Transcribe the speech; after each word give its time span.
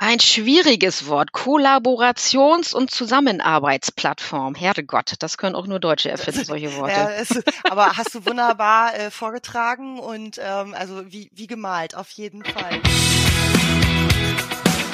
Ein 0.00 0.20
schwieriges 0.20 1.08
Wort. 1.08 1.32
Kollaborations- 1.32 2.72
und 2.72 2.88
Zusammenarbeitsplattform. 2.88 4.54
Herrgott, 4.54 5.14
das 5.18 5.38
können 5.38 5.56
auch 5.56 5.66
nur 5.66 5.80
Deutsche 5.80 6.08
erfinden, 6.08 6.44
solche 6.44 6.76
Worte. 6.76 6.92
Ja, 6.92 7.10
es, 7.10 7.42
aber 7.64 7.96
hast 7.96 8.14
du 8.14 8.24
wunderbar 8.24 8.94
äh, 8.94 9.10
vorgetragen 9.10 9.98
und 9.98 10.38
ähm, 10.40 10.72
also 10.74 11.02
wie, 11.10 11.30
wie 11.34 11.48
gemalt, 11.48 11.96
auf 11.96 12.10
jeden 12.10 12.44
Fall. 12.44 12.80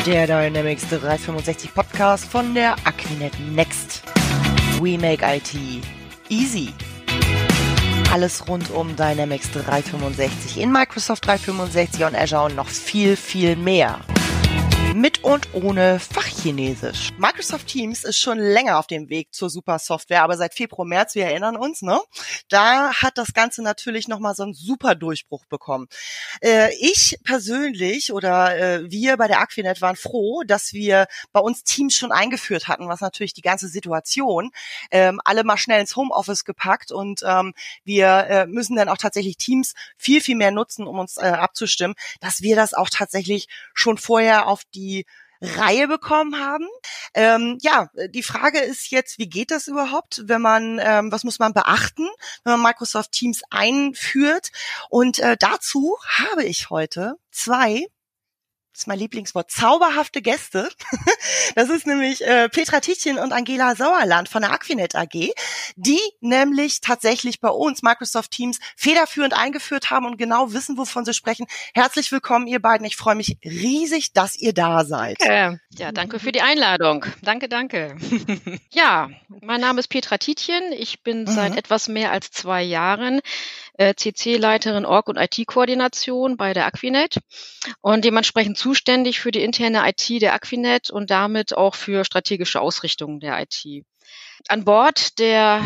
Der 0.07 0.27
Dynamics 0.27 0.89
365 0.89 1.75
Podcast 1.75 2.25
von 2.25 2.55
der 2.55 2.73
Aquinet 2.85 3.39
Next. 3.51 4.03
We 4.81 4.97
make 4.97 5.23
IT 5.23 5.53
easy. 6.31 6.73
Alles 8.11 8.49
rund 8.49 8.71
um 8.71 8.97
Dynamics 8.97 9.51
365 9.51 10.63
in 10.63 10.73
Microsoft 10.73 11.27
365 11.27 12.05
und 12.05 12.15
Azure 12.15 12.45
und 12.45 12.57
noch 12.57 12.69
viel, 12.69 13.17
viel 13.17 13.55
mehr 13.57 14.01
mit 14.95 15.25
und 15.25 15.53
ohne 15.55 15.99
Fachchinesisch. 15.99 17.11
Microsoft 17.19 17.67
Teams 17.67 18.05
ist 18.05 18.19
schon 18.19 18.39
länger 18.39 18.79
auf 18.79 18.87
dem 18.87 19.09
Weg 19.09 19.35
zur 19.35 19.51
super 19.51 19.81
Software, 19.81 20.23
aber 20.23 20.37
seit 20.37 20.55
Februar, 20.55 20.87
März, 20.87 21.17
wir 21.17 21.25
erinnern 21.25 21.57
uns, 21.57 21.83
ne? 21.83 22.01
Da 22.49 22.95
hat 22.95 23.19
das 23.19 23.35
Ganze 23.35 23.63
natürlich 23.63 24.07
nochmal 24.07 24.37
so 24.37 24.45
einen 24.45 24.55
super 24.55 24.95
Durchbruch 24.95 25.47
bekommen. 25.47 25.89
Äh, 26.41 26.71
ich 26.79 27.19
persönlich 27.25 28.13
oder 28.13 28.57
äh, 28.57 28.91
wir 28.91 29.17
bei 29.17 29.27
der 29.27 29.41
Aquinet 29.41 29.83
waren 29.83 29.97
froh, 29.97 30.45
dass 30.47 30.73
wir 30.73 31.09
bei 31.33 31.41
uns 31.41 31.65
Teams 31.65 31.95
schon 31.95 32.13
eingeführt 32.13 32.69
hatten, 32.69 32.89
was 32.89 33.01
natürlich 33.01 33.35
die 33.35 33.43
ganze 33.43 33.67
Situation 33.67 34.53
ähm, 34.93 35.21
alle 35.25 35.43
mal 35.43 35.57
schnell 35.57 35.81
ins 35.81 35.97
Homeoffice 35.97 36.45
gepackt 36.45 36.93
und 36.93 37.23
ähm, 37.27 37.53
wir 37.83 38.07
äh, 38.29 38.47
müssen 38.47 38.77
dann 38.77 38.89
auch 38.89 38.99
tatsächlich 38.99 39.39
Teams 39.39 39.75
viel, 39.97 40.21
viel 40.21 40.37
mehr 40.37 40.53
nutzen, 40.53 40.87
um 40.87 41.01
uns 41.01 41.17
äh, 41.17 41.23
abzustimmen, 41.23 41.97
dass 42.21 42.43
wir 42.43 42.55
das 42.55 42.75
auch 42.75 42.89
tatsächlich 42.89 43.49
schon 43.75 43.99
vorher 43.99 44.47
auf 44.47 44.63
die 44.73 44.84
die 44.85 45.07
Reihe 45.41 45.89
bekommen 45.89 46.39
haben. 46.39 46.67
Ähm, 47.13 47.59
ja, 47.61 47.89
die 48.09 48.23
Frage 48.23 48.61
ist 48.61 48.91
jetzt, 48.91 49.19
wie 49.19 49.29
geht 49.29 49.51
das 49.51 49.67
überhaupt, 49.67 50.23
wenn 50.25 50.41
man, 50.41 50.81
ähm, 50.83 51.13
was 51.13 51.25
muss 51.25 51.39
man 51.39 51.53
beachten, 51.53 52.09
wenn 52.45 52.53
man 52.53 52.63
Microsoft 52.63 53.13
Teams 53.13 53.43
einführt? 53.51 54.51
Und 54.89 55.19
äh, 55.19 55.37
dazu 55.39 55.97
habe 56.07 56.45
ich 56.45 56.71
heute 56.71 57.17
zwei 57.31 57.87
das 58.75 58.81
ist 58.81 58.87
mein 58.89 58.99
Lieblingswort, 58.99 59.53
zauberhafte 59.53 60.21
Gäste. 60.21 60.69
Das 61.55 61.69
ist 61.69 61.87
nämlich 61.87 62.27
äh, 62.27 62.49
Petra 62.49 62.81
Tietjen 62.81 63.19
und 63.19 63.33
Angela 63.33 63.77
Sauerland 63.77 64.29
von 64.29 64.43
der 64.43 64.51
Aquinet 64.51 64.97
AG, 64.97 65.33
die 65.77 66.01
nämlich 66.21 66.81
tatsächlich 66.81 67.41
bei 67.41 67.49
uns 67.49 67.83
Microsoft 67.83 68.33
Teams 68.33 68.59
federführend 68.77 69.35
eingeführt 69.35 69.91
haben 69.91 70.07
und 70.07 70.17
genau 70.17 70.53
wissen, 70.53 70.77
wovon 70.77 71.05
sie 71.05 71.15
sprechen. 71.15 71.47
Herzlich 71.75 72.11
willkommen, 72.11 72.47
ihr 72.47 72.61
beiden. 72.61 72.87
Ich 72.87 72.97
freue 72.97 73.15
mich 73.15 73.39
riesig, 73.45 74.13
dass 74.13 74.37
ihr 74.37 74.53
da 74.53 74.85
seid. 74.85 75.21
Äh, 75.21 75.59
ja, 75.71 75.93
danke 75.93 76.19
für 76.19 76.33
die 76.33 76.41
Einladung. 76.41 77.07
Danke, 77.23 77.49
danke. 77.49 77.97
ja, 78.73 79.11
mein 79.29 79.61
Name 79.61 79.81
ist 79.81 79.89
Petra 79.89 80.19
Tietjen. 80.19 80.73
Ich 80.73 81.03
bin 81.03 81.23
mhm. 81.23 81.29
seit 81.29 81.57
etwas 81.57 81.89
mehr 81.89 82.11
als 82.11 82.33
zwei 82.33 82.63
Jahren 82.63 83.21
äh, 83.75 83.95
CC-Leiterin 83.95 84.87
Org- 84.87 85.09
und 85.09 85.17
IT-Koordination 85.17 86.37
bei 86.37 86.53
der 86.53 86.67
Aquinet 86.67 87.19
und 87.81 88.05
dementsprechend 88.05 88.57
zuständig 88.57 89.21
für 89.21 89.31
die 89.31 89.43
interne 89.43 89.89
IT 89.89 90.23
der 90.23 90.35
Aquinet 90.35 90.91
und 90.91 91.11
damit 91.11 91.57
auch 91.57 91.75
für 91.75 92.05
strategische 92.05 92.61
Ausrichtungen 92.61 93.21
der 93.21 93.41
IT. 93.41 93.85
An 94.49 94.65
Bord 94.65 95.19
der 95.19 95.63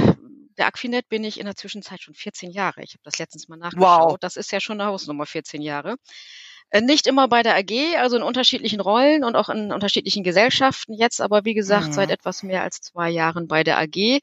der 0.58 0.66
Aquinet 0.66 1.08
bin 1.08 1.24
ich 1.24 1.38
in 1.38 1.46
der 1.46 1.54
Zwischenzeit 1.54 2.02
schon 2.02 2.14
14 2.14 2.50
Jahre. 2.50 2.82
Ich 2.82 2.94
habe 2.94 3.02
das 3.04 3.18
letztens 3.18 3.48
mal 3.48 3.56
nachgeschaut. 3.56 4.10
Wow. 4.10 4.18
Das 4.18 4.36
ist 4.36 4.50
ja 4.50 4.60
schon 4.60 4.80
eine 4.80 4.90
Hausnummer, 4.90 5.24
14 5.24 5.62
Jahre. 5.62 5.96
Äh, 6.70 6.82
nicht 6.82 7.06
immer 7.06 7.28
bei 7.28 7.42
der 7.42 7.56
AG, 7.56 7.96
also 7.98 8.16
in 8.16 8.22
unterschiedlichen 8.22 8.80
Rollen 8.80 9.24
und 9.24 9.36
auch 9.36 9.48
in 9.48 9.72
unterschiedlichen 9.72 10.22
Gesellschaften 10.24 10.94
jetzt, 10.94 11.20
aber 11.20 11.44
wie 11.44 11.54
gesagt, 11.54 11.88
mhm. 11.88 11.92
seit 11.92 12.10
etwas 12.10 12.42
mehr 12.42 12.62
als 12.62 12.80
zwei 12.80 13.08
Jahren 13.08 13.46
bei 13.46 13.64
der 13.64 13.78
AG 13.78 14.20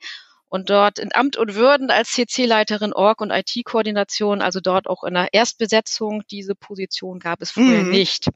und 0.55 0.69
dort 0.69 0.99
in 0.99 1.13
Amt 1.13 1.35
und 1.35 1.55
Würden 1.55 1.91
als 1.91 2.13
CC-Leiterin 2.13 2.93
Org 2.93 3.19
und 3.19 3.29
IT-Koordination, 3.29 4.41
also 4.41 4.61
dort 4.61 4.87
auch 4.87 5.03
in 5.03 5.13
der 5.13 5.33
Erstbesetzung. 5.33 6.23
Diese 6.31 6.55
Position 6.55 7.19
gab 7.19 7.41
es 7.41 7.51
vorher 7.51 7.83
mhm. 7.83 7.91
nicht. 7.91 8.29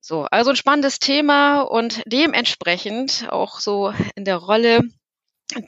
So, 0.00 0.22
also 0.24 0.50
ein 0.50 0.56
spannendes 0.56 0.98
Thema 0.98 1.60
und 1.60 2.02
dementsprechend 2.06 3.28
auch 3.30 3.60
so 3.60 3.94
in 4.16 4.24
der 4.24 4.36
Rolle 4.36 4.80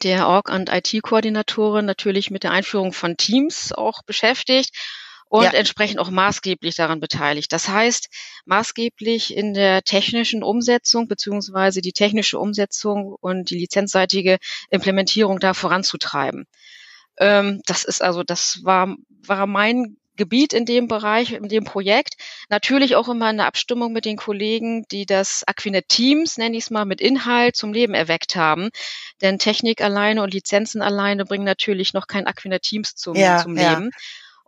der 0.03 0.27
Org- 0.27 0.51
und 0.51 0.71
IT-Koordinatorin 0.71 1.85
natürlich 1.85 2.33
mit 2.33 2.43
der 2.43 2.51
Einführung 2.51 2.93
von 2.93 3.17
Teams 3.17 3.73
auch 3.73 4.03
beschäftigt 4.03 4.77
und 5.28 5.44
ja. 5.44 5.50
entsprechend 5.53 5.99
auch 5.99 6.11
maßgeblich 6.11 6.75
daran 6.75 7.00
beteiligt. 7.00 7.53
Das 7.53 7.69
heißt, 7.69 8.09
maßgeblich 8.47 9.37
in 9.37 9.55
der 9.55 9.83
technischen 9.83 10.43
Umsetzung 10.43 11.09
beziehungsweise 11.09 11.81
die 11.81 11.93
technische 11.93 12.39
Umsetzung 12.39 13.15
und 13.21 13.50
die 13.50 13.59
lizenzseitige 13.59 14.38
Implementierung 14.71 15.38
da 15.38 15.55
voranzutreiben. 15.55 16.47
Ähm, 17.19 17.62
das 17.67 17.84
ist 17.84 18.03
also, 18.03 18.22
das 18.22 18.61
war, 18.62 18.97
war 19.27 19.47
mein 19.47 19.97
Gebiet 20.19 20.53
in 20.53 20.67
dem 20.67 20.88
Bereich, 20.88 21.33
in 21.33 21.49
dem 21.49 21.65
Projekt. 21.65 22.17
Natürlich 22.50 22.97
auch 22.97 23.09
immer 23.09 23.27
eine 23.27 23.47
Abstimmung 23.47 23.93
mit 23.93 24.05
den 24.05 24.17
Kollegen, 24.17 24.84
die 24.91 25.06
das 25.06 25.44
Aquinet 25.47 25.88
Teams, 25.88 26.37
nenne 26.37 26.56
ich 26.56 26.65
es 26.65 26.71
mal, 26.71 26.84
mit 26.84 27.00
Inhalt 27.00 27.56
zum 27.56 27.72
Leben 27.72 27.94
erweckt 27.94 28.34
haben. 28.37 28.71
Denn 29.22 29.38
Technik 29.38 29.81
alleine 29.81 30.22
und 30.22 30.34
Lizenzen 30.34 30.83
alleine 30.83 31.25
bringen 31.25 31.44
natürlich 31.44 31.94
noch 31.94 32.06
kein 32.09 32.27
Aquinet 32.27 32.62
Teams 32.62 32.97
zum, 32.97 33.15
ja, 33.15 33.38
zum 33.38 33.55
Leben. 33.55 33.91
Ja. 33.93 33.99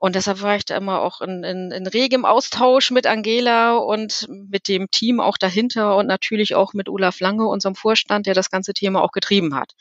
Und 0.00 0.14
deshalb 0.16 0.40
war 0.40 0.56
ich 0.56 0.64
da 0.64 0.78
immer 0.78 1.02
auch 1.02 1.20
in, 1.20 1.44
in, 1.44 1.70
in 1.70 1.86
regem 1.86 2.24
Austausch 2.24 2.90
mit 2.90 3.06
Angela 3.06 3.76
und 3.76 4.26
mit 4.30 4.66
dem 4.66 4.90
Team 4.90 5.20
auch 5.20 5.36
dahinter 5.36 5.94
und 5.96 6.06
natürlich 6.06 6.54
auch 6.54 6.72
mit 6.72 6.88
Olaf 6.88 7.20
Lange, 7.20 7.46
unserem 7.46 7.74
Vorstand, 7.74 8.24
der 8.26 8.32
das 8.32 8.48
ganze 8.48 8.72
Thema 8.72 9.02
auch 9.02 9.12
getrieben 9.12 9.54
hat. 9.54 9.74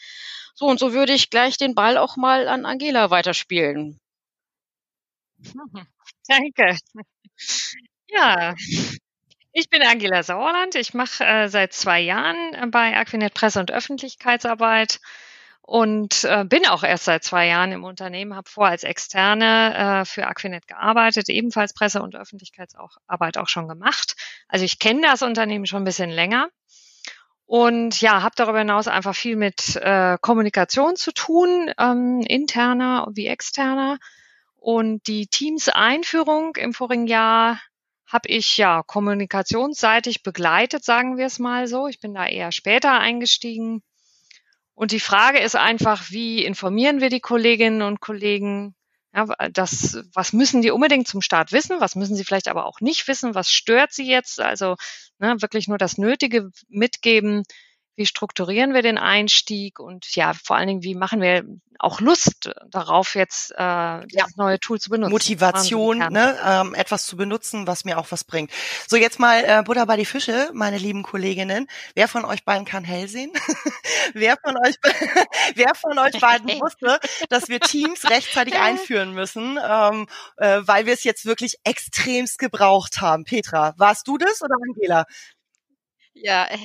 So, 0.56 0.66
und 0.66 0.78
so 0.78 0.92
würde 0.92 1.14
ich 1.14 1.30
gleich 1.30 1.56
den 1.56 1.74
Ball 1.74 1.98
auch 1.98 2.18
mal 2.18 2.50
an 2.50 2.66
Angela 2.66 3.10
weiterspielen. 3.12 3.98
Danke. 6.28 6.78
Ja, 8.10 8.56
ich 9.54 9.70
bin 9.70 9.82
Angela 9.84 10.22
Sauerland. 10.24 10.76
Ich 10.76 10.94
mache 10.94 11.24
äh, 11.24 11.48
seit 11.48 11.72
zwei 11.72 12.02
Jahren 12.02 12.72
bei 12.72 12.98
Aquinet 12.98 13.34
Presse- 13.34 13.62
und 13.62 13.72
Öffentlichkeitsarbeit 13.72 15.00
und 15.70 16.24
äh, 16.24 16.46
bin 16.46 16.66
auch 16.66 16.82
erst 16.82 17.06
seit 17.06 17.24
zwei 17.24 17.46
Jahren 17.46 17.72
im 17.72 17.84
Unternehmen, 17.84 18.36
habe 18.36 18.50
vor 18.50 18.66
als 18.66 18.84
Externe 18.84 20.02
äh, 20.02 20.06
für 20.06 20.26
Aquinet 20.26 20.66
gearbeitet, 20.66 21.30
ebenfalls 21.30 21.76
Presse- 21.76 22.02
und 22.02 22.16
Öffentlichkeitsarbeit 22.16 23.38
auch 23.38 23.48
schon 23.48 23.68
gemacht. 23.68 24.16
Also 24.48 24.66
ich 24.66 24.80
kenne 24.80 25.02
das 25.04 25.22
Unternehmen 25.22 25.68
schon 25.68 25.84
ein 25.84 25.86
bisschen 25.86 26.10
länger 26.10 26.50
und 27.46 28.02
ja, 28.02 28.24
habe 28.24 28.34
darüber 28.36 28.58
hinaus 28.58 28.88
einfach 28.88 29.16
viel 29.16 29.36
mit 29.36 29.76
äh, 29.76 30.18
Kommunikation 30.20 30.96
zu 30.96 31.12
tun, 31.12 31.72
ähm, 31.78 32.22
interner 32.22 33.08
wie 33.14 33.28
externer. 33.28 34.00
Und 34.56 35.06
die 35.06 35.28
Teams-Einführung 35.28 36.56
im 36.56 36.74
vorigen 36.74 37.06
Jahr 37.06 37.62
habe 38.08 38.28
ich 38.28 38.58
ja 38.58 38.82
kommunikationsseitig 38.82 40.24
begleitet, 40.24 40.84
sagen 40.84 41.18
wir 41.18 41.28
es 41.28 41.38
mal 41.38 41.68
so. 41.68 41.86
Ich 41.88 42.00
bin 42.00 42.16
da 42.16 42.26
eher 42.26 42.52
später 42.52 42.94
eingestiegen 43.00 43.84
und 44.80 44.94
die 44.94 45.02
Frage 45.02 45.40
ist 45.40 45.58
einfach, 45.58 46.10
wie 46.10 46.46
informieren 46.46 47.02
wir 47.02 47.10
die 47.10 47.20
Kolleginnen 47.20 47.82
und 47.82 48.00
Kollegen? 48.00 48.76
Ja, 49.14 49.26
das, 49.52 50.02
was 50.14 50.32
müssen 50.32 50.62
die 50.62 50.72
unbedingt 50.72 51.06
zum 51.06 51.22
Start 51.22 51.52
wissen? 51.52 51.82
Was 51.82 51.98
müssen 51.98 52.16
sie 52.16 52.24
vielleicht 52.24 52.48
aber 52.48 52.66
auch 52.66 52.80
nicht 52.80 53.06
wissen? 53.10 53.36
Was 53.36 53.52
stört 53.52 53.92
sie 53.92 54.10
jetzt? 54.10 54.40
Also 54.40 54.78
ne, 55.18 55.36
wirklich 55.42 55.68
nur 55.68 55.78
das 55.78 55.98
Nötige 55.98 56.52
mitgeben. 56.70 57.44
Wie 58.00 58.06
strukturieren 58.06 58.74
wir 58.74 58.82
den 58.82 58.98
Einstieg? 58.98 59.78
Und 59.78 60.16
ja, 60.16 60.32
vor 60.34 60.56
allen 60.56 60.70
Dingen, 60.70 60.84
wie 60.84 60.96
machen 60.96 61.20
wir 61.20 61.44
auch 61.80 62.00
Lust 62.00 62.50
darauf, 62.70 63.14
jetzt 63.14 63.52
äh, 63.52 63.56
das 63.58 64.06
ja. 64.10 64.26
neue 64.38 64.58
Tool 64.58 64.80
zu 64.80 64.90
benutzen. 64.90 65.12
Motivation, 65.12 65.98
ne, 65.98 66.38
ähm, 66.46 66.74
etwas 66.76 67.06
zu 67.06 67.18
benutzen, 67.18 67.68
was 67.68 67.84
mir 67.84 67.98
auch 67.98 68.10
was 68.10 68.24
bringt. 68.24 68.52
So, 68.88 68.96
jetzt 68.96 69.20
mal 69.20 69.44
äh, 69.44 69.64
Butter 69.64 69.86
bei 69.86 69.98
die 69.98 70.06
Fische, 70.06 70.50
meine 70.54 70.78
lieben 70.78 71.04
Kolleginnen. 71.04 71.68
Wer 71.94 72.08
von 72.08 72.24
euch 72.24 72.46
beiden 72.46 72.64
kann 72.64 72.86
hell 72.86 73.10
sehen? 73.10 73.34
wer 74.14 74.38
von 74.42 74.56
euch 74.66 74.76
wer 75.56 75.76
von 75.76 76.00
euch 76.00 76.18
beiden 76.22 76.48
wusste, 76.62 77.02
dass 77.28 77.50
wir 77.50 77.60
Teams 77.60 78.10
rechtzeitig 78.10 78.58
einführen 78.58 79.14
müssen, 79.14 79.60
ähm, 79.62 80.08
äh, 80.38 80.62
weil 80.62 80.86
wir 80.86 80.94
es 80.94 81.04
jetzt 81.04 81.26
wirklich 81.26 81.58
extremst 81.66 82.40
gebraucht 82.40 83.02
haben? 83.02 83.26
Petra, 83.26 83.74
warst 83.76 84.08
du 84.08 84.18
das 84.18 84.42
oder 84.42 84.56
Angela? 84.56 85.04
Ja, 86.14 86.46
äh, 86.46 86.58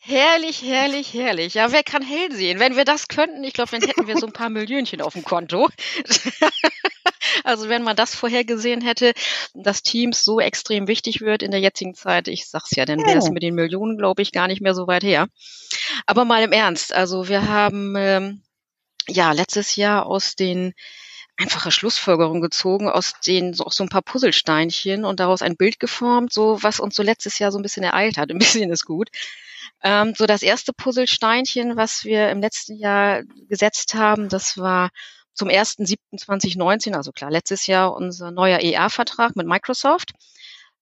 Herrlich, 0.00 0.62
herrlich, 0.62 1.12
herrlich. 1.12 1.54
Ja, 1.54 1.72
wer 1.72 1.82
kann 1.82 2.02
hell 2.02 2.32
sehen? 2.32 2.60
Wenn 2.60 2.76
wir 2.76 2.84
das 2.84 3.08
könnten, 3.08 3.42
ich 3.44 3.52
glaube, 3.52 3.72
dann 3.72 3.82
hätten 3.82 4.06
wir 4.06 4.16
so 4.16 4.26
ein 4.26 4.32
paar 4.32 4.48
Millionchen 4.48 5.02
auf 5.02 5.12
dem 5.12 5.24
Konto. 5.24 5.68
also 7.44 7.68
wenn 7.68 7.82
man 7.82 7.96
das 7.96 8.14
vorhergesehen 8.14 8.80
hätte, 8.80 9.12
dass 9.54 9.82
Teams 9.82 10.24
so 10.24 10.40
extrem 10.40 10.86
wichtig 10.86 11.20
wird 11.20 11.42
in 11.42 11.50
der 11.50 11.60
jetzigen 11.60 11.94
Zeit, 11.94 12.28
ich 12.28 12.48
sag's 12.48 12.74
ja, 12.76 12.84
dann 12.84 13.00
wäre 13.00 13.18
es 13.18 13.30
mit 13.30 13.42
den 13.42 13.54
Millionen, 13.54 13.98
glaube 13.98 14.22
ich, 14.22 14.32
gar 14.32 14.46
nicht 14.46 14.62
mehr 14.62 14.74
so 14.74 14.86
weit 14.86 15.02
her. 15.02 15.28
Aber 16.06 16.24
mal 16.24 16.42
im 16.42 16.52
Ernst, 16.52 16.94
also 16.94 17.28
wir 17.28 17.48
haben 17.48 17.94
ähm, 17.96 18.42
ja 19.08 19.32
letztes 19.32 19.76
Jahr 19.76 20.06
aus 20.06 20.36
den 20.36 20.74
einfache 21.36 21.70
Schlussfolgerung 21.70 22.40
gezogen 22.40 22.88
aus 22.88 23.14
den 23.24 23.54
so, 23.54 23.68
so 23.70 23.84
ein 23.84 23.88
paar 23.88 24.02
Puzzlesteinchen 24.02 25.04
und 25.04 25.20
daraus 25.20 25.42
ein 25.42 25.56
Bild 25.56 25.78
geformt, 25.78 26.32
so 26.32 26.62
was 26.62 26.80
uns 26.80 26.96
so 26.96 27.02
letztes 27.02 27.38
Jahr 27.38 27.52
so 27.52 27.58
ein 27.58 27.62
bisschen 27.62 27.84
ereilt 27.84 28.16
hat. 28.16 28.30
Ein 28.30 28.38
bisschen 28.38 28.70
ist 28.70 28.84
gut. 28.84 29.10
Ähm, 29.82 30.14
so 30.16 30.26
das 30.26 30.42
erste 30.42 30.72
Puzzlesteinchen, 30.72 31.76
was 31.76 32.04
wir 32.04 32.30
im 32.30 32.40
letzten 32.40 32.76
Jahr 32.76 33.22
gesetzt 33.48 33.94
haben, 33.94 34.28
das 34.28 34.58
war 34.58 34.90
zum 35.34 35.48
1.7.2019, 35.48 36.94
also 36.94 37.12
klar, 37.12 37.30
letztes 37.30 37.66
Jahr 37.68 37.94
unser 37.94 38.30
neuer 38.32 38.60
EA-Vertrag 38.60 39.36
mit 39.36 39.46
Microsoft. 39.46 40.12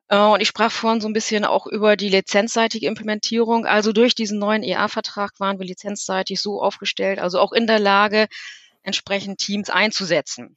Äh, 0.08 0.19
und 0.19 0.40
ich 0.40 0.48
sprach 0.48 0.72
vorhin 0.72 1.00
so 1.00 1.08
ein 1.08 1.12
bisschen 1.12 1.44
auch 1.44 1.66
über 1.66 1.96
die 1.96 2.08
lizenzseitige 2.08 2.87
Implementierung. 2.87 3.66
Also 3.66 3.93
durch 3.93 4.14
diesen 4.14 4.38
neuen 4.38 4.62
EA-Vertrag 4.62 5.38
waren 5.38 5.58
wir 5.58 5.66
lizenzseitig 5.66 6.40
so 6.40 6.62
aufgestellt, 6.62 7.19
also 7.19 7.38
auch 7.38 7.52
in 7.52 7.66
der 7.66 7.78
Lage, 7.78 8.28
entsprechend 8.82 9.38
Teams 9.38 9.69
einzusetzen. 9.69 10.56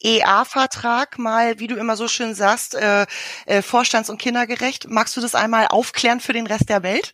EA-Vertrag 0.00 1.18
mal, 1.18 1.58
wie 1.60 1.68
du 1.68 1.76
immer 1.76 1.96
so 1.96 2.08
schön 2.08 2.34
sagst, 2.34 2.74
äh, 2.74 3.06
äh, 3.46 3.62
vorstands- 3.62 4.10
und 4.10 4.18
kindergerecht. 4.18 4.88
Magst 4.88 5.16
du 5.16 5.20
das 5.20 5.34
einmal 5.34 5.68
aufklären 5.68 6.20
für 6.20 6.32
den 6.32 6.46
Rest 6.46 6.68
der 6.68 6.82
Welt? 6.82 7.12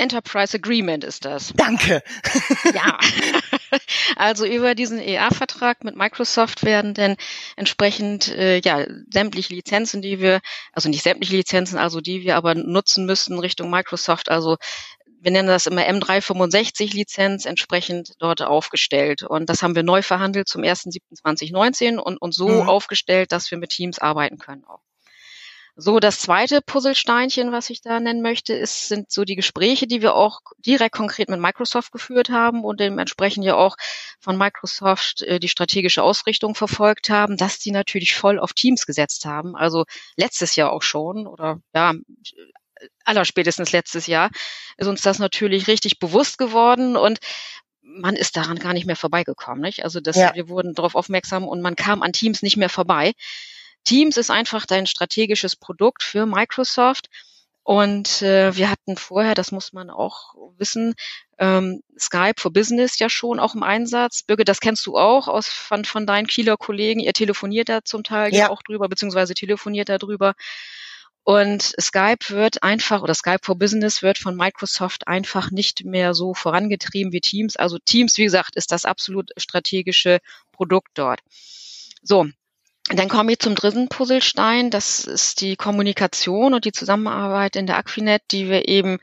Enterprise 0.00 0.56
Agreement 0.56 1.04
ist 1.04 1.24
das. 1.24 1.52
Danke. 1.56 2.02
ja. 2.74 2.98
Also 4.16 4.44
über 4.44 4.74
diesen 4.74 4.98
EA-Vertrag 4.98 5.84
mit 5.84 5.94
Microsoft 5.94 6.64
werden 6.64 6.92
denn 6.92 7.16
entsprechend 7.54 8.26
äh, 8.28 8.58
ja 8.58 8.84
sämtliche 9.12 9.54
Lizenzen, 9.54 10.02
die 10.02 10.20
wir, 10.20 10.40
also 10.72 10.88
nicht 10.88 11.04
sämtliche 11.04 11.36
Lizenzen, 11.36 11.78
also 11.78 12.00
die 12.00 12.22
wir 12.22 12.34
aber 12.34 12.56
nutzen 12.56 13.06
müssen 13.06 13.38
Richtung 13.38 13.70
Microsoft, 13.70 14.28
also 14.28 14.56
wir 15.20 15.30
nennen 15.30 15.48
das 15.48 15.66
immer 15.66 15.82
M365 15.82 16.94
Lizenz 16.94 17.44
entsprechend 17.44 18.14
dort 18.18 18.42
aufgestellt. 18.42 19.22
Und 19.22 19.48
das 19.48 19.62
haben 19.62 19.76
wir 19.76 19.82
neu 19.82 20.02
verhandelt 20.02 20.48
zum 20.48 20.62
1.7.2019 20.62 21.98
und, 21.98 22.16
und 22.20 22.34
so 22.34 22.48
mhm. 22.48 22.68
aufgestellt, 22.68 23.30
dass 23.30 23.50
wir 23.50 23.58
mit 23.58 23.70
Teams 23.70 23.98
arbeiten 23.98 24.38
können 24.38 24.64
auch. 24.64 24.80
So, 25.80 25.98
das 25.98 26.18
zweite 26.18 26.60
Puzzlesteinchen, 26.60 27.52
was 27.52 27.70
ich 27.70 27.80
da 27.80 28.00
nennen 28.00 28.20
möchte, 28.20 28.52
ist, 28.52 28.88
sind 28.88 29.10
so 29.10 29.24
die 29.24 29.34
Gespräche, 29.34 29.86
die 29.86 30.02
wir 30.02 30.14
auch 30.14 30.40
direkt 30.58 30.94
konkret 30.94 31.30
mit 31.30 31.40
Microsoft 31.40 31.90
geführt 31.90 32.28
haben 32.28 32.64
und 32.64 32.80
dementsprechend 32.80 33.46
ja 33.46 33.54
auch 33.54 33.76
von 34.20 34.36
Microsoft 34.36 35.22
äh, 35.22 35.40
die 35.40 35.48
strategische 35.48 36.02
Ausrichtung 36.02 36.54
verfolgt 36.54 37.08
haben, 37.08 37.38
dass 37.38 37.58
die 37.58 37.70
natürlich 37.70 38.14
voll 38.14 38.38
auf 38.38 38.52
Teams 38.52 38.84
gesetzt 38.84 39.24
haben. 39.24 39.56
Also 39.56 39.86
letztes 40.16 40.54
Jahr 40.54 40.70
auch 40.70 40.82
schon 40.82 41.26
oder 41.26 41.60
ja, 41.74 41.94
allerspätestens 43.04 43.72
letztes 43.72 44.06
Jahr 44.06 44.30
ist 44.76 44.86
uns 44.86 45.00
das 45.00 45.18
natürlich 45.18 45.66
richtig 45.66 45.98
bewusst 45.98 46.36
geworden 46.36 46.96
und 46.96 47.20
man 47.82 48.16
ist 48.16 48.36
daran 48.36 48.58
gar 48.58 48.74
nicht 48.74 48.86
mehr 48.86 48.96
vorbeigekommen. 48.96 49.62
Nicht? 49.62 49.82
Also 49.84 50.00
das, 50.00 50.16
ja. 50.16 50.34
wir 50.34 50.48
wurden 50.48 50.74
darauf 50.74 50.94
aufmerksam 50.94 51.48
und 51.48 51.62
man 51.62 51.74
kam 51.74 52.02
an 52.02 52.12
Teams 52.12 52.42
nicht 52.42 52.58
mehr 52.58 52.68
vorbei. 52.68 53.14
Teams 53.84 54.16
ist 54.16 54.30
einfach 54.30 54.66
dein 54.66 54.86
strategisches 54.86 55.56
Produkt 55.56 56.02
für 56.02 56.26
Microsoft. 56.26 57.08
Und 57.62 58.22
äh, 58.22 58.56
wir 58.56 58.70
hatten 58.70 58.96
vorher, 58.96 59.34
das 59.34 59.52
muss 59.52 59.72
man 59.72 59.90
auch 59.90 60.34
wissen, 60.56 60.94
ähm, 61.38 61.82
Skype 61.98 62.34
for 62.38 62.52
Business 62.52 62.98
ja 62.98 63.08
schon 63.08 63.38
auch 63.38 63.54
im 63.54 63.62
Einsatz. 63.62 64.22
Birgit, 64.22 64.48
das 64.48 64.60
kennst 64.60 64.86
du 64.86 64.96
auch 64.96 65.28
aus 65.28 65.46
von, 65.46 65.84
von 65.84 66.06
deinen 66.06 66.26
Kieler 66.26 66.56
Kollegen. 66.56 67.00
Ihr 67.00 67.12
telefoniert 67.12 67.68
da 67.68 67.84
zum 67.84 68.02
Teil 68.02 68.34
ja. 68.34 68.50
auch 68.50 68.62
drüber, 68.62 68.88
beziehungsweise 68.88 69.34
telefoniert 69.34 69.88
da 69.88 69.98
drüber. 69.98 70.34
Und 71.22 71.74
Skype 71.80 72.30
wird 72.30 72.62
einfach, 72.62 73.02
oder 73.02 73.14
Skype 73.14 73.40
for 73.42 73.56
Business 73.56 74.02
wird 74.02 74.18
von 74.18 74.36
Microsoft 74.36 75.06
einfach 75.06 75.50
nicht 75.50 75.84
mehr 75.84 76.14
so 76.14 76.34
vorangetrieben 76.34 77.12
wie 77.12 77.20
Teams. 77.20 77.56
Also 77.56 77.78
Teams, 77.78 78.16
wie 78.16 78.24
gesagt, 78.24 78.56
ist 78.56 78.72
das 78.72 78.84
absolut 78.84 79.30
strategische 79.36 80.18
Produkt 80.50 80.90
dort. 80.94 81.20
So, 82.02 82.26
dann 82.98 83.08
komme 83.08 83.32
ich 83.32 83.38
zum 83.38 83.54
dritten 83.54 83.88
Puzzlestein. 83.88 84.70
Das 84.70 85.04
ist 85.04 85.40
die 85.40 85.56
Kommunikation 85.56 86.54
und 86.54 86.64
die 86.64 86.72
Zusammenarbeit 86.72 87.56
in 87.56 87.66
der 87.66 87.76
Aquinet, 87.76 88.22
die 88.30 88.48
wir 88.48 88.68
eben 88.68 88.98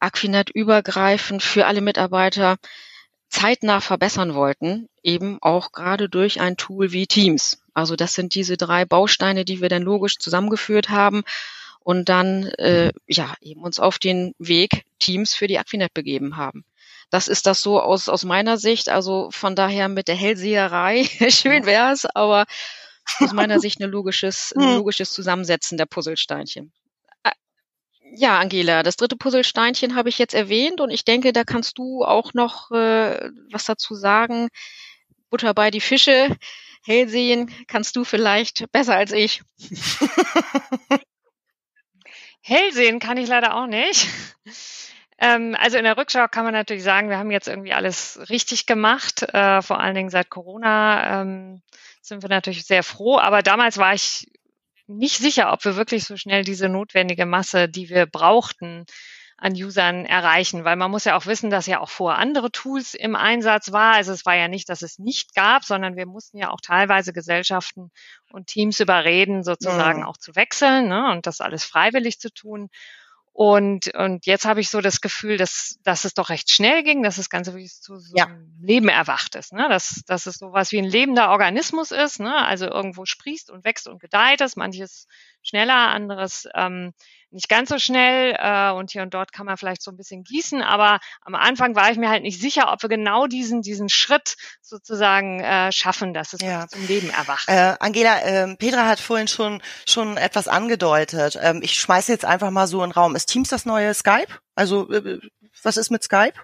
Aquinet 0.00 0.50
übergreifend 0.50 1.42
für 1.42 1.66
alle 1.66 1.80
Mitarbeiter 1.80 2.56
zeitnah 3.28 3.80
verbessern 3.80 4.34
wollten, 4.34 4.88
eben 5.02 5.38
auch 5.42 5.72
gerade 5.72 6.08
durch 6.08 6.40
ein 6.40 6.56
Tool 6.56 6.92
wie 6.92 7.06
Teams. 7.06 7.60
Also 7.74 7.94
das 7.94 8.14
sind 8.14 8.34
diese 8.34 8.56
drei 8.56 8.84
Bausteine, 8.84 9.44
die 9.44 9.60
wir 9.60 9.68
dann 9.68 9.82
logisch 9.82 10.18
zusammengeführt 10.18 10.88
haben 10.88 11.22
und 11.80 12.08
dann 12.08 12.44
äh, 12.58 12.92
ja 13.06 13.34
eben 13.40 13.62
uns 13.62 13.78
auf 13.78 13.98
den 13.98 14.34
Weg 14.38 14.84
Teams 14.98 15.34
für 15.34 15.46
die 15.46 15.58
Aquinet 15.58 15.94
begeben 15.94 16.36
haben. 16.36 16.64
Das 17.10 17.28
ist 17.28 17.46
das 17.46 17.62
so 17.62 17.80
aus, 17.80 18.08
aus 18.08 18.24
meiner 18.24 18.58
Sicht. 18.58 18.88
Also 18.88 19.30
von 19.30 19.54
daher 19.54 19.88
mit 19.88 20.08
der 20.08 20.16
Hellseherei, 20.16 21.04
schön 21.28 21.66
wär's, 21.66 22.06
aber 22.06 22.46
aus 23.20 23.32
meiner 23.32 23.60
Sicht 23.60 23.80
ein 23.80 23.90
logisches, 23.90 24.52
ein 24.56 24.62
hm. 24.64 24.76
logisches 24.76 25.12
Zusammensetzen 25.12 25.78
der 25.78 25.86
Puzzlesteinchen. 25.86 26.72
Ah, 27.22 27.32
ja, 28.14 28.38
Angela, 28.38 28.82
das 28.82 28.96
dritte 28.96 29.16
Puzzlesteinchen 29.16 29.94
habe 29.94 30.08
ich 30.08 30.18
jetzt 30.18 30.34
erwähnt 30.34 30.80
und 30.80 30.90
ich 30.90 31.04
denke, 31.04 31.32
da 31.32 31.44
kannst 31.44 31.78
du 31.78 32.04
auch 32.04 32.34
noch 32.34 32.70
äh, 32.70 33.30
was 33.50 33.64
dazu 33.64 33.94
sagen. 33.94 34.48
Butter 35.30 35.52
bei 35.54 35.70
die 35.70 35.80
Fische, 35.80 36.36
hell 36.84 37.08
sehen, 37.08 37.50
kannst 37.66 37.96
du 37.96 38.04
vielleicht 38.04 38.70
besser 38.72 38.96
als 38.96 39.12
ich. 39.12 39.42
hell 42.40 42.72
sehen 42.72 42.98
kann 42.98 43.18
ich 43.18 43.28
leider 43.28 43.54
auch 43.56 43.66
nicht. 43.66 44.08
Ähm, 45.18 45.56
also 45.58 45.76
in 45.76 45.84
der 45.84 45.96
Rückschau 45.96 46.28
kann 46.28 46.44
man 46.44 46.54
natürlich 46.54 46.84
sagen, 46.84 47.10
wir 47.10 47.18
haben 47.18 47.30
jetzt 47.30 47.48
irgendwie 47.48 47.72
alles 47.72 48.20
richtig 48.30 48.66
gemacht, 48.66 49.22
äh, 49.22 49.62
vor 49.62 49.80
allen 49.80 49.94
Dingen 49.94 50.10
seit 50.10 50.30
Corona. 50.30 51.22
Ähm, 51.22 51.60
sind 52.08 52.22
wir 52.22 52.28
natürlich 52.28 52.66
sehr 52.66 52.82
froh. 52.82 53.18
Aber 53.18 53.42
damals 53.42 53.78
war 53.78 53.94
ich 53.94 54.26
nicht 54.86 55.18
sicher, 55.18 55.52
ob 55.52 55.64
wir 55.64 55.76
wirklich 55.76 56.04
so 56.04 56.16
schnell 56.16 56.44
diese 56.44 56.68
notwendige 56.68 57.26
Masse, 57.26 57.68
die 57.68 57.88
wir 57.90 58.06
brauchten, 58.06 58.86
an 59.40 59.52
Usern 59.52 60.04
erreichen, 60.04 60.64
weil 60.64 60.74
man 60.74 60.90
muss 60.90 61.04
ja 61.04 61.16
auch 61.16 61.26
wissen, 61.26 61.48
dass 61.48 61.66
ja 61.66 61.78
auch 61.78 61.88
vorher 61.88 62.18
andere 62.18 62.50
Tools 62.50 62.94
im 62.94 63.14
Einsatz 63.14 63.70
war. 63.70 63.94
Also 63.94 64.12
es 64.12 64.26
war 64.26 64.34
ja 64.34 64.48
nicht, 64.48 64.68
dass 64.68 64.82
es 64.82 64.98
nicht 64.98 65.32
gab, 65.34 65.64
sondern 65.64 65.96
wir 65.96 66.06
mussten 66.06 66.38
ja 66.38 66.50
auch 66.50 66.60
teilweise 66.60 67.12
Gesellschaften 67.12 67.92
und 68.32 68.48
Teams 68.48 68.80
überreden, 68.80 69.44
sozusagen 69.44 70.00
ja. 70.00 70.06
auch 70.06 70.16
zu 70.16 70.34
wechseln 70.34 70.88
ne, 70.88 71.12
und 71.12 71.26
das 71.26 71.40
alles 71.40 71.64
freiwillig 71.64 72.18
zu 72.18 72.32
tun. 72.32 72.68
Und, 73.40 73.94
und 73.94 74.26
jetzt 74.26 74.46
habe 74.46 74.60
ich 74.60 74.68
so 74.68 74.80
das 74.80 75.00
Gefühl, 75.00 75.36
dass, 75.36 75.78
dass 75.84 76.04
es 76.04 76.12
doch 76.12 76.28
recht 76.28 76.50
schnell 76.50 76.82
ging, 76.82 77.04
dass 77.04 77.18
das 77.18 77.30
Ganze 77.30 77.52
wirklich 77.52 77.80
zu 77.80 77.96
so 77.96 78.16
ja. 78.16 78.24
einem 78.24 78.52
Leben 78.60 78.88
erwacht 78.88 79.36
ist. 79.36 79.52
Ne? 79.52 79.68
Dass, 79.68 80.02
dass 80.08 80.26
es 80.26 80.38
sowas 80.38 80.72
wie 80.72 80.78
ein 80.78 80.84
lebender 80.84 81.30
Organismus 81.30 81.92
ist, 81.92 82.18
ne? 82.18 82.34
also 82.34 82.66
irgendwo 82.66 83.04
sprießt 83.04 83.52
und 83.52 83.64
wächst 83.64 83.86
und 83.86 84.00
gedeiht 84.00 84.40
es, 84.40 84.56
manches 84.56 85.06
schneller, 85.40 85.76
anderes 85.76 86.48
ähm, 86.56 86.94
nicht 87.30 87.48
ganz 87.48 87.68
so 87.68 87.78
schnell 87.78 88.36
äh, 88.38 88.70
und 88.72 88.90
hier 88.90 89.02
und 89.02 89.14
dort 89.14 89.32
kann 89.32 89.46
man 89.46 89.56
vielleicht 89.56 89.82
so 89.82 89.90
ein 89.90 89.96
bisschen 89.96 90.24
gießen, 90.24 90.62
aber 90.62 90.98
am 91.22 91.34
Anfang 91.34 91.74
war 91.74 91.90
ich 91.90 91.98
mir 91.98 92.08
halt 92.08 92.22
nicht 92.22 92.40
sicher, 92.40 92.72
ob 92.72 92.82
wir 92.82 92.88
genau 92.88 93.26
diesen 93.26 93.62
diesen 93.62 93.88
Schritt 93.88 94.36
sozusagen 94.60 95.40
äh, 95.40 95.72
schaffen, 95.72 96.14
dass 96.14 96.32
es 96.32 96.40
ja. 96.40 96.66
zum 96.68 96.86
Leben 96.86 97.10
erwacht. 97.10 97.48
Äh, 97.48 97.74
Angela, 97.80 98.20
äh, 98.22 98.56
Petra 98.56 98.86
hat 98.86 99.00
vorhin 99.00 99.28
schon 99.28 99.62
schon 99.86 100.16
etwas 100.16 100.48
angedeutet. 100.48 101.38
Ähm, 101.40 101.60
ich 101.62 101.78
schmeiße 101.78 102.12
jetzt 102.12 102.24
einfach 102.24 102.50
mal 102.50 102.66
so 102.66 102.82
in 102.82 102.90
den 102.90 102.94
Raum. 102.94 103.16
Ist 103.16 103.26
Teams 103.26 103.48
das 103.48 103.66
neue 103.66 103.92
Skype? 103.94 104.32
Also 104.54 104.90
äh, 104.90 105.20
was 105.62 105.76
ist 105.76 105.90
mit 105.90 106.02
Skype? 106.02 106.34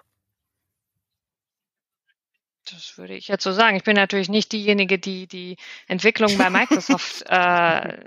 Das 2.71 2.97
würde 2.97 3.15
ich 3.15 3.27
jetzt 3.27 3.43
so 3.43 3.51
sagen. 3.51 3.77
Ich 3.77 3.83
bin 3.83 3.95
natürlich 3.95 4.27
nicht 4.27 4.51
diejenige, 4.51 4.97
die 4.97 5.27
die 5.27 5.57
Entwicklung 5.87 6.35
bei 6.37 6.49
Microsoft 6.49 7.21
äh, 7.29 7.97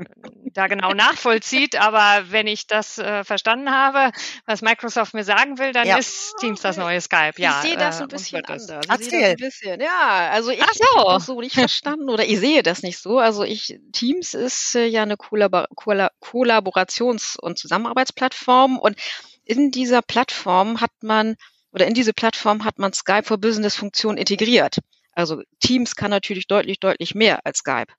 da 0.53 0.67
genau 0.67 0.93
nachvollzieht, 0.95 1.77
aber 1.77 2.31
wenn 2.31 2.49
ich 2.49 2.67
das 2.67 2.99
äh, 2.99 3.23
verstanden 3.23 3.71
habe, 3.71 4.11
was 4.47 4.61
Microsoft 4.61 5.15
mir 5.15 5.23
sagen 5.23 5.59
will, 5.59 5.73
dann 5.73 5.87
ja. 5.87 5.97
ist 5.97 6.35
Teams 6.41 6.61
das 6.61 6.77
neue 6.77 7.01
Skype. 7.01 7.35
Ja, 7.37 7.61
ich 7.63 7.69
sehe 7.69 7.77
das 7.77 8.01
äh, 8.01 8.03
ein 8.03 8.09
bisschen 8.09 8.45
anders. 8.45 8.69
Erzähl. 8.89 9.25
ein 9.25 9.37
bisschen. 9.37 9.81
Ja, 9.81 10.31
also 10.33 10.51
ich 10.51 10.59
so. 10.59 10.99
habe 10.99 11.15
das 11.15 11.27
so 11.27 11.41
nicht 11.41 11.55
verstanden 11.55 12.11
oder 12.11 12.25
ich 12.25 12.41
sehe 12.41 12.65
das 12.65 12.83
nicht 12.83 12.99
so. 12.99 13.19
Also 13.19 13.45
ich 13.45 13.79
Teams 13.93 14.35
ist 14.35 14.75
äh, 14.75 14.87
ja 14.87 15.03
eine 15.03 15.17
Kollabor 15.17 15.69
Kollaborations- 15.77 17.39
und 17.39 17.59
Zusammenarbeitsplattform 17.59 18.79
und 18.79 18.97
in 19.45 19.71
dieser 19.71 20.03
Plattform 20.03 20.81
hat 20.81 20.91
man 21.01 21.37
oder 21.79 21.87
in 21.87 21.95
diese 21.95 22.13
Plattform 22.13 22.65
hat 22.65 22.81
man 22.81 22.93
Skype 22.93 23.23
for 23.23 23.39
Business 23.39 23.77
Funktion 23.77 24.17
integriert. 24.17 24.79
Also 25.13 25.43
Teams 25.61 25.95
kann 25.95 26.11
natürlich 26.11 26.49
deutlich, 26.49 26.81
deutlich 26.81 27.15
mehr 27.15 27.47
als 27.47 27.59
Skype. 27.59 27.93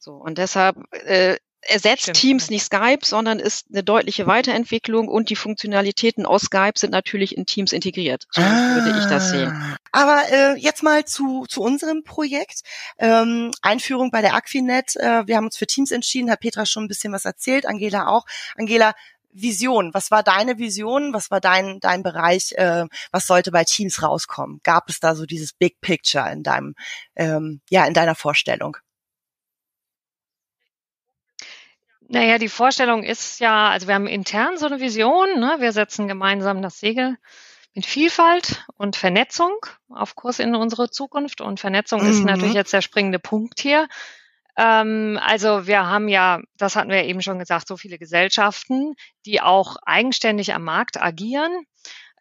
So, 0.00 0.14
und 0.14 0.38
deshalb 0.38 0.76
äh, 0.90 1.36
ersetzt 1.62 2.02
Stimmt. 2.02 2.16
Teams 2.16 2.50
nicht 2.50 2.64
Skype, 2.64 3.04
sondern 3.04 3.38
ist 3.38 3.66
eine 3.70 3.84
deutliche 3.84 4.26
Weiterentwicklung 4.26 5.06
und 5.06 5.30
die 5.30 5.36
Funktionalitäten 5.36 6.26
aus 6.26 6.42
Skype 6.42 6.72
sind 6.76 6.90
natürlich 6.90 7.36
in 7.36 7.46
Teams 7.46 7.72
integriert. 7.72 8.26
So 8.30 8.42
ah, 8.42 8.74
würde 8.74 8.98
ich 8.98 9.06
das 9.06 9.30
sehen. 9.30 9.52
Ah. 9.52 9.76
Aber 9.92 10.22
äh, 10.30 10.56
jetzt 10.56 10.82
mal 10.82 11.04
zu, 11.04 11.46
zu 11.48 11.62
unserem 11.62 12.02
Projekt. 12.02 12.62
Ähm, 12.98 13.52
Einführung 13.62 14.10
bei 14.10 14.20
der 14.20 14.34
Aquinet. 14.34 14.96
Äh, 14.96 15.28
wir 15.28 15.36
haben 15.36 15.46
uns 15.46 15.56
für 15.56 15.66
Teams 15.66 15.92
entschieden, 15.92 16.30
hat 16.30 16.40
Petra 16.40 16.66
schon 16.66 16.84
ein 16.84 16.88
bisschen 16.88 17.12
was 17.12 17.24
erzählt, 17.24 17.66
Angela 17.66 18.08
auch. 18.08 18.24
Angela, 18.56 18.94
Vision? 19.40 19.92
Was 19.94 20.10
war 20.10 20.22
deine 20.22 20.58
Vision? 20.58 21.12
Was 21.12 21.30
war 21.30 21.40
dein, 21.40 21.78
dein 21.80 22.02
Bereich? 22.02 22.52
Äh, 22.52 22.86
was 23.12 23.26
sollte 23.26 23.50
bei 23.50 23.64
Teams 23.64 24.02
rauskommen? 24.02 24.60
Gab 24.62 24.88
es 24.88 25.00
da 25.00 25.14
so 25.14 25.26
dieses 25.26 25.52
Big 25.52 25.80
Picture 25.80 26.30
in 26.30 26.42
deinem, 26.42 26.74
ähm, 27.14 27.60
ja, 27.70 27.84
in 27.86 27.94
deiner 27.94 28.14
Vorstellung? 28.14 28.76
Naja, 32.08 32.38
die 32.38 32.48
Vorstellung 32.48 33.02
ist 33.02 33.40
ja, 33.40 33.70
also 33.70 33.88
wir 33.88 33.94
haben 33.94 34.06
intern 34.06 34.56
so 34.58 34.66
eine 34.66 34.80
Vision, 34.80 35.40
ne? 35.40 35.56
wir 35.58 35.72
setzen 35.72 36.06
gemeinsam 36.06 36.62
das 36.62 36.78
Segel 36.78 37.16
mit 37.74 37.84
Vielfalt 37.84 38.64
und 38.76 38.96
Vernetzung 38.96 39.54
auf 39.90 40.14
Kurs 40.14 40.38
in 40.38 40.54
unsere 40.54 40.88
Zukunft. 40.88 41.40
Und 41.40 41.60
Vernetzung 41.60 42.02
mhm. 42.02 42.10
ist 42.10 42.24
natürlich 42.24 42.54
jetzt 42.54 42.72
der 42.72 42.80
springende 42.80 43.18
Punkt 43.18 43.60
hier. 43.60 43.88
Ähm, 44.56 45.18
also 45.22 45.66
wir 45.66 45.86
haben 45.86 46.08
ja, 46.08 46.40
das 46.56 46.76
hatten 46.76 46.90
wir 46.90 47.04
eben 47.04 47.22
schon 47.22 47.38
gesagt, 47.38 47.68
so 47.68 47.76
viele 47.76 47.98
Gesellschaften, 47.98 48.94
die 49.24 49.40
auch 49.40 49.76
eigenständig 49.84 50.54
am 50.54 50.64
Markt 50.64 51.00
agieren 51.00 51.66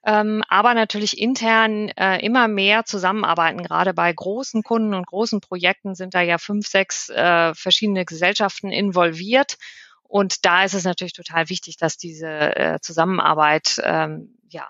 ähm, 0.06 0.44
aber 0.50 0.76
natürlich 0.76 1.20
intern 1.20 1.90
äh, 1.90 2.24
immer 2.24 2.48
mehr 2.48 2.86
zusammenarbeiten. 2.86 3.64
Gerade 3.64 3.94
bei 3.94 4.14
großen 4.14 4.62
Kunden 4.62 4.94
und 4.94 5.08
großen 5.08 5.42
Projekten 5.42 5.96
sind 5.96 6.14
da 6.14 6.22
ja 6.22 6.38
fünf, 6.38 6.68
sechs 6.68 7.10
äh, 7.10 7.56
verschiedene 7.56 8.06
Gesellschaften 8.06 8.72
involviert. 8.72 9.58
Und 10.04 10.46
da 10.46 10.64
ist 10.64 10.76
es 10.76 10.84
natürlich 10.84 11.14
total 11.14 11.50
wichtig, 11.50 11.78
dass 11.78 11.98
diese 11.98 12.28
äh, 12.28 12.80
Zusammenarbeit 12.82 13.82
ähm, 13.84 14.38
ja 14.48 14.68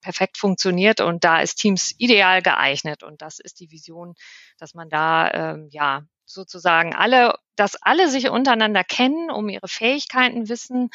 perfekt 0.00 0.36
funktioniert 0.36 1.00
und 1.00 1.22
da 1.22 1.40
ist 1.40 1.54
Teams 1.56 1.94
ideal 1.98 2.42
geeignet 2.42 3.04
und 3.04 3.22
das 3.22 3.38
ist 3.38 3.60
die 3.60 3.70
Vision, 3.70 4.14
dass 4.58 4.74
man 4.74 4.88
da 4.88 5.30
ähm, 5.30 5.68
ja 5.70 6.02
sozusagen 6.32 6.94
alle, 6.94 7.34
dass 7.56 7.76
alle 7.82 8.08
sich 8.08 8.28
untereinander 8.28 8.84
kennen, 8.84 9.30
um 9.30 9.48
ihre 9.48 9.68
Fähigkeiten 9.68 10.48
wissen 10.48 10.90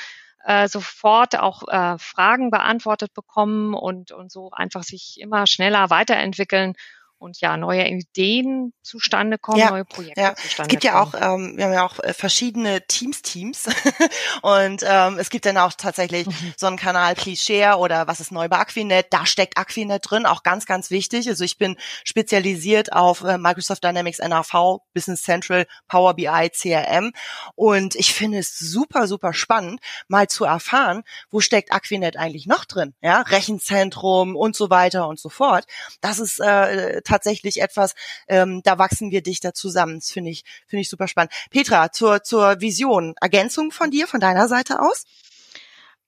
äh, 0.47 0.67
sofort 0.67 1.37
auch 1.37 1.67
äh, 1.67 1.97
Fragen 1.97 2.51
beantwortet 2.51 3.13
bekommen 3.13 3.73
und, 3.73 4.11
und 4.11 4.31
so 4.31 4.51
einfach 4.51 4.83
sich 4.83 5.19
immer 5.19 5.45
schneller 5.45 5.89
weiterentwickeln 5.89 6.73
und 7.19 7.41
ja 7.41 7.57
neue 7.57 7.87
Ideen 7.87 8.73
zustande 8.83 9.37
kommen, 9.37 9.59
ja, 9.59 9.69
neue 9.69 9.85
Projekte 9.85 10.21
ja. 10.21 10.35
zustande 10.35 10.55
kommen. 10.55 10.65
Es 10.65 10.67
gibt 10.69 10.83
ja 10.83 11.01
auch, 11.01 11.13
ähm, 11.13 11.57
wir 11.57 11.65
haben 11.65 11.73
ja 11.73 11.85
auch 11.85 11.99
äh, 11.99 12.13
verschiedene 12.13 12.85
Teams, 12.87 13.21
Teams 13.21 13.65
und 14.41 14.83
ähm, 14.85 15.17
es 15.19 15.29
gibt 15.29 15.45
dann 15.45 15.57
auch 15.57 15.73
tatsächlich 15.73 16.27
mhm. 16.27 16.53
so 16.55 16.67
einen 16.67 16.77
Kanal 16.77 17.15
Share 17.17 17.77
oder 17.77 18.07
was 18.07 18.19
ist 18.19 18.31
neu 18.31 18.47
bei 18.47 18.57
Aquinet, 18.57 19.07
da 19.11 19.25
steckt 19.25 19.57
Aquinet 19.57 20.09
drin, 20.09 20.25
auch 20.25 20.43
ganz, 20.43 20.65
ganz 20.65 20.91
wichtig. 20.91 21.27
Also 21.27 21.43
ich 21.43 21.57
bin 21.57 21.77
spezialisiert 22.03 22.93
auf 22.93 23.23
äh, 23.23 23.37
Microsoft 23.37 23.83
Dynamics 23.83 24.19
NRV, 24.19 24.79
Business 24.93 25.23
Central, 25.23 25.65
Power 25.87 26.13
BI, 26.13 26.49
CRM 26.51 27.11
und 27.55 27.95
ich 27.95 28.13
finde 28.13 28.39
es 28.39 28.57
super, 28.57 29.07
super 29.07 29.33
spannend, 29.33 29.79
mal 30.07 30.27
zu 30.27 30.45
erfahren, 30.45 31.03
wo 31.29 31.39
steckt 31.39 31.71
Aquinet 31.71 32.17
eigentlich 32.17 32.47
noch 32.47 32.65
drin, 32.65 32.93
ja, 33.01 33.21
Rechenzentrum 33.21 34.35
und 34.35 34.55
so 34.55 34.69
weiter 34.69 35.07
und 35.07 35.19
so 35.19 35.29
fort. 35.29 35.65
Das 36.01 36.19
ist 36.19 36.39
äh, 36.39 37.01
tatsächlich 37.07 37.61
etwas, 37.61 37.93
ähm, 38.27 38.61
da 38.63 38.77
wachsen 38.77 39.11
wir 39.11 39.21
dichter 39.21 39.53
zusammen. 39.53 39.99
Das 39.99 40.11
finde 40.11 40.31
ich, 40.31 40.43
finde 40.67 40.81
ich 40.81 40.89
super 40.89 41.07
spannend. 41.07 41.33
Petra, 41.49 41.91
zur, 41.91 42.23
zur 42.23 42.61
Vision, 42.61 43.15
Ergänzung 43.21 43.71
von 43.71 43.91
dir, 43.91 44.07
von 44.07 44.19
deiner 44.19 44.47
Seite 44.47 44.81
aus? 44.81 45.05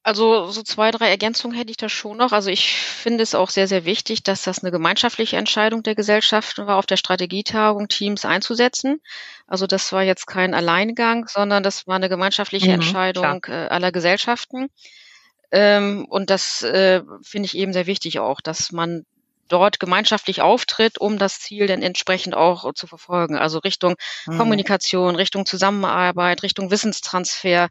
Also 0.01 0.49
so 0.49 0.63
zwei, 0.63 0.91
drei 0.91 1.09
Ergänzungen 1.09 1.55
hätte 1.55 1.71
ich 1.71 1.77
da 1.77 1.89
schon 1.89 2.17
noch. 2.17 2.31
Also 2.31 2.49
ich 2.49 2.73
finde 2.73 3.21
es 3.21 3.35
auch 3.35 3.49
sehr, 3.49 3.67
sehr 3.67 3.83
wichtig, 3.83 4.23
dass 4.23 4.43
das 4.43 4.63
eine 4.63 4.71
gemeinschaftliche 4.71 5.35
Entscheidung 5.35 5.83
der 5.83 5.93
Gesellschaften 5.93 6.65
war, 6.67 6.77
auf 6.77 6.85
der 6.85 6.95
Strategietagung 6.97 7.89
Teams 7.89 8.23
einzusetzen. 8.23 9.01
Also 9.45 9.67
das 9.67 9.91
war 9.91 10.03
jetzt 10.03 10.25
kein 10.25 10.53
Alleingang, 10.53 11.27
sondern 11.27 11.63
das 11.63 11.85
war 11.85 11.97
eine 11.97 12.07
gemeinschaftliche 12.07 12.67
mhm, 12.67 12.75
Entscheidung 12.75 13.41
klar. 13.41 13.65
Äh, 13.65 13.69
aller 13.69 13.91
Gesellschaften. 13.91 14.69
Ähm, 15.51 16.05
und 16.09 16.29
das 16.29 16.63
äh, 16.63 17.01
finde 17.21 17.47
ich 17.47 17.57
eben 17.57 17.73
sehr 17.73 17.85
wichtig 17.85 18.19
auch, 18.19 18.39
dass 18.39 18.71
man 18.71 19.05
dort 19.49 19.79
gemeinschaftlich 19.79 20.41
auftritt, 20.41 20.97
um 20.97 21.17
das 21.17 21.39
Ziel 21.39 21.67
dann 21.67 21.81
entsprechend 21.81 22.35
auch 22.35 22.73
zu 22.73 22.87
verfolgen. 22.87 23.37
Also 23.37 23.59
Richtung 23.59 23.95
mhm. 24.25 24.37
Kommunikation, 24.37 25.15
Richtung 25.15 25.45
Zusammenarbeit, 25.45 26.43
Richtung 26.43 26.71
Wissenstransfer 26.71 27.69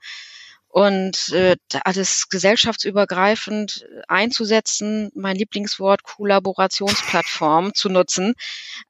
und 0.79 1.31
äh, 1.31 1.57
alles 1.83 2.29
gesellschaftsübergreifend 2.29 3.85
einzusetzen. 4.07 5.11
Mein 5.17 5.35
Lieblingswort 5.35 6.05
Kollaborationsplattform 6.05 7.75
zu 7.75 7.89
nutzen. 7.89 8.35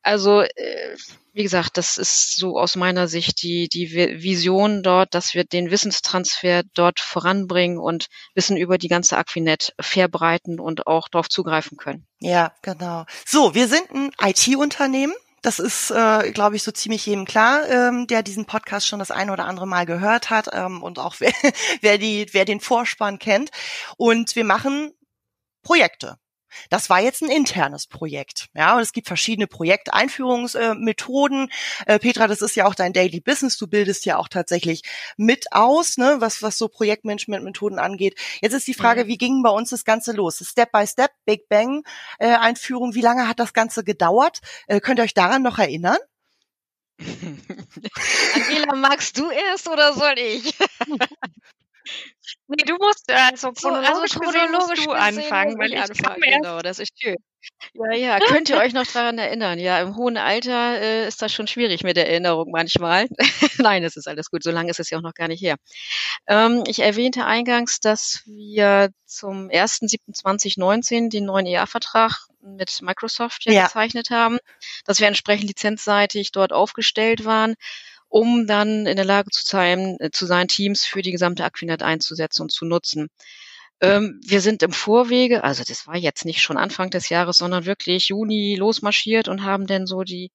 Also 0.03 0.43
äh, 0.43 0.97
wie 1.33 1.45
gesagt, 1.45 1.79
das 1.79 1.97
ist 1.97 2.37
so 2.37 2.59
aus 2.59 2.77
meiner 2.77 3.09
Sicht 3.09 3.43
die, 3.43 3.69
die 3.69 3.93
Vision 3.93 4.83
dort, 4.83 5.15
dass 5.15 5.33
wir 5.33 5.45
den 5.45 5.71
Wissenstransfer 5.71 6.63
dort 6.75 7.01
voranbringen 7.01 7.79
und 7.79 8.09
Wissen 8.35 8.59
über 8.59 8.77
die 8.77 8.89
ganze 8.89 9.17
Aquinet 9.17 9.73
verbreiten 9.81 10.61
und 10.61 10.87
auch 10.87 11.09
darauf 11.09 11.31
zugreifen 11.31 11.79
können. 11.79 12.07
Ja, 12.21 12.53
genau. 12.61 13.07
So, 13.25 13.55
wir 13.55 13.67
sind 13.67 13.91
ein 13.93 14.11
IT-Unternehmen. 14.21 15.15
Das 15.43 15.59
ist, 15.59 15.91
äh, 15.91 16.33
glaube 16.33 16.57
ich, 16.57 16.63
so 16.63 16.73
ziemlich 16.73 17.07
jedem 17.07 17.25
klar, 17.25 17.69
ähm, 17.69 18.07
der 18.07 18.23
diesen 18.23 18.45
Podcast 18.45 18.87
schon 18.87 18.99
das 18.99 19.11
eine 19.11 19.33
oder 19.33 19.45
andere 19.45 19.67
Mal 19.67 19.87
gehört 19.87 20.31
hat 20.31 20.49
ähm, 20.53 20.83
und 20.83 20.99
auch 20.99 21.17
wer, 21.21 21.33
wer, 21.81 21.99
die, 21.99 22.27
wer 22.33 22.45
den 22.45 22.61
Vorspann 22.61 23.19
kennt. 23.19 23.51
Und 23.97 24.35
wir 24.37 24.45
machen 24.45 24.93
Projekte. 25.63 26.19
Das 26.71 26.91
war 26.91 27.01
jetzt 27.01 27.23
ein 27.23 27.31
internes 27.31 27.87
Projekt. 27.87 28.49
Ja, 28.55 28.77
und 28.77 28.83
es 28.83 28.93
gibt 28.93 29.07
verschiedene 29.07 29.47
Projekteinführungsmethoden. 29.47 31.51
Äh, 31.87 31.99
Petra, 31.99 32.27
das 32.27 32.43
ist 32.43 32.57
ja 32.57 32.67
auch 32.67 32.75
dein 32.75 32.93
Daily 32.93 33.21
Business. 33.21 33.57
Du 33.59 33.67
bildest 33.67 34.05
ja 34.07 34.19
auch 34.19 34.29
tatsächlich 34.29 34.83
mit 35.17 35.53
aus, 35.53 35.97
ne, 35.97 36.17
was, 36.19 36.43
was 36.43 36.59
so 36.59 36.69
Projektmanagement-Methoden 36.69 37.79
angeht. 37.79 38.19
Jetzt 38.41 38.55
ist 38.55 38.67
die 38.67 38.75
Frage, 38.75 39.05
mhm. 39.05 39.09
wie 39.09 39.19
ging 39.19 39.43
bei 39.43 39.51
uns 39.51 39.71
das 39.71 39.85
Ganze 39.85 40.13
los? 40.13 40.43
Step 40.45 40.73
by 40.73 40.87
Step, 40.87 41.13
Big 41.25 41.49
Bang 41.49 41.83
äh, 42.19 42.29
Einführung. 42.29 42.95
Wie 42.95 43.01
lange 43.01 43.29
hat 43.29 43.41
das 43.41 43.53
Ganze 43.53 43.85
gedauert? 43.85 44.41
Äh, 44.67 44.81
könnt 44.81 45.01
ihr 45.01 45.05
euch 45.05 45.15
daran 45.15 45.43
noch 45.43 45.59
erinnern? 45.59 45.99
Angela, 48.35 48.75
magst 48.75 49.19
du 49.19 49.31
erst 49.31 49.69
oder 49.69 49.95
soll 49.95 50.19
ich? 50.19 50.55
Nee, 52.49 52.65
du 52.67 52.77
musst, 52.77 53.11
äh, 53.11 53.15
also 53.15 53.53
chronologisch, 53.53 54.13
so, 54.13 54.21
also 54.21 54.39
chronologisch 54.39 54.85
du 54.85 54.93
anfangen, 54.93 55.59
weil 55.59 55.73
ich 55.73 55.81
anfangen, 55.81 56.21
genau, 56.21 56.61
das 56.61 56.79
ist 56.79 56.93
schön. 57.01 57.17
Ja, 57.75 57.93
ja, 57.95 58.19
könnt 58.19 58.49
ihr 58.49 58.59
euch 58.59 58.73
noch 58.73 58.87
daran 58.87 59.19
erinnern? 59.19 59.59
Ja, 59.59 59.81
im 59.81 59.97
hohen 59.97 60.17
Alter 60.17 60.81
äh, 60.81 61.07
ist 61.07 61.23
das 61.23 61.33
schon 61.33 61.47
schwierig 61.47 61.85
mit 61.85 61.97
der 61.97 62.09
Erinnerung 62.09 62.51
manchmal. 62.51 63.07
Nein, 63.59 63.85
es 63.85 63.97
ist 63.97 64.09
alles 64.09 64.31
gut, 64.31 64.43
so 64.43 64.51
lange 64.51 64.71
ist 64.71 64.81
es 64.81 64.91
ja 64.91 64.99
auch 64.99 65.03
noch 65.03 65.15
gar 65.15 65.29
nicht 65.29 65.43
her. 65.43 65.57
Ähm, 66.27 66.65
ich 66.67 66.81
erwähnte 66.81 67.25
eingangs, 67.25 67.81
dass 67.81 68.23
wir 68.27 68.91
zum 69.07 69.49
1.7.2019 69.49 71.11
den 71.11 71.25
neuen 71.25 71.47
EA-Vertrag 71.47 72.27
mit 72.41 72.83
Microsoft 72.83 73.45
ja, 73.45 73.53
ja 73.53 73.65
gezeichnet 73.67 74.11
haben, 74.11 74.39
dass 74.85 75.01
wir 75.01 75.07
entsprechend 75.07 75.49
lizenzseitig 75.49 76.33
dort 76.33 76.53
aufgestellt 76.53 77.25
waren 77.25 77.55
um 78.09 78.47
dann 78.47 78.87
in 78.87 78.97
der 78.97 79.05
Lage 79.05 79.31
zu 79.31 79.45
sein, 79.45 79.97
äh, 80.01 80.11
zu 80.11 80.27
sein, 80.27 80.49
Teams 80.49 80.85
für 80.85 81.03
die 81.03 81.13
gesamte 81.13 81.45
Aquinet 81.45 81.83
einzusetzen 81.83 82.43
und 82.43 82.53
zu 82.53 82.65
nutzen. 82.65 83.09
Ähm, 83.81 84.21
wir 84.27 84.41
sind 84.41 84.63
im 84.63 84.73
Vorwege, 84.73 85.45
also 85.45 85.63
das 85.67 85.87
war 85.87 85.97
jetzt 85.97 86.25
nicht 86.25 86.43
schon 86.43 86.57
Anfang 86.57 86.91
des 86.91 87.09
Jahres, 87.11 87.37
sondern 87.37 87.65
wirklich 87.67 88.09
Juni 88.09 88.57
losmarschiert 88.57 89.29
und 89.29 89.45
haben 89.45 89.67
dann 89.67 89.87
so 89.87 90.03
die, 90.03 90.33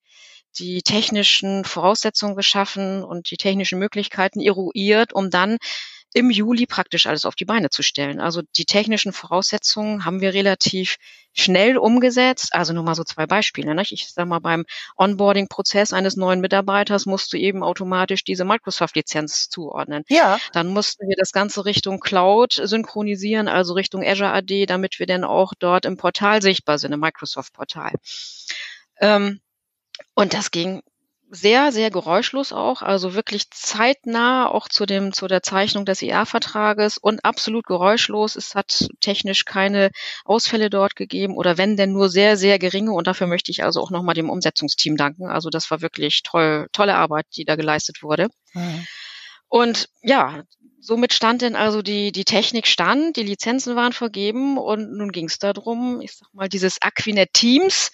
die 0.57 0.81
technischen 0.81 1.65
Voraussetzungen 1.65 2.35
geschaffen 2.35 3.03
und 3.03 3.31
die 3.31 3.37
technischen 3.37 3.79
Möglichkeiten 3.79 4.39
eruiert, 4.39 5.13
um 5.13 5.29
dann 5.29 5.57
im 6.13 6.29
Juli 6.29 6.65
praktisch 6.65 7.08
alles 7.08 7.25
auf 7.25 7.36
die 7.36 7.46
Beine 7.46 7.70
zu 7.70 7.84
stellen. 7.84 8.20
Also 8.20 8.41
die 8.58 8.65
technischen 8.65 9.13
Voraussetzungen 9.13 10.05
haben 10.05 10.22
wir 10.22 10.34
relativ 10.34 10.98
schnell 11.34 11.77
umgesetzt. 11.77 12.53
Also 12.53 12.74
nur 12.74 12.84
mal 12.84 12.96
so 12.96 13.03
zwei 13.03 13.25
Beispiele. 13.25 13.74
Nicht? 13.75 13.91
Ich 13.91 14.08
sag 14.12 14.27
mal, 14.27 14.39
beim 14.39 14.65
Onboarding-Prozess 14.96 15.93
eines 15.93 16.15
neuen 16.15 16.41
Mitarbeiters 16.41 17.05
musst 17.05 17.34
du 17.34 17.38
eben 17.38 17.63
automatisch 17.63 18.24
diese 18.24 18.46
Microsoft-Lizenz 18.46 19.50
zuordnen. 19.50 20.03
Ja. 20.08 20.39
Dann 20.53 20.67
mussten 20.67 21.08
wir 21.08 21.15
das 21.17 21.32
Ganze 21.32 21.65
Richtung 21.65 22.00
Cloud 22.00 22.53
synchronisieren, 22.63 23.48
also 23.48 23.74
Richtung 23.74 24.03
Azure 24.03 24.32
AD, 24.32 24.65
damit 24.67 25.00
wir 25.00 25.08
dann 25.08 25.24
auch 25.24 25.53
dort 25.58 25.86
im 25.86 25.98
Portal 25.98 26.41
sichtbar 26.41 26.77
sind, 26.77 26.91
im 26.93 27.00
Microsoft-Portal. 27.00 27.93
Ähm, 29.00 29.39
und 30.15 30.34
das 30.34 30.51
ging 30.51 30.82
sehr, 31.35 31.71
sehr 31.71 31.89
geräuschlos 31.89 32.53
auch, 32.53 32.83
also 32.83 33.15
wirklich 33.15 33.49
zeitnah 33.49 34.47
auch 34.47 34.69
zu 34.69 34.85
dem, 34.85 35.13
zu 35.13 35.27
der 35.27 35.41
Zeichnung 35.41 35.83
des 35.83 36.03
ER-Vertrages 36.03 36.99
und 36.99 37.25
absolut 37.25 37.65
geräuschlos. 37.65 38.35
Es 38.35 38.53
hat 38.53 38.87
technisch 38.99 39.43
keine 39.43 39.89
Ausfälle 40.25 40.69
dort 40.69 40.95
gegeben 40.95 41.35
oder 41.35 41.57
wenn 41.57 41.75
denn 41.75 41.91
nur 41.91 42.09
sehr, 42.09 42.37
sehr 42.37 42.59
geringe 42.59 42.91
und 42.91 43.07
dafür 43.07 43.25
möchte 43.25 43.49
ich 43.49 43.63
also 43.63 43.81
auch 43.81 43.89
nochmal 43.89 44.13
dem 44.13 44.29
Umsetzungsteam 44.29 44.95
danken. 44.95 45.25
Also 45.25 45.49
das 45.49 45.71
war 45.71 45.81
wirklich 45.81 46.21
toll, 46.21 46.67
tolle 46.71 46.95
Arbeit, 46.95 47.25
die 47.35 47.45
da 47.45 47.55
geleistet 47.55 48.03
wurde. 48.03 48.27
Mhm. 48.53 48.85
Und 49.49 49.89
ja, 50.03 50.43
somit 50.79 51.13
stand 51.13 51.41
denn 51.41 51.55
also 51.55 51.81
die, 51.81 52.11
die 52.11 52.25
Technik 52.25 52.67
stand, 52.67 53.15
die 53.15 53.23
Lizenzen 53.23 53.75
waren 53.75 53.93
vergeben 53.93 54.59
und 54.59 54.91
nun 54.91 55.11
ging 55.11 55.25
es 55.25 55.39
darum, 55.39 55.99
ich 55.99 56.15
sag 56.15 56.31
mal, 56.33 56.47
dieses 56.47 56.79
Aquinet 56.79 57.33
Teams 57.33 57.91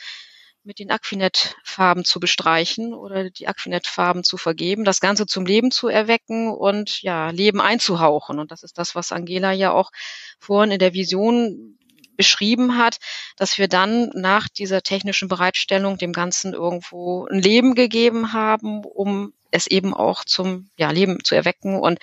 mit 0.64 0.80
den 0.80 0.92
Aquinet-Farben 0.92 2.04
zu 2.06 2.20
bestreichen 2.20 2.94
oder 2.94 3.30
die 3.30 3.48
Aquinet-Farben 3.48 4.24
zu 4.24 4.38
vergeben, 4.38 4.84
das 4.84 5.00
Ganze 5.00 5.26
zum 5.26 5.46
Leben 5.46 5.72
zu 5.72 5.88
erwecken 5.88 6.52
und 6.52 7.02
ja, 7.02 7.30
Leben 7.30 7.62
einzuhauchen. 7.62 8.40
Und 8.40 8.52
das 8.52 8.64
ist 8.64 8.78
das, 8.78 8.96
was 8.96 9.12
Angela 9.12 9.52
ja 9.52 9.72
auch 9.72 9.92
vorhin 10.40 10.72
in 10.72 10.80
der 10.80 10.94
Vision 10.94 11.78
beschrieben 12.20 12.78
hat, 12.78 12.98
dass 13.38 13.58
wir 13.58 13.70
dann 13.70 14.10
nach 14.14 14.50
dieser 14.50 14.82
technischen 14.82 15.30
Bereitstellung 15.30 15.98
dem 15.98 16.12
Ganzen 16.12 16.54
irgendwo 16.54 17.26
ein 17.28 17.40
Leben 17.40 17.76
gegeben 17.76 18.34
haben, 18.34 18.84
um 18.84 19.34
es 19.52 19.68
eben 19.68 19.94
auch 19.94 20.26
zum 20.26 20.70
ja, 20.76 20.92
Leben 20.92 21.24
zu 21.24 21.34
erwecken 21.36 21.80
und 21.80 22.00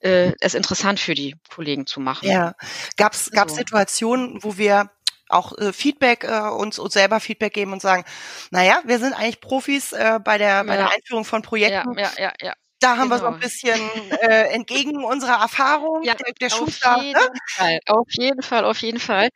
äh, 0.00 0.32
es 0.40 0.54
interessant 0.54 1.00
für 1.00 1.14
die 1.14 1.36
Kollegen 1.54 1.86
zu 1.86 2.00
machen. 2.00 2.28
Ja. 2.28 2.54
Gab 2.96 3.12
es 3.12 3.26
so. 3.26 3.54
Situationen, 3.54 4.42
wo 4.42 4.56
wir 4.56 4.90
auch 5.28 5.56
äh, 5.58 5.72
Feedback 5.72 6.24
äh, 6.24 6.48
uns, 6.50 6.78
uns 6.78 6.94
selber 6.94 7.20
Feedback 7.20 7.54
geben 7.54 7.72
und 7.72 7.82
sagen, 7.82 8.04
naja, 8.50 8.80
wir 8.84 8.98
sind 8.98 9.12
eigentlich 9.12 9.40
Profis 9.40 9.92
äh, 9.92 10.20
bei 10.22 10.38
der 10.38 10.64
bei 10.64 10.76
der 10.76 10.90
Einführung 10.90 11.24
von 11.24 11.42
Projekten. 11.42 11.98
Ja, 11.98 12.10
ja, 12.16 12.24
ja, 12.24 12.32
ja. 12.40 12.52
Da 12.78 12.98
haben 12.98 13.08
genau. 13.08 13.14
wir 13.14 13.18
so 13.20 13.26
ein 13.26 13.40
bisschen 13.40 13.80
äh, 14.20 14.52
entgegen 14.52 15.02
unserer 15.02 15.40
Erfahrung 15.40 16.02
ja, 16.02 16.14
der, 16.14 16.32
der. 16.34 16.52
Auf 16.52 16.68
jeden 17.02 17.12
ne? 17.12 17.30
Fall, 17.48 17.80
auf 17.86 18.08
jeden 18.10 18.42
Fall, 18.42 18.64
auf 18.64 18.82
jeden 18.82 19.00
Fall. 19.00 19.30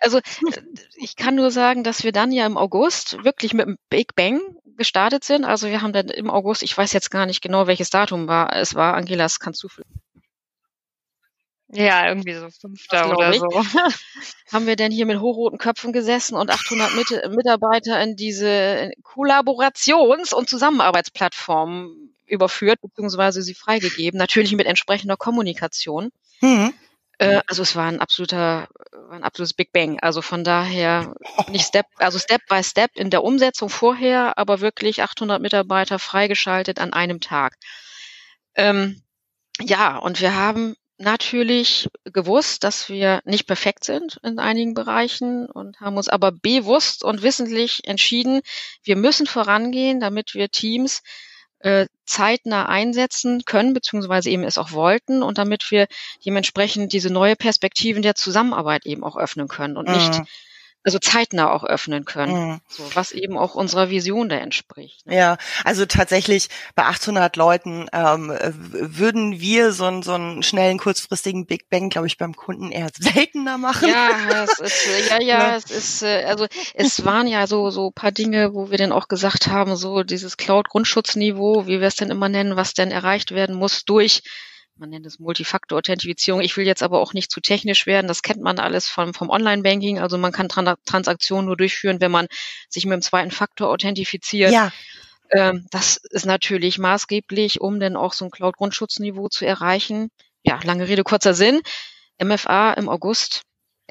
Also 0.00 0.20
ich 0.96 1.16
kann 1.16 1.34
nur 1.34 1.50
sagen, 1.50 1.84
dass 1.84 2.04
wir 2.04 2.12
dann 2.12 2.32
ja 2.32 2.44
im 2.44 2.58
August 2.58 3.24
wirklich 3.24 3.54
mit 3.54 3.66
einem 3.66 3.78
Big 3.88 4.14
Bang 4.14 4.40
gestartet 4.76 5.24
sind. 5.24 5.44
Also 5.44 5.68
wir 5.68 5.80
haben 5.80 5.94
dann 5.94 6.08
im 6.08 6.30
August, 6.30 6.62
ich 6.62 6.76
weiß 6.76 6.92
jetzt 6.92 7.10
gar 7.10 7.24
nicht 7.24 7.40
genau, 7.40 7.66
welches 7.66 7.88
Datum 7.88 8.28
war. 8.28 8.54
Es 8.54 8.74
war, 8.74 8.94
Angelas, 8.94 9.40
kannst 9.40 9.62
du 9.62 9.68
ja, 11.74 12.08
irgendwie 12.08 12.34
so 12.34 12.48
fünfter 12.50 13.10
oder 13.10 13.32
so. 13.32 13.48
Haben 14.52 14.66
wir 14.66 14.76
denn 14.76 14.92
hier 14.92 15.06
mit 15.06 15.20
hochroten 15.20 15.58
Köpfen 15.58 15.92
gesessen 15.92 16.36
und 16.36 16.50
800 16.50 16.94
Mit 16.94 17.34
Mitarbeiter 17.34 18.00
in 18.02 18.14
diese 18.14 18.90
Kollaborations- 19.02 20.34
und 20.34 20.48
Zusammenarbeitsplattform 20.48 21.94
überführt, 22.26 22.80
beziehungsweise 22.82 23.42
sie 23.42 23.54
freigegeben, 23.54 24.18
natürlich 24.18 24.52
mit 24.52 24.66
entsprechender 24.66 25.16
Kommunikation. 25.16 26.10
Mhm. 26.40 26.74
Äh, 27.18 27.40
also 27.46 27.62
es 27.62 27.76
war 27.76 27.86
ein 27.86 28.00
absoluter, 28.00 28.68
war 28.92 29.16
ein 29.16 29.24
absolutes 29.24 29.54
Big 29.54 29.72
Bang. 29.72 29.98
Also 30.00 30.22
von 30.22 30.44
daher 30.44 31.14
nicht 31.48 31.66
Step, 31.66 31.86
also 31.96 32.18
Step 32.18 32.42
by 32.48 32.62
Step 32.62 32.90
in 32.94 33.10
der 33.10 33.24
Umsetzung 33.24 33.68
vorher, 33.68 34.38
aber 34.38 34.60
wirklich 34.60 35.02
800 35.02 35.40
Mitarbeiter 35.40 35.98
freigeschaltet 35.98 36.80
an 36.80 36.92
einem 36.92 37.20
Tag. 37.20 37.56
Ähm, 38.54 39.02
ja, 39.60 39.96
und 39.96 40.20
wir 40.20 40.34
haben 40.34 40.74
natürlich 41.02 41.88
gewusst, 42.04 42.64
dass 42.64 42.88
wir 42.88 43.20
nicht 43.24 43.46
perfekt 43.46 43.84
sind 43.84 44.18
in 44.22 44.38
einigen 44.38 44.74
Bereichen 44.74 45.46
und 45.46 45.80
haben 45.80 45.96
uns 45.96 46.08
aber 46.08 46.32
bewusst 46.32 47.04
und 47.04 47.22
wissentlich 47.22 47.86
entschieden, 47.86 48.40
wir 48.82 48.96
müssen 48.96 49.26
vorangehen, 49.26 50.00
damit 50.00 50.34
wir 50.34 50.48
Teams 50.48 51.02
äh, 51.58 51.86
zeitnah 52.06 52.66
einsetzen 52.66 53.42
können, 53.44 53.74
beziehungsweise 53.74 54.30
eben 54.30 54.44
es 54.44 54.58
auch 54.58 54.72
wollten 54.72 55.22
und 55.22 55.38
damit 55.38 55.70
wir 55.70 55.86
dementsprechend 56.24 56.92
diese 56.92 57.12
neue 57.12 57.36
Perspektiven 57.36 58.02
der 58.02 58.14
Zusammenarbeit 58.14 58.86
eben 58.86 59.04
auch 59.04 59.16
öffnen 59.16 59.48
können 59.48 59.76
und 59.76 59.88
nicht 59.88 60.18
mhm 60.18 60.26
also 60.84 60.98
zeitnah 60.98 61.52
auch 61.52 61.64
öffnen 61.64 62.04
können, 62.04 62.48
mhm. 62.48 62.60
so, 62.68 62.84
was 62.94 63.12
eben 63.12 63.38
auch 63.38 63.54
unserer 63.54 63.90
Vision 63.90 64.28
da 64.28 64.36
entspricht. 64.36 65.06
Ne? 65.06 65.16
Ja, 65.16 65.36
also 65.64 65.86
tatsächlich 65.86 66.48
bei 66.74 66.84
800 66.84 67.36
Leuten 67.36 67.88
ähm, 67.92 68.32
würden 68.52 69.40
wir 69.40 69.72
so 69.72 69.84
einen, 69.84 70.02
so 70.02 70.14
einen 70.14 70.42
schnellen, 70.42 70.78
kurzfristigen 70.78 71.46
Big 71.46 71.68
Bang, 71.70 71.88
glaube 71.88 72.06
ich, 72.06 72.18
beim 72.18 72.34
Kunden 72.34 72.72
eher 72.72 72.90
seltener 72.98 73.58
machen. 73.58 73.88
Ja, 73.88 74.44
es 74.44 74.58
ist, 74.58 74.86
äh, 74.86 75.08
ja, 75.08 75.22
ja, 75.22 75.50
ne? 75.52 75.56
es 75.56 75.70
ist, 75.70 76.02
äh, 76.02 76.24
also 76.24 76.46
es 76.74 77.04
waren 77.04 77.26
ja 77.26 77.46
so 77.46 77.70
so 77.70 77.90
paar 77.90 78.12
Dinge, 78.12 78.54
wo 78.54 78.70
wir 78.70 78.78
dann 78.78 78.92
auch 78.92 79.08
gesagt 79.08 79.46
haben, 79.46 79.76
so 79.76 80.02
dieses 80.02 80.36
Cloud-Grundschutzniveau, 80.36 81.66
wie 81.66 81.80
wir 81.80 81.86
es 81.86 81.96
denn 81.96 82.10
immer 82.10 82.28
nennen, 82.28 82.56
was 82.56 82.74
denn 82.74 82.90
erreicht 82.90 83.32
werden 83.32 83.54
muss 83.56 83.84
durch 83.84 84.22
man 84.76 84.90
nennt 84.90 85.06
es 85.06 85.18
Multifaktor-Authentifizierung. 85.18 86.40
Ich 86.40 86.56
will 86.56 86.66
jetzt 86.66 86.82
aber 86.82 87.00
auch 87.00 87.12
nicht 87.12 87.30
zu 87.30 87.40
technisch 87.40 87.86
werden. 87.86 88.08
Das 88.08 88.22
kennt 88.22 88.40
man 88.40 88.58
alles 88.58 88.88
vom, 88.88 89.14
vom 89.14 89.30
Online-Banking. 89.30 89.98
Also 89.98 90.18
man 90.18 90.32
kann 90.32 90.48
Tran 90.48 90.74
Transaktionen 90.84 91.46
nur 91.46 91.56
durchführen, 91.56 92.00
wenn 92.00 92.10
man 92.10 92.26
sich 92.68 92.84
mit 92.86 92.94
dem 92.94 93.02
zweiten 93.02 93.30
Faktor 93.30 93.68
authentifiziert. 93.68 94.52
Ja. 94.52 94.72
Ähm, 95.30 95.66
das 95.70 95.96
ist 95.96 96.26
natürlich 96.26 96.78
maßgeblich, 96.78 97.60
um 97.60 97.80
dann 97.80 97.96
auch 97.96 98.12
so 98.12 98.24
ein 98.24 98.30
Cloud-Grundschutzniveau 98.30 99.28
zu 99.28 99.46
erreichen. 99.46 100.08
Ja, 100.42 100.58
lange 100.64 100.88
Rede, 100.88 101.04
kurzer 101.04 101.34
Sinn. 101.34 101.60
MFA 102.22 102.72
im 102.74 102.88
August 102.88 103.42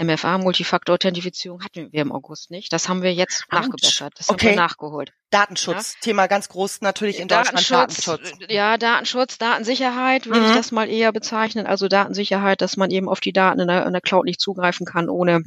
MFA, 0.01 0.38
Multifaktor-Authentifizierung, 0.39 1.63
hatten 1.63 1.91
wir 1.91 2.01
im 2.01 2.12
August 2.12 2.50
nicht. 2.50 2.74
Das 2.74 2.89
haben 2.89 3.03
wir 3.03 3.13
jetzt 3.13 3.46
Ouch. 3.48 3.60
nachgebessert. 3.60 4.13
Das 4.17 4.30
okay. 4.30 4.47
haben 4.47 4.56
wir 4.56 4.62
nachgeholt. 4.62 5.13
Datenschutz, 5.30 5.93
ja? 5.93 5.99
Thema 6.02 6.28
ganz 6.28 6.49
groß 6.49 6.82
natürlich 6.82 7.19
in 7.19 7.28
Deutschland. 7.28 7.69
Datenschutz. 7.69 8.34
Ja, 8.49 8.78
Datenschutz, 8.78 9.38
Datensicherheit 9.38 10.25
würde 10.25 10.41
mhm. 10.41 10.47
ich 10.47 10.56
das 10.56 10.71
mal 10.71 10.89
eher 10.89 11.12
bezeichnen. 11.12 11.67
Also 11.67 11.88
Datensicherheit, 11.88 12.62
dass 12.62 12.78
man 12.78 12.89
eben 12.91 13.08
auf 13.08 13.19
die 13.19 13.34
Daten 13.34 13.60
in 13.60 13.67
der, 13.67 13.86
in 13.86 13.93
der 13.93 14.02
Cloud 14.02 14.25
nicht 14.25 14.41
zugreifen 14.41 14.86
kann 14.86 15.10
ohne, 15.10 15.43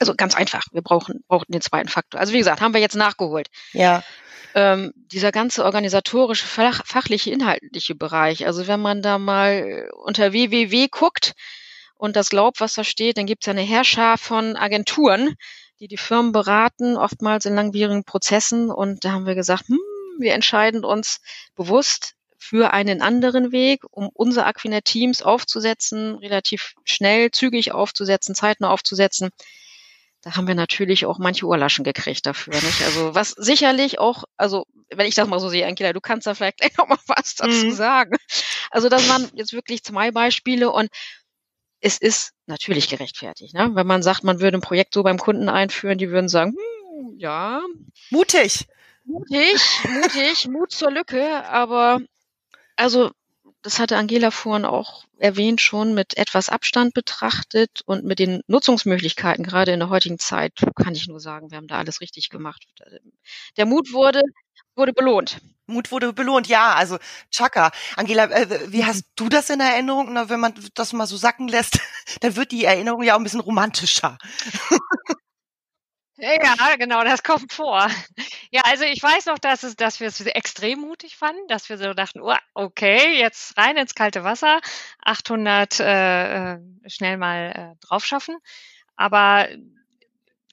also 0.00 0.14
ganz 0.14 0.34
einfach. 0.34 0.62
Wir 0.72 0.82
brauchen, 0.82 1.22
brauchten 1.28 1.52
den 1.52 1.60
zweiten 1.60 1.88
Faktor. 1.88 2.20
Also 2.20 2.32
wie 2.32 2.38
gesagt, 2.38 2.60
haben 2.60 2.74
wir 2.74 2.80
jetzt 2.80 2.96
nachgeholt. 2.96 3.48
Ja. 3.72 4.02
Ähm, 4.54 4.92
dieser 4.96 5.32
ganze 5.32 5.64
organisatorische, 5.64 6.46
fach, 6.46 6.82
fachliche, 6.84 7.30
inhaltliche 7.30 7.94
Bereich. 7.94 8.46
Also 8.46 8.66
wenn 8.66 8.80
man 8.80 9.02
da 9.02 9.18
mal 9.18 9.88
unter 10.04 10.32
www 10.32 10.88
guckt, 10.88 11.34
und 12.02 12.16
das 12.16 12.30
glaubt, 12.30 12.58
was 12.58 12.74
da 12.74 12.82
steht, 12.82 13.16
dann 13.16 13.26
gibt 13.26 13.44
es 13.44 13.46
ja 13.46 13.52
eine 13.52 13.62
Herrscher 13.62 14.18
von 14.18 14.56
Agenturen, 14.56 15.36
die 15.78 15.86
die 15.86 15.96
Firmen 15.96 16.32
beraten, 16.32 16.96
oftmals 16.96 17.46
in 17.46 17.54
langwierigen 17.54 18.02
Prozessen. 18.02 18.72
Und 18.72 19.04
da 19.04 19.12
haben 19.12 19.24
wir 19.24 19.36
gesagt, 19.36 19.68
hm, 19.68 19.78
wir 20.18 20.34
entscheiden 20.34 20.84
uns 20.84 21.20
bewusst 21.54 22.14
für 22.36 22.72
einen 22.72 23.02
anderen 23.02 23.52
Weg, 23.52 23.84
um 23.92 24.10
unser 24.12 24.46
Aquinet 24.46 24.84
Teams 24.84 25.22
aufzusetzen, 25.22 26.16
relativ 26.16 26.74
schnell, 26.82 27.30
zügig 27.30 27.70
aufzusetzen, 27.70 28.34
zeitnah 28.34 28.70
aufzusetzen. 28.70 29.30
Da 30.22 30.34
haben 30.34 30.48
wir 30.48 30.56
natürlich 30.56 31.06
auch 31.06 31.20
manche 31.20 31.46
Ohrlaschen 31.46 31.84
gekriegt 31.84 32.26
dafür, 32.26 32.54
nicht? 32.54 32.82
Also 32.82 33.14
was 33.14 33.30
sicherlich 33.30 34.00
auch, 34.00 34.24
also 34.36 34.66
wenn 34.90 35.06
ich 35.06 35.14
das 35.14 35.28
mal 35.28 35.38
so 35.38 35.48
sehe, 35.48 35.66
Angela, 35.68 35.92
du 35.92 36.00
kannst 36.00 36.26
da 36.26 36.34
vielleicht 36.34 36.58
gleich 36.58 36.76
noch 36.78 36.88
mal 36.88 36.98
was 37.06 37.36
dazu 37.36 37.66
mhm. 37.66 37.72
sagen. 37.72 38.16
Also 38.72 38.88
das 38.88 39.08
waren 39.08 39.30
jetzt 39.34 39.52
wirklich 39.52 39.84
zwei 39.84 40.10
Beispiele 40.10 40.72
und 40.72 40.90
es 41.82 41.98
ist 41.98 42.32
natürlich 42.46 42.88
gerechtfertigt. 42.88 43.54
Ne? 43.54 43.70
Wenn 43.74 43.86
man 43.86 44.02
sagt, 44.02 44.24
man 44.24 44.40
würde 44.40 44.56
ein 44.56 44.62
Projekt 44.62 44.94
so 44.94 45.02
beim 45.02 45.18
Kunden 45.18 45.48
einführen, 45.48 45.98
die 45.98 46.10
würden 46.10 46.28
sagen, 46.28 46.52
hm, 46.52 47.18
ja. 47.18 47.60
Mutig. 48.10 48.66
Mutig, 49.04 49.60
mutig, 49.88 50.48
Mut 50.48 50.70
zur 50.70 50.92
Lücke, 50.92 51.44
aber 51.44 52.00
also 52.76 53.10
das 53.62 53.78
hatte 53.78 53.96
Angela 53.96 54.30
vorhin 54.30 54.64
auch 54.64 55.04
erwähnt 55.18 55.60
schon, 55.60 55.94
mit 55.94 56.16
etwas 56.16 56.48
Abstand 56.48 56.94
betrachtet 56.94 57.80
und 57.84 58.04
mit 58.04 58.18
den 58.18 58.42
Nutzungsmöglichkeiten, 58.46 59.44
gerade 59.44 59.72
in 59.72 59.80
der 59.80 59.88
heutigen 59.88 60.18
Zeit, 60.18 60.52
kann 60.76 60.94
ich 60.94 61.06
nur 61.06 61.20
sagen, 61.20 61.50
wir 61.50 61.58
haben 61.58 61.68
da 61.68 61.78
alles 61.78 62.00
richtig 62.00 62.28
gemacht. 62.28 62.64
Der 63.56 63.66
Mut 63.66 63.92
wurde, 63.92 64.22
wurde 64.76 64.92
belohnt. 64.92 65.40
Mut 65.66 65.90
wurde 65.90 66.12
belohnt, 66.12 66.48
ja, 66.48 66.74
also 66.74 66.98
Chaka. 67.30 67.70
Angela, 67.96 68.24
äh, 68.24 68.72
wie 68.72 68.84
hast 68.84 69.04
du 69.16 69.28
das 69.28 69.48
in 69.50 69.60
Erinnerung? 69.60 70.12
Na, 70.12 70.28
wenn 70.28 70.40
man 70.40 70.54
das 70.74 70.92
mal 70.92 71.06
so 71.06 71.16
sacken 71.16 71.48
lässt, 71.48 71.78
dann 72.20 72.36
wird 72.36 72.50
die 72.50 72.64
Erinnerung 72.64 73.02
ja 73.02 73.14
auch 73.14 73.18
ein 73.18 73.24
bisschen 73.24 73.40
romantischer. 73.40 74.18
Ja, 76.24 76.76
genau, 76.76 77.02
das 77.02 77.24
kommt 77.24 77.52
vor. 77.52 77.88
Ja, 78.52 78.62
also 78.66 78.84
ich 78.84 79.02
weiß 79.02 79.26
noch, 79.26 79.40
dass 79.40 79.64
es, 79.64 79.74
dass 79.74 79.98
wir 79.98 80.06
es 80.06 80.20
extrem 80.20 80.78
mutig 80.78 81.16
fanden, 81.16 81.48
dass 81.48 81.68
wir 81.68 81.78
so 81.78 81.94
dachten, 81.94 82.20
oh, 82.20 82.32
okay, 82.54 83.18
jetzt 83.18 83.58
rein 83.58 83.76
ins 83.76 83.96
kalte 83.96 84.22
Wasser, 84.22 84.60
800 85.00 85.80
äh, 85.80 86.52
äh, 86.54 86.58
schnell 86.86 87.16
mal 87.16 87.74
äh, 87.74 87.84
drauf 87.84 88.04
schaffen. 88.04 88.36
Aber 88.94 89.48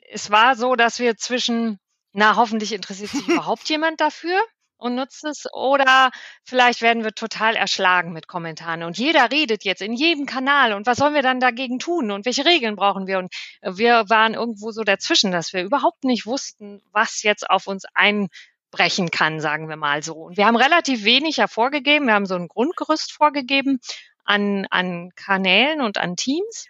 es 0.09 0.31
war 0.31 0.55
so, 0.55 0.75
dass 0.75 0.97
wir 0.97 1.17
zwischen, 1.17 1.77
na, 2.13 2.35
hoffentlich 2.35 2.73
interessiert 2.73 3.11
sich 3.11 3.27
überhaupt 3.27 3.69
jemand 3.69 4.01
dafür 4.01 4.41
und 4.77 4.95
nutzt 4.95 5.23
es. 5.25 5.45
Oder 5.53 6.11
vielleicht 6.43 6.81
werden 6.81 7.03
wir 7.03 7.11
total 7.11 7.55
erschlagen 7.55 8.13
mit 8.13 8.27
Kommentaren. 8.27 8.83
Und 8.83 8.97
jeder 8.97 9.31
redet 9.31 9.63
jetzt 9.63 9.81
in 9.81 9.93
jedem 9.93 10.25
Kanal. 10.25 10.73
Und 10.73 10.87
was 10.87 10.97
sollen 10.97 11.13
wir 11.13 11.21
dann 11.21 11.39
dagegen 11.39 11.79
tun? 11.79 12.11
Und 12.11 12.25
welche 12.25 12.45
Regeln 12.45 12.75
brauchen 12.75 13.05
wir? 13.05 13.19
Und 13.19 13.33
wir 13.61 14.09
waren 14.09 14.33
irgendwo 14.33 14.71
so 14.71 14.83
dazwischen, 14.83 15.31
dass 15.31 15.53
wir 15.53 15.63
überhaupt 15.63 16.03
nicht 16.03 16.25
wussten, 16.25 16.81
was 16.91 17.23
jetzt 17.23 17.49
auf 17.49 17.67
uns 17.67 17.85
einbrechen 17.93 19.11
kann, 19.11 19.39
sagen 19.41 19.69
wir 19.69 19.75
mal 19.75 20.01
so. 20.01 20.15
Und 20.15 20.37
wir 20.37 20.45
haben 20.45 20.55
relativ 20.55 21.03
wenig 21.03 21.37
hervorgegeben, 21.37 22.07
wir 22.07 22.15
haben 22.15 22.25
so 22.25 22.35
ein 22.35 22.47
Grundgerüst 22.47 23.11
vorgegeben 23.11 23.79
an, 24.23 24.65
an 24.69 25.09
Kanälen 25.15 25.81
und 25.81 25.97
an 25.97 26.15
Teams 26.15 26.67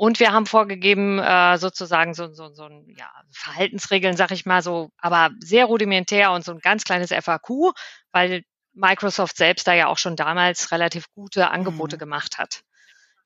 und 0.00 0.18
wir 0.18 0.32
haben 0.32 0.46
vorgegeben, 0.46 1.18
äh, 1.18 1.58
sozusagen 1.58 2.14
so, 2.14 2.32
so, 2.32 2.48
so 2.54 2.64
ein 2.64 2.86
ja, 2.96 3.10
Verhaltensregeln, 3.32 4.16
sag 4.16 4.30
ich 4.30 4.46
mal 4.46 4.62
so, 4.62 4.90
aber 4.96 5.28
sehr 5.40 5.66
rudimentär 5.66 6.32
und 6.32 6.42
so 6.42 6.52
ein 6.52 6.60
ganz 6.60 6.84
kleines 6.84 7.10
FAQ, 7.12 7.74
weil 8.10 8.42
Microsoft 8.72 9.36
selbst 9.36 9.66
da 9.66 9.74
ja 9.74 9.88
auch 9.88 9.98
schon 9.98 10.16
damals 10.16 10.72
relativ 10.72 11.12
gute 11.12 11.50
Angebote 11.50 11.96
mhm. 11.96 12.00
gemacht 12.00 12.38
hat. 12.38 12.62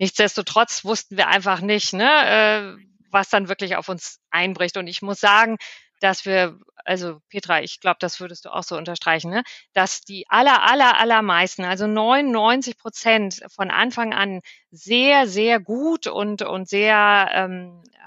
Nichtsdestotrotz 0.00 0.84
wussten 0.84 1.16
wir 1.16 1.28
einfach 1.28 1.60
nicht, 1.60 1.92
ne, 1.92 2.76
äh, 2.80 2.84
was 3.08 3.28
dann 3.28 3.48
wirklich 3.48 3.76
auf 3.76 3.88
uns 3.88 4.18
einbricht. 4.30 4.76
Und 4.76 4.88
ich 4.88 5.00
muss 5.00 5.20
sagen, 5.20 5.58
dass 6.04 6.26
wir, 6.26 6.58
also 6.84 7.20
Petra, 7.30 7.62
ich 7.62 7.80
glaube, 7.80 7.96
das 7.98 8.20
würdest 8.20 8.44
du 8.44 8.50
auch 8.50 8.62
so 8.62 8.76
unterstreichen, 8.76 9.30
ne? 9.30 9.42
dass 9.72 10.02
die 10.02 10.26
aller, 10.28 10.62
aller, 10.62 11.00
allermeisten, 11.00 11.64
also 11.64 11.86
99 11.86 12.76
Prozent 12.76 13.40
von 13.48 13.70
Anfang 13.70 14.12
an 14.12 14.42
sehr, 14.70 15.26
sehr 15.26 15.60
gut 15.60 16.06
und, 16.06 16.42
und 16.42 16.68
sehr 16.68 17.30
ähm, 17.32 17.82
äh, 17.94 17.98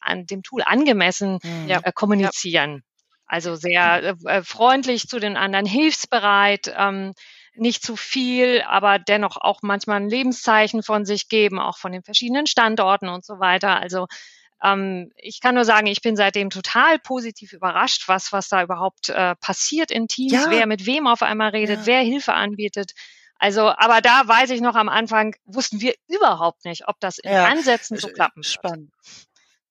an 0.00 0.26
dem 0.26 0.44
Tool 0.44 0.62
angemessen 0.64 1.40
mhm. 1.42 1.68
äh, 1.68 1.92
kommunizieren. 1.92 2.74
Ja. 2.74 2.80
Also 3.26 3.56
sehr 3.56 4.14
äh, 4.24 4.42
freundlich 4.44 5.08
zu 5.08 5.18
den 5.18 5.36
anderen, 5.36 5.66
hilfsbereit, 5.66 6.72
ähm, 6.76 7.12
nicht 7.56 7.82
zu 7.82 7.96
viel, 7.96 8.62
aber 8.68 9.00
dennoch 9.00 9.36
auch 9.36 9.62
manchmal 9.62 9.96
ein 9.96 10.08
Lebenszeichen 10.08 10.84
von 10.84 11.04
sich 11.04 11.28
geben, 11.28 11.58
auch 11.58 11.78
von 11.78 11.90
den 11.90 12.04
verschiedenen 12.04 12.46
Standorten 12.46 13.08
und 13.08 13.24
so 13.24 13.40
weiter. 13.40 13.80
Also 13.80 14.06
ähm, 14.62 15.12
ich 15.16 15.40
kann 15.40 15.54
nur 15.54 15.64
sagen, 15.64 15.86
ich 15.86 16.00
bin 16.00 16.16
seitdem 16.16 16.50
total 16.50 16.98
positiv 16.98 17.52
überrascht, 17.52 18.08
was, 18.08 18.32
was 18.32 18.48
da 18.48 18.62
überhaupt 18.62 19.08
äh, 19.08 19.34
passiert 19.36 19.90
in 19.90 20.08
Teams, 20.08 20.32
ja. 20.32 20.50
wer 20.50 20.66
mit 20.66 20.86
wem 20.86 21.06
auf 21.06 21.22
einmal 21.22 21.50
redet, 21.50 21.80
ja. 21.80 21.86
wer 21.86 22.00
Hilfe 22.00 22.34
anbietet. 22.34 22.92
Also, 23.38 23.68
aber 23.68 24.00
da 24.00 24.26
weiß 24.26 24.50
ich 24.50 24.62
noch 24.62 24.76
am 24.76 24.88
Anfang, 24.88 25.34
wussten 25.44 25.80
wir 25.80 25.94
überhaupt 26.08 26.64
nicht, 26.64 26.88
ob 26.88 26.98
das 27.00 27.18
in 27.18 27.30
ja. 27.30 27.46
Ansätzen 27.46 27.98
so 27.98 28.08
klappen 28.08 28.42
wird. 28.42 28.46
Spannend. 28.46 28.92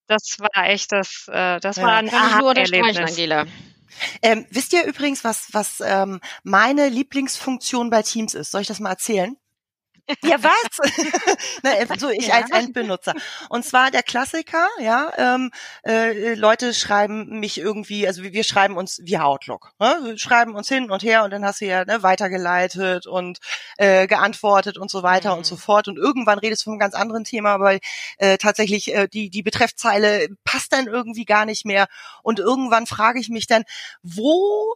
Das 0.08 0.38
war 0.40 0.70
echt 0.70 0.92
das, 0.92 1.28
äh, 1.32 1.60
das 1.60 1.78
war 1.78 1.94
ein 1.94 2.14
Aha-Erlebnis. 2.14 2.98
Angela. 2.98 3.46
Ähm, 4.22 4.46
wisst 4.52 4.74
ihr 4.74 4.84
übrigens, 4.84 5.24
was, 5.24 5.48
was 5.52 5.82
ähm, 5.84 6.20
meine 6.44 6.90
Lieblingsfunktion 6.90 7.90
bei 7.90 8.04
Teams 8.04 8.36
ist? 8.36 8.52
Soll 8.52 8.62
ich 8.62 8.68
das 8.68 8.80
mal 8.80 8.92
erzählen? 8.92 9.36
Ja, 10.24 10.38
was? 10.44 10.92
Na, 11.64 11.74
äh, 11.78 11.88
so 11.98 12.10
ich 12.10 12.28
ja. 12.28 12.36
als 12.36 12.52
Endbenutzer. 12.52 13.14
Und 13.50 13.66
zwar 13.66 13.90
der 13.90 14.04
Klassiker, 14.04 14.68
ja, 14.80 15.12
ähm, 15.18 15.52
äh, 15.84 16.36
Leute 16.36 16.76
schreiben 16.76 17.40
mich 17.40 17.58
irgendwie, 17.58 18.08
also 18.08 18.22
wir 18.22 18.44
schreiben 18.44 18.78
uns 18.78 19.02
via 19.04 19.24
Outlook, 19.24 19.72
ne? 19.80 19.98
wir 20.04 20.18
schreiben 20.20 20.56
uns 20.56 20.68
hin 20.68 20.92
und 20.92 21.02
her 21.02 21.24
und 21.24 21.32
dann 21.32 21.44
hast 21.44 21.62
du 21.62 21.66
ja 21.66 21.86
ne, 21.86 22.04
weitergeleitet 22.04 23.08
und 23.08 23.40
äh, 23.78 24.06
geantwortet 24.06 24.78
und 24.78 24.92
so 24.92 25.02
weiter 25.02 25.32
mhm. 25.32 25.40
und 25.40 25.46
so 25.46 25.56
fort. 25.56 25.88
Und 25.88 25.98
irgendwann 25.98 26.38
redest 26.38 26.62
du 26.62 26.66
von 26.66 26.74
einem 26.74 26.80
ganz 26.80 26.94
anderen 26.94 27.24
Thema, 27.24 27.60
weil 27.60 27.80
äh, 28.18 28.38
tatsächlich 28.38 28.94
äh, 28.94 29.08
die, 29.08 29.32
die 29.32 29.44
Betreffzeile 29.44 30.28
passt 30.44 30.72
dann 30.72 30.86
irgendwie 30.86 31.26
gar 31.26 31.46
nicht 31.46 31.66
mehr. 31.66 31.88
Und 32.22 32.40
irgendwann 32.40 32.86
frage 32.86 33.20
ich 33.20 33.30
mich 33.30 33.48
dann, 33.48 33.64
wo 34.04 34.76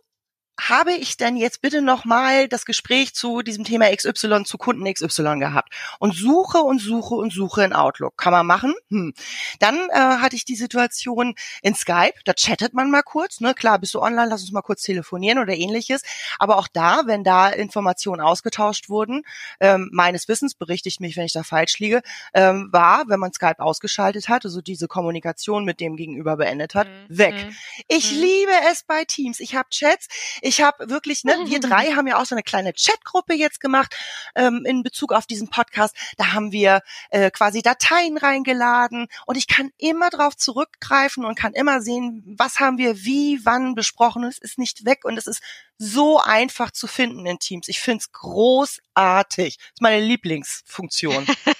habe 0.60 0.92
ich 0.94 1.18
denn 1.18 1.38
jetzt 1.38 1.62
bitte 1.62 1.82
nochmal 1.82 2.48
das 2.48 2.66
Gespräch 2.66 3.14
zu 3.14 3.42
diesem 3.42 3.64
Thema 3.64 3.96
XY 3.96 4.44
zu 4.44 4.58
Kunden 4.58 4.92
XY 4.92 5.40
gehabt 5.40 5.74
und 6.00 6.14
suche 6.14 6.60
und 6.60 6.80
suche 6.80 7.16
und 7.16 7.32
suche 7.32 7.64
in 7.64 7.74
Outlook. 7.74 8.18
Kann 8.18 8.34
man 8.34 8.46
machen. 8.46 8.76
Hm. 8.90 9.14
Dann 9.60 9.78
äh, 9.90 9.94
hatte 9.94 10.36
ich 10.36 10.46
die 10.46 10.56
Situation 10.56 11.36
in 11.62 11.76
Skype, 11.76 12.14
da 12.26 12.34
chattet 12.34 12.74
man 12.74 12.92
mal 12.92 13.04
kurz, 13.04 13.40
ne? 13.40 13.54
Klar, 13.54 13.80
bist 13.80 13.94
du 13.94 14.02
online, 14.02 14.30
lass 14.30 14.42
uns 14.42 14.52
mal 14.52 14.62
kurz 14.62 14.82
telefonieren 14.84 15.40
oder 15.40 15.56
ähnliches. 15.56 16.02
Aber 16.38 16.58
auch 16.58 16.68
da, 16.68 17.04
wenn 17.06 17.24
da 17.24 17.50
Informationen 17.50 18.22
ausgetauscht 18.22 18.90
wurden, 18.90 19.24
ähm, 19.60 19.90
meines 19.94 20.28
Wissens, 20.28 20.56
berichte 20.56 20.90
ich 20.90 21.00
mich, 21.00 21.16
wenn 21.16 21.26
ich 21.26 21.34
da 21.34 21.44
falsch 21.44 21.80
liege, 21.80 22.02
ähm, 22.34 22.70
war, 22.72 23.06
wenn 23.08 23.20
man 23.20 23.34
Skype 23.34 23.60
ausgeschaltet 23.60 24.30
hat, 24.30 24.46
also 24.46 24.62
diese 24.62 24.88
Kommunikation 24.88 25.66
mit 25.66 25.80
dem 25.80 25.96
Gegenüber 25.96 26.38
beendet 26.38 26.76
hat, 26.76 26.88
mhm. 26.88 27.18
weg. 27.18 27.36
Mhm. 27.36 27.56
Ich 27.88 28.14
mhm. 28.14 28.22
liebe 28.22 28.52
es 28.72 28.84
bei 28.84 29.06
Teams. 29.06 29.40
Ich 29.40 29.56
habe 29.56 29.70
Chats, 29.70 30.08
ich 30.42 30.49
habe 30.58 30.90
wirklich, 30.90 31.24
ne, 31.24 31.36
wir 31.46 31.60
drei 31.60 31.92
haben 31.96 32.08
ja 32.08 32.20
auch 32.20 32.26
so 32.26 32.36
eine 32.36 32.44
kleine 32.44 32.74
Chatgruppe 32.74 33.34
jetzt 33.34 33.60
gemacht 33.60 33.96
ähm, 34.36 34.64
in 34.66 34.84
Bezug 34.84 35.14
auf 35.14 35.26
diesen 35.26 35.50
Podcast. 35.50 35.96
Da 36.18 36.34
haben 36.34 36.52
wir 36.52 36.82
äh, 37.12 37.32
quasi 37.32 37.62
Dateien 37.62 38.18
reingeladen 38.18 39.08
und 39.26 39.38
ich 39.38 39.48
kann 39.48 39.72
immer 39.78 40.10
drauf 40.10 40.36
zurückgreifen 40.36 41.26
und 41.26 41.38
kann 41.38 41.54
immer 41.54 41.82
sehen, 41.82 42.36
was 42.38 42.60
haben 42.60 42.78
wir 42.78 43.04
wie, 43.04 43.40
wann 43.44 43.76
besprochen. 43.76 44.24
Es 44.24 44.40
ist 44.40 44.58
nicht 44.58 44.86
weg 44.86 45.06
und 45.06 45.18
es 45.18 45.28
ist 45.28 45.42
so 45.78 46.20
einfach 46.20 46.72
zu 46.72 46.88
finden 46.88 47.26
in 47.26 47.40
Teams. 47.40 47.68
Ich 47.70 47.80
finde 47.80 48.00
es 48.00 48.12
großartig. 48.12 49.58
Das 49.58 49.68
ist 49.76 49.82
meine 49.82 50.04
Lieblingsfunktion. 50.04 51.26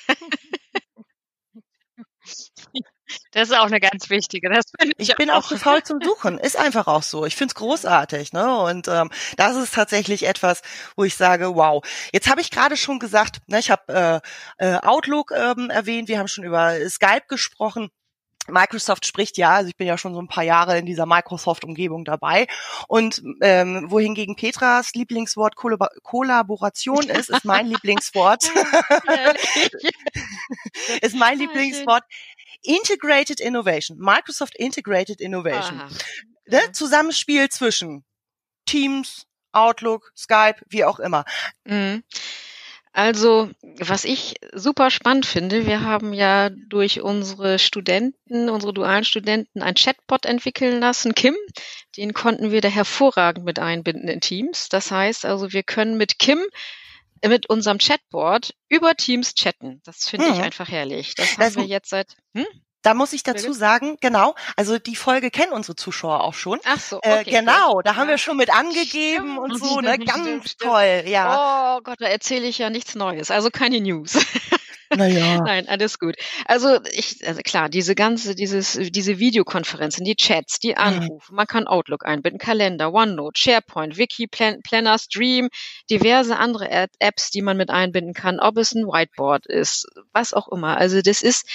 Das 3.32 3.50
ist 3.50 3.56
auch 3.56 3.66
eine 3.66 3.80
ganz 3.80 4.10
wichtige. 4.10 4.50
Das 4.50 4.66
ich, 4.98 5.10
ich 5.10 5.16
bin 5.16 5.30
auch 5.30 5.48
zu 5.48 5.58
faul 5.58 5.84
zum 5.84 6.00
Suchen. 6.02 6.38
Ist 6.38 6.58
einfach 6.58 6.88
auch 6.88 7.04
so. 7.04 7.26
Ich 7.26 7.36
find's 7.36 7.56
großartig. 7.56 8.34
Ne? 8.34 8.58
Und 8.58 8.88
ähm, 8.88 9.10
das 9.38 9.56
ist 9.56 9.74
tatsächlich 9.74 10.28
etwas, 10.28 10.62
wo 10.96 11.04
ich 11.04 11.16
sage, 11.16 11.56
wow. 11.56 11.84
Jetzt 12.14 12.30
habe 12.30 12.42
ich 12.42 12.52
gerade 12.52 12.78
schon 12.78 13.00
gesagt, 13.00 13.38
ne, 13.48 13.60
ich 13.60 13.72
habe 13.72 14.22
äh, 14.58 14.66
äh, 14.66 14.80
Outlook 14.80 15.32
ähm, 15.32 15.70
erwähnt, 15.70 16.08
wir 16.08 16.20
haben 16.20 16.28
schon 16.28 16.44
über 16.44 16.76
Skype 16.90 17.26
gesprochen. 17.28 17.90
Microsoft 18.52 19.06
spricht 19.06 19.38
ja, 19.38 19.52
also 19.52 19.70
ich 19.70 19.78
bin 19.78 19.88
ja 19.88 19.98
schon 19.98 20.14
so 20.14 20.22
ein 20.22 20.28
paar 20.28 20.44
Jahre 20.44 20.78
in 20.78 20.86
dieser 20.86 21.06
Microsoft-Umgebung 21.06 22.06
dabei. 22.06 22.48
Und 22.88 23.22
ähm, 23.42 23.86
wohingegen 23.90 24.36
Petras 24.36 24.94
Lieblingswort 24.94 25.56
Kollab 25.56 25.90
Kollaboration 26.04 27.10
ist, 27.10 27.30
ist 27.30 27.46
mein 27.46 27.68
Lieblingswort. 27.68 28.44
ist 31.02 31.16
mein 31.16 31.38
Lieblingswort 31.38 32.04
Integrated 32.64 33.40
Innovation, 33.40 33.98
Microsoft 34.00 34.56
Integrated 34.56 35.22
Innovation. 35.22 35.82
Ne? 36.48 36.72
Zusammenspiel 36.72 37.50
zwischen 37.50 38.04
Teams, 38.66 39.26
Outlook, 39.52 40.12
Skype, 40.16 40.62
wie 40.70 40.84
auch 40.84 41.00
immer. 41.00 41.26
Mhm. 41.66 42.04
Also, 42.92 43.50
was 43.78 44.04
ich 44.04 44.36
super 44.52 44.90
spannend 44.90 45.28
finde, 45.28 45.68
wir 45.68 45.84
haben 45.84 46.12
ja 46.12 46.50
durch 46.50 47.02
unsere 47.02 47.60
Studenten, 47.60 48.50
unsere 48.50 48.74
dualen 48.74 49.06
Studenten, 49.06 49.62
ein 49.62 49.76
Chatbot 49.76 50.26
entwickeln 50.26 50.80
lassen, 50.80 51.14
Kim. 51.14 51.36
Den 51.98 52.14
konnten 52.14 52.52
wir 52.52 52.62
da 52.62 52.68
hervorragend 52.68 53.46
mit 53.46 53.60
einbinden 53.60 54.08
in 54.10 54.22
Teams. 54.22 54.70
Das 54.70 54.90
heißt 54.90 55.26
also, 55.26 55.54
wir 55.54 55.64
können 55.64 55.98
mit 55.98 56.18
Kim 56.18 56.44
mit 57.28 57.50
unserem 57.50 57.78
Chatboard 57.78 58.54
über 58.70 58.96
Teams 58.96 59.34
chatten. 59.34 59.82
Das 59.84 60.08
finde 60.08 60.28
hm. 60.28 60.34
ich 60.34 60.42
einfach 60.42 60.70
herrlich. 60.70 61.16
Das, 61.16 61.36
das 61.36 61.46
haben 61.46 61.56
wir 61.56 61.66
jetzt 61.66 61.90
seit. 61.90 62.16
Hm? 62.34 62.46
Da 62.82 62.94
muss 62.94 63.12
ich 63.12 63.24
dazu 63.24 63.52
sagen, 63.52 63.98
genau, 64.00 64.36
also 64.56 64.80
die 64.80 64.96
Folge 64.96 65.32
kennen 65.32 65.52
unsere 65.52 65.76
Zuschauer 65.76 66.24
auch 66.24 66.34
schon. 66.34 66.60
Ach 66.64 66.80
so, 66.80 67.02
äh, 67.02 67.20
okay, 67.20 67.30
äh, 67.30 67.40
genau, 67.40 67.82
da 67.82 67.98
haben 67.98 68.08
wir 68.08 68.18
schon 68.18 68.38
mit 68.38 68.50
angegeben 68.50 69.34
stimmt, 69.34 69.40
und 69.40 69.58
so, 69.58 69.80
ne, 69.82 69.98
ganz 70.00 70.22
stimmt, 70.22 70.60
toll, 70.60 71.04
ja. 71.06 71.78
Oh 71.78 71.82
Gott, 71.82 72.00
da 72.00 72.06
erzähle 72.06 72.48
ich 72.48 72.58
ja 72.58 72.70
nichts 72.70 72.96
Neues, 72.96 73.32
also 73.32 73.50
keine 73.50 73.82
News. 73.82 74.14
Naja. 74.96 75.42
Nein, 75.46 75.68
alles 75.68 76.00
gut. 76.00 76.16
Also 76.46 76.80
ich, 76.92 77.26
also 77.28 77.42
klar, 77.44 77.70
diese 77.70 77.96
ganze, 77.96 78.36
dieses, 78.36 78.74
diese 78.74 79.20
Videokonferenzen, 79.20 80.04
die 80.04 80.16
Chats, 80.16 80.60
die. 80.60 80.78
Anrufe, 80.78 81.32
mhm. 81.32 81.36
man 81.36 81.48
kann 81.48 81.68
Outlook 81.68 82.06
einbinden, 82.06 82.40
Kalender, 82.40 82.94
OneNote, 82.94 83.40
SharePoint, 83.40 83.98
Wiki, 83.98 84.28
Plan, 84.28 84.62
Planner, 84.64 84.98
Stream, 84.98 85.50
diverse 85.90 86.38
andere 86.38 86.70
Apps, 87.00 87.32
die 87.32 87.42
man 87.42 87.58
mit 87.58 87.70
einbinden 87.70 88.14
kann, 88.14 88.40
ob 88.40 88.58
es 88.58 88.74
ein 88.74 88.86
Whiteboard 88.86 89.46
ist, 89.46 89.88
was 90.14 90.34
auch 90.34 90.48
immer. 90.48 90.78
Also 90.78 91.02
das 91.02 91.22
ist 91.22 91.46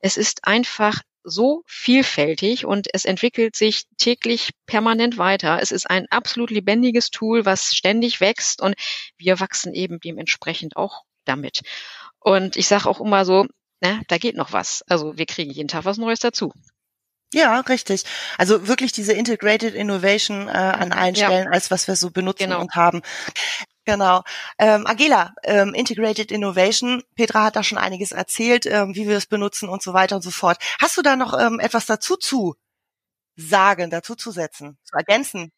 es 0.00 0.16
ist 0.16 0.44
einfach 0.44 1.00
so 1.24 1.62
vielfältig 1.66 2.64
und 2.64 2.86
es 2.92 3.04
entwickelt 3.04 3.56
sich 3.56 3.84
täglich 3.96 4.50
permanent 4.66 5.18
weiter. 5.18 5.58
Es 5.60 5.72
ist 5.72 5.90
ein 5.90 6.06
absolut 6.10 6.50
lebendiges 6.50 7.10
Tool, 7.10 7.44
was 7.44 7.74
ständig 7.74 8.20
wächst 8.20 8.62
und 8.62 8.76
wir 9.18 9.40
wachsen 9.40 9.74
eben 9.74 9.98
dementsprechend 9.98 10.76
auch 10.76 11.02
damit. 11.24 11.62
Und 12.26 12.56
ich 12.56 12.66
sage 12.66 12.88
auch 12.88 13.00
immer 13.00 13.24
so, 13.24 13.46
na, 13.80 14.00
da 14.08 14.18
geht 14.18 14.34
noch 14.34 14.52
was. 14.52 14.82
Also 14.88 15.16
wir 15.16 15.26
kriegen 15.26 15.52
jeden 15.52 15.68
Tag 15.68 15.84
was 15.84 15.96
Neues 15.96 16.18
dazu. 16.18 16.52
Ja, 17.32 17.60
richtig. 17.60 18.02
Also 18.36 18.66
wirklich 18.66 18.90
diese 18.90 19.12
Integrated 19.12 19.74
Innovation 19.74 20.48
äh, 20.48 20.50
an 20.50 20.90
allen 20.90 21.14
ja. 21.14 21.26
Stellen, 21.26 21.46
als 21.46 21.70
was 21.70 21.86
wir 21.86 21.94
so 21.94 22.10
benutzen 22.10 22.48
genau. 22.48 22.60
und 22.62 22.74
haben. 22.74 23.02
Genau. 23.84 24.24
Ähm, 24.58 24.88
Angela, 24.88 25.36
ähm, 25.44 25.72
Integrated 25.72 26.32
Innovation. 26.32 27.04
Petra 27.14 27.44
hat 27.44 27.54
da 27.54 27.62
schon 27.62 27.78
einiges 27.78 28.10
erzählt, 28.10 28.66
ähm, 28.66 28.96
wie 28.96 29.06
wir 29.06 29.16
es 29.16 29.26
benutzen 29.26 29.68
und 29.68 29.80
so 29.80 29.92
weiter 29.92 30.16
und 30.16 30.22
so 30.22 30.32
fort. 30.32 30.58
Hast 30.80 30.96
du 30.96 31.02
da 31.02 31.14
noch 31.14 31.38
ähm, 31.38 31.60
etwas 31.60 31.86
dazu 31.86 32.16
zu 32.16 32.56
sagen, 33.36 33.88
dazu 33.90 34.16
zu 34.16 34.32
setzen, 34.32 34.78
zu 34.82 34.96
ergänzen? 34.96 35.52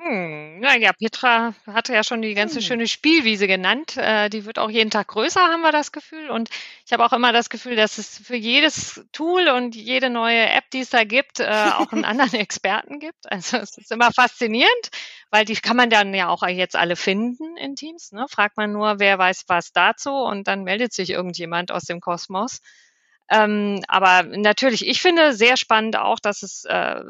Hm, 0.00 0.60
naja, 0.60 0.92
Petra 0.92 1.54
hatte 1.66 1.92
ja 1.92 2.04
schon 2.04 2.22
die 2.22 2.34
ganze 2.34 2.56
hm. 2.56 2.62
schöne 2.62 2.86
Spielwiese 2.86 3.48
genannt. 3.48 3.96
Äh, 3.96 4.30
die 4.30 4.44
wird 4.44 4.60
auch 4.60 4.70
jeden 4.70 4.90
Tag 4.90 5.08
größer, 5.08 5.40
haben 5.40 5.62
wir 5.62 5.72
das 5.72 5.90
Gefühl. 5.90 6.30
Und 6.30 6.50
ich 6.86 6.92
habe 6.92 7.04
auch 7.04 7.12
immer 7.12 7.32
das 7.32 7.50
Gefühl, 7.50 7.74
dass 7.74 7.98
es 7.98 8.18
für 8.18 8.36
jedes 8.36 9.04
Tool 9.10 9.48
und 9.48 9.74
jede 9.74 10.08
neue 10.08 10.48
App, 10.50 10.70
die 10.72 10.80
es 10.80 10.90
da 10.90 11.02
gibt, 11.02 11.40
äh, 11.40 11.70
auch 11.74 11.90
einen 11.90 12.04
anderen 12.04 12.34
Experten 12.34 13.00
gibt. 13.00 13.30
Also 13.30 13.56
es 13.56 13.76
ist 13.76 13.90
immer 13.90 14.12
faszinierend, 14.12 14.90
weil 15.30 15.44
die 15.44 15.56
kann 15.56 15.76
man 15.76 15.90
dann 15.90 16.14
ja 16.14 16.28
auch 16.28 16.46
jetzt 16.46 16.76
alle 16.76 16.94
finden 16.94 17.56
in 17.56 17.74
Teams. 17.74 18.12
Ne? 18.12 18.26
Fragt 18.30 18.56
man 18.56 18.70
nur, 18.70 19.00
wer 19.00 19.18
weiß 19.18 19.46
was 19.48 19.72
dazu 19.72 20.10
und 20.10 20.46
dann 20.46 20.62
meldet 20.62 20.92
sich 20.92 21.10
irgendjemand 21.10 21.72
aus 21.72 21.82
dem 21.84 22.00
Kosmos. 22.00 22.60
Ähm, 23.30 23.82
aber 23.88 24.22
natürlich, 24.22 24.86
ich 24.86 25.00
finde 25.02 25.34
sehr 25.34 25.56
spannend 25.56 25.96
auch, 25.96 26.18
dass 26.18 26.42
es 26.42 26.64
äh, 26.64 27.02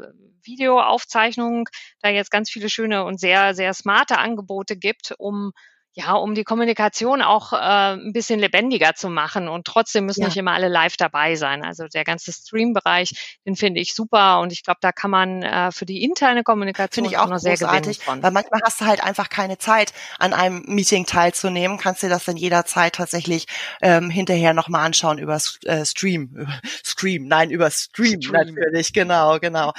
Videoaufzeichnungen 0.43 1.65
da 2.01 2.09
jetzt 2.09 2.31
ganz 2.31 2.51
viele 2.51 2.69
schöne 2.69 3.05
und 3.05 3.21
sehr, 3.21 3.55
sehr 3.55 3.75
smarte 3.75 4.19
Angebote 4.19 4.77
gibt, 4.77 5.15
um 5.19 5.53
ja, 5.99 6.13
um 6.13 6.37
die 6.37 6.45
Kommunikation 6.45 7.23
auch 7.23 7.53
äh, 7.53 7.57
ein 7.57 8.13
bisschen 8.13 8.39
lebendiger 8.39 8.95
zu 8.95 9.09
machen. 9.09 9.49
Und 9.49 9.67
trotzdem 9.67 10.07
müssen 10.07 10.21
ja. 10.21 10.29
nicht 10.29 10.37
immer 10.37 10.53
alle 10.53 10.69
live 10.69 10.97
dabei 10.97 11.35
sein. 11.35 11.65
Also 11.65 11.89
der 11.89 12.05
ganze 12.05 12.33
Stream-Bereich, 12.33 13.39
den 13.45 13.57
finde 13.57 13.81
ich 13.81 13.95
super. 13.95 14.39
Und 14.39 14.53
ich 14.53 14.63
glaube, 14.63 14.79
da 14.81 14.93
kann 14.93 15.11
man 15.11 15.43
äh, 15.43 15.73
für 15.73 15.87
die 15.87 16.05
interne 16.05 16.45
Kommunikation 16.45 17.05
finde 17.05 17.11
ich 17.11 17.19
auch, 17.19 17.29
auch 17.29 17.39
sehr 17.39 17.57
großartig, 17.57 17.99
von. 17.99 18.23
Weil 18.23 18.31
manchmal 18.31 18.61
hast 18.65 18.81
du 18.81 18.85
halt 18.87 19.03
einfach 19.03 19.29
keine 19.29 19.59
Zeit, 19.59 19.93
an 20.21 20.33
einem 20.33 20.63
Meeting 20.67 21.05
teilzunehmen. 21.05 21.79
Kannst 21.79 22.05
dir 22.05 22.09
das 22.09 22.25
dann 22.25 22.37
jederzeit 22.37 22.95
tatsächlich 22.95 23.47
ähm, 23.83 24.09
hinterher 24.09 24.55
nochmal 24.55 24.87
anschauen 24.87 25.19
über 25.19 25.41
äh, 25.65 25.85
Stream. 25.85 26.47
Stream, 26.85 27.27
nein, 27.27 27.51
über 27.51 27.73
Stream, 27.73 28.23
Stream. 28.23 28.55
natürlich. 28.55 28.93
Genau, 28.93 29.41
genau. 29.41 29.73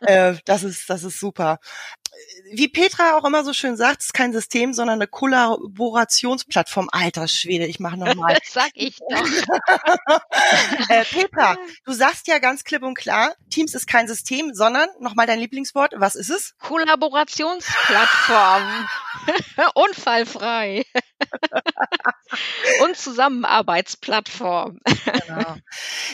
äh, 0.00 0.36
das 0.46 0.62
ist, 0.62 0.88
das 0.88 1.04
ist 1.04 1.20
super. 1.20 1.58
Wie 2.52 2.68
Petra 2.68 3.16
auch 3.16 3.24
immer 3.24 3.44
so 3.44 3.52
schön 3.52 3.76
sagt, 3.76 4.02
ist 4.02 4.14
kein 4.14 4.32
System, 4.32 4.72
sondern 4.72 4.98
eine 4.98 5.06
Kollaborationsplattform. 5.06 6.88
Alter 6.92 7.28
Schwede, 7.28 7.66
ich 7.66 7.80
mache 7.80 7.96
nochmal. 7.96 8.38
Sag 8.48 8.70
ich 8.74 8.98
doch. 8.98 9.26
äh, 10.88 11.04
Petra, 11.04 11.56
du 11.84 11.92
sagst 11.92 12.28
ja 12.28 12.38
ganz 12.38 12.64
klipp 12.64 12.82
und 12.82 12.94
klar, 12.94 13.34
Teams 13.56 13.74
ist 13.74 13.86
kein 13.86 14.06
System, 14.06 14.52
sondern, 14.52 14.86
nochmal 15.00 15.26
dein 15.26 15.38
Lieblingswort, 15.38 15.94
was 15.96 16.14
ist 16.14 16.28
es? 16.28 16.54
Kollaborationsplattform. 16.58 18.86
Unfallfrei. 19.74 20.84
und 22.84 22.96
Zusammenarbeitsplattform. 22.96 24.80
Genau. 24.84 25.56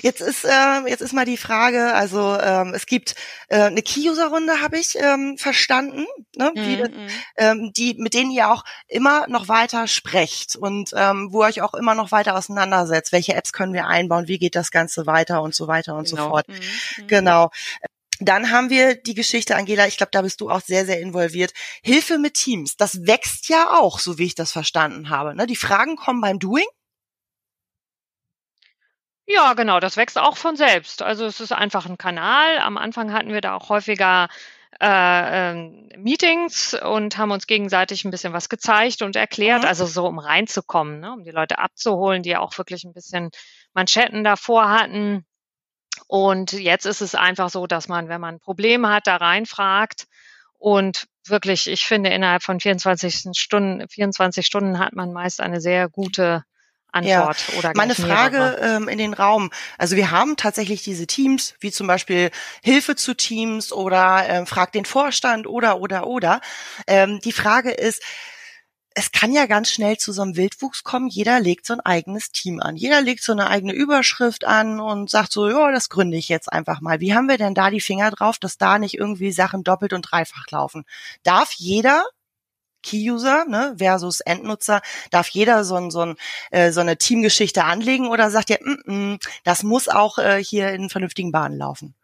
Jetzt 0.02 0.20
ist 0.20 0.44
äh, 0.44 0.80
jetzt 0.86 1.00
ist 1.00 1.12
mal 1.12 1.24
die 1.24 1.36
Frage, 1.36 1.94
also 1.94 2.38
ähm, 2.40 2.72
es 2.74 2.86
gibt 2.86 3.16
äh, 3.48 3.62
eine 3.62 3.82
Key-User-Runde, 3.82 4.60
habe 4.60 4.78
ich 4.78 4.96
ähm, 4.96 5.36
verstanden, 5.38 6.06
ne, 6.36 6.52
wie, 6.54 6.76
mm 6.76 7.08
ähm, 7.36 7.72
die 7.72 7.94
mit 7.98 8.14
denen 8.14 8.30
ihr 8.30 8.50
auch 8.50 8.64
immer 8.86 9.26
noch 9.26 9.48
weiter 9.48 9.88
sprecht 9.88 10.54
und 10.54 10.90
ähm, 10.94 11.32
wo 11.32 11.42
ihr 11.42 11.48
euch 11.48 11.62
auch 11.62 11.74
immer 11.74 11.94
noch 11.94 12.12
weiter 12.12 12.36
auseinandersetzt. 12.36 13.12
Welche 13.12 13.34
Apps 13.34 13.52
können 13.52 13.72
wir 13.72 13.86
einbauen? 13.86 14.28
Wie 14.28 14.38
geht 14.38 14.54
das 14.54 14.70
Ganze 14.70 15.06
weiter 15.06 15.42
und 15.42 15.54
so 15.54 15.66
weiter 15.66 15.96
und 15.96 16.08
genau. 16.08 16.24
so 16.24 16.28
fort. 16.28 16.48
Mhm. 16.48 17.06
Genau. 17.08 17.31
Dann 18.20 18.50
haben 18.50 18.70
wir 18.70 18.94
die 18.94 19.14
Geschichte, 19.14 19.56
Angela, 19.56 19.86
ich 19.86 19.96
glaube, 19.96 20.10
da 20.12 20.22
bist 20.22 20.40
du 20.40 20.48
auch 20.48 20.60
sehr, 20.60 20.86
sehr 20.86 21.00
involviert. 21.00 21.52
Hilfe 21.82 22.18
mit 22.18 22.34
Teams, 22.34 22.76
das 22.76 23.06
wächst 23.06 23.48
ja 23.48 23.72
auch, 23.72 23.98
so 23.98 24.18
wie 24.18 24.26
ich 24.26 24.34
das 24.34 24.52
verstanden 24.52 25.10
habe. 25.10 25.34
Ne? 25.34 25.46
Die 25.46 25.56
Fragen 25.56 25.96
kommen 25.96 26.20
beim 26.20 26.38
Doing. 26.38 26.66
Ja, 29.26 29.54
genau, 29.54 29.80
das 29.80 29.96
wächst 29.96 30.18
auch 30.18 30.36
von 30.36 30.56
selbst. 30.56 31.02
Also 31.02 31.24
es 31.24 31.40
ist 31.40 31.52
einfach 31.52 31.86
ein 31.86 31.98
Kanal. 31.98 32.58
Am 32.58 32.76
Anfang 32.76 33.12
hatten 33.12 33.32
wir 33.32 33.40
da 33.40 33.54
auch 33.54 33.68
häufiger 33.70 34.28
äh, 34.80 35.50
ähm, 35.50 35.88
Meetings 35.96 36.74
und 36.74 37.16
haben 37.18 37.30
uns 37.30 37.46
gegenseitig 37.46 38.04
ein 38.04 38.10
bisschen 38.10 38.32
was 38.32 38.48
gezeigt 38.48 39.02
und 39.02 39.16
erklärt, 39.16 39.62
mhm. 39.62 39.68
also 39.68 39.86
so 39.86 40.06
um 40.06 40.18
reinzukommen, 40.18 41.00
ne, 41.00 41.12
um 41.12 41.24
die 41.24 41.30
Leute 41.30 41.58
abzuholen, 41.58 42.22
die 42.22 42.36
auch 42.36 42.56
wirklich 42.58 42.84
ein 42.84 42.92
bisschen 42.92 43.30
Manschetten 43.74 44.24
davor 44.24 44.70
hatten 44.70 45.24
und 46.06 46.52
jetzt 46.52 46.86
ist 46.86 47.00
es 47.00 47.14
einfach 47.14 47.50
so, 47.50 47.66
dass 47.66 47.88
man, 47.88 48.08
wenn 48.08 48.20
man 48.20 48.36
ein 48.36 48.40
Problem 48.40 48.86
hat, 48.86 49.06
da 49.06 49.16
reinfragt 49.16 50.06
und 50.58 51.06
wirklich, 51.26 51.68
ich 51.68 51.86
finde, 51.86 52.10
innerhalb 52.10 52.42
von 52.42 52.60
24 52.60 53.38
Stunden, 53.38 53.88
24 53.88 54.46
Stunden 54.46 54.78
hat 54.78 54.94
man 54.94 55.12
meist 55.12 55.40
eine 55.40 55.60
sehr 55.60 55.88
gute 55.88 56.44
Antwort 56.92 57.38
ja. 57.48 57.58
oder 57.58 57.72
Meine 57.74 57.94
Frage 57.94 58.58
ähm, 58.60 58.88
in 58.88 58.98
den 58.98 59.14
Raum. 59.14 59.50
Also 59.78 59.96
wir 59.96 60.10
haben 60.10 60.36
tatsächlich 60.36 60.82
diese 60.82 61.06
Teams, 61.06 61.54
wie 61.60 61.72
zum 61.72 61.86
Beispiel 61.86 62.30
Hilfe 62.62 62.96
zu 62.96 63.14
Teams 63.14 63.72
oder 63.72 64.24
ähm, 64.28 64.46
Frag 64.46 64.72
den 64.72 64.84
Vorstand 64.84 65.46
oder 65.46 65.80
oder 65.80 66.06
oder. 66.06 66.40
Ähm, 66.86 67.18
die 67.20 67.32
Frage 67.32 67.70
ist, 67.70 68.02
es 68.94 69.12
kann 69.12 69.32
ja 69.32 69.46
ganz 69.46 69.70
schnell 69.70 69.96
zu 69.98 70.12
so 70.12 70.22
einem 70.22 70.36
Wildwuchs 70.36 70.84
kommen. 70.84 71.08
Jeder 71.08 71.40
legt 71.40 71.66
so 71.66 71.74
ein 71.74 71.80
eigenes 71.80 72.30
Team 72.30 72.60
an. 72.60 72.76
Jeder 72.76 73.00
legt 73.00 73.22
so 73.22 73.32
eine 73.32 73.48
eigene 73.48 73.72
Überschrift 73.72 74.44
an 74.44 74.80
und 74.80 75.10
sagt 75.10 75.32
so, 75.32 75.48
ja, 75.48 75.72
das 75.72 75.88
gründe 75.88 76.16
ich 76.16 76.28
jetzt 76.28 76.52
einfach 76.52 76.80
mal. 76.80 77.00
Wie 77.00 77.14
haben 77.14 77.28
wir 77.28 77.38
denn 77.38 77.54
da 77.54 77.70
die 77.70 77.80
Finger 77.80 78.10
drauf, 78.10 78.38
dass 78.38 78.58
da 78.58 78.78
nicht 78.78 78.94
irgendwie 78.98 79.32
Sachen 79.32 79.64
doppelt 79.64 79.92
und 79.92 80.02
dreifach 80.02 80.50
laufen? 80.50 80.84
Darf 81.22 81.52
jeder 81.52 82.04
Key-User 82.82 83.44
ne, 83.46 83.74
versus 83.78 84.20
Endnutzer, 84.20 84.82
darf 85.10 85.28
jeder 85.28 85.64
so, 85.64 85.76
ein, 85.76 85.90
so, 85.90 86.00
ein, 86.00 86.16
äh, 86.50 86.72
so 86.72 86.80
eine 86.80 86.96
Teamgeschichte 86.96 87.64
anlegen 87.64 88.08
oder 88.08 88.30
sagt 88.30 88.50
ihr, 88.50 88.58
mm 88.60 88.90
-mm, 89.14 89.26
das 89.44 89.62
muss 89.62 89.88
auch 89.88 90.18
äh, 90.18 90.42
hier 90.42 90.72
in 90.72 90.90
vernünftigen 90.90 91.32
Bahnen 91.32 91.58
laufen? 91.58 91.94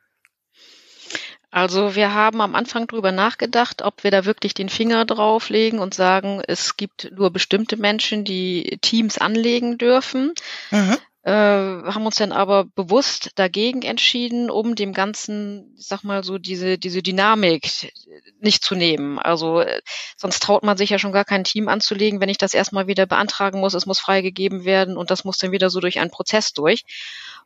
Also 1.50 1.94
wir 1.94 2.12
haben 2.12 2.40
am 2.40 2.54
Anfang 2.54 2.86
drüber 2.86 3.10
nachgedacht, 3.10 3.82
ob 3.82 4.04
wir 4.04 4.10
da 4.10 4.26
wirklich 4.26 4.52
den 4.52 4.68
Finger 4.68 5.06
drauflegen 5.06 5.78
und 5.78 5.94
sagen, 5.94 6.42
es 6.46 6.76
gibt 6.76 7.10
nur 7.16 7.30
bestimmte 7.30 7.76
Menschen, 7.76 8.24
die 8.24 8.78
Teams 8.82 9.16
anlegen 9.16 9.78
dürfen. 9.78 10.34
Mhm. 10.70 10.96
Äh, 11.22 11.32
haben 11.32 12.06
uns 12.06 12.16
dann 12.16 12.32
aber 12.32 12.64
bewusst 12.64 13.32
dagegen 13.34 13.82
entschieden, 13.82 14.50
um 14.50 14.74
dem 14.74 14.92
Ganzen, 14.92 15.74
ich 15.76 15.86
sag 15.86 16.02
mal 16.02 16.22
so, 16.22 16.38
diese, 16.38 16.78
diese 16.78 17.02
Dynamik 17.02 17.92
nicht 18.40 18.62
zu 18.62 18.74
nehmen. 18.74 19.18
Also 19.18 19.60
äh, 19.60 19.80
sonst 20.16 20.42
traut 20.42 20.62
man 20.62 20.76
sich 20.76 20.90
ja 20.90 20.98
schon 20.98 21.12
gar 21.12 21.24
kein 21.24 21.44
Team 21.44 21.68
anzulegen, 21.68 22.20
wenn 22.20 22.28
ich 22.28 22.38
das 22.38 22.54
erstmal 22.54 22.86
wieder 22.86 23.06
beantragen 23.06 23.60
muss, 23.60 23.74
es 23.74 23.84
muss 23.84 23.98
freigegeben 23.98 24.64
werden 24.64 24.96
und 24.96 25.10
das 25.10 25.24
muss 25.24 25.38
dann 25.38 25.52
wieder 25.52 25.70
so 25.70 25.80
durch 25.80 25.98
einen 25.98 26.10
Prozess 26.10 26.52
durch. 26.52 26.84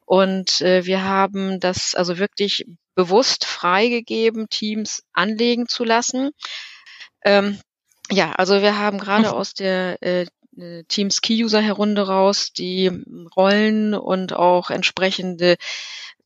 Und 0.04 0.60
äh, 0.60 0.84
wir 0.84 1.04
haben 1.04 1.60
das 1.60 1.94
also 1.94 2.18
wirklich 2.18 2.66
bewusst 2.94 3.44
freigegeben, 3.44 4.48
Teams 4.48 5.02
anlegen 5.12 5.66
zu 5.68 5.84
lassen. 5.84 6.30
Ähm, 7.24 7.58
ja, 8.10 8.32
also 8.32 8.60
wir 8.60 8.78
haben 8.78 8.98
gerade 8.98 9.28
mhm. 9.28 9.34
aus 9.34 9.54
der 9.54 10.02
äh, 10.02 10.26
Teams 10.88 11.22
Key-User 11.22 11.60
Herunde 11.62 12.06
raus 12.06 12.52
die 12.52 12.90
Rollen 13.34 13.94
und 13.94 14.34
auch 14.34 14.70
entsprechende 14.70 15.56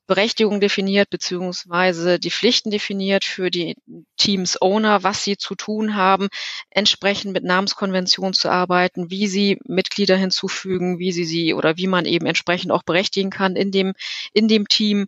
Berechtigung 0.07 0.61
definiert, 0.61 1.11
beziehungsweise 1.11 2.19
die 2.19 2.31
Pflichten 2.31 2.71
definiert 2.71 3.25
für 3.25 3.51
die 3.51 3.77
Teams 4.17 4.61
Owner, 4.61 5.03
was 5.03 5.25
sie 5.25 5.37
zu 5.37 5.55
tun 5.55 5.97
haben, 5.97 6.29
entsprechend 6.71 7.33
mit 7.33 7.45
Namenskonventionen 7.45 8.35
zu 8.35 8.49
arbeiten, 8.49 9.11
wie 9.11 9.27
sie 9.27 9.59
Mitglieder 9.65 10.17
hinzufügen, 10.17 10.99
wie 10.99 11.13
sie 11.13 11.25
sie 11.25 11.55
oder 11.55 11.77
wie 11.77 11.87
man 11.87 12.05
eben 12.05 12.27
entsprechend 12.27 12.71
auch 12.71 12.83
berechtigen 12.83 13.31
kann 13.31 13.57
in 13.57 13.73
dem, 13.73 13.95
in 14.33 14.49
dem 14.49 14.69
Team. 14.69 15.07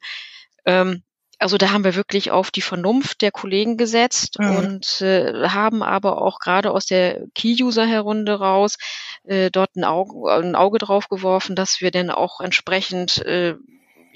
Ähm, 0.64 1.02
also 1.38 1.56
da 1.56 1.70
haben 1.70 1.84
wir 1.84 1.94
wirklich 1.94 2.32
auf 2.32 2.50
die 2.50 2.62
Vernunft 2.62 3.22
der 3.22 3.30
Kollegen 3.30 3.76
gesetzt 3.76 4.38
mhm. 4.40 4.56
und 4.56 5.00
äh, 5.00 5.48
haben 5.48 5.84
aber 5.84 6.20
auch 6.20 6.40
gerade 6.40 6.72
aus 6.72 6.86
der 6.86 7.26
Key-User-Herunde 7.34 8.40
raus 8.40 8.76
äh, 9.24 9.50
dort 9.50 9.76
ein 9.76 9.84
Auge, 9.84 10.32
ein 10.32 10.56
Auge 10.56 10.78
drauf 10.78 11.08
geworfen, 11.08 11.54
dass 11.54 11.80
wir 11.80 11.92
denn 11.92 12.10
auch 12.10 12.40
entsprechend 12.40 13.18
äh, 13.18 13.54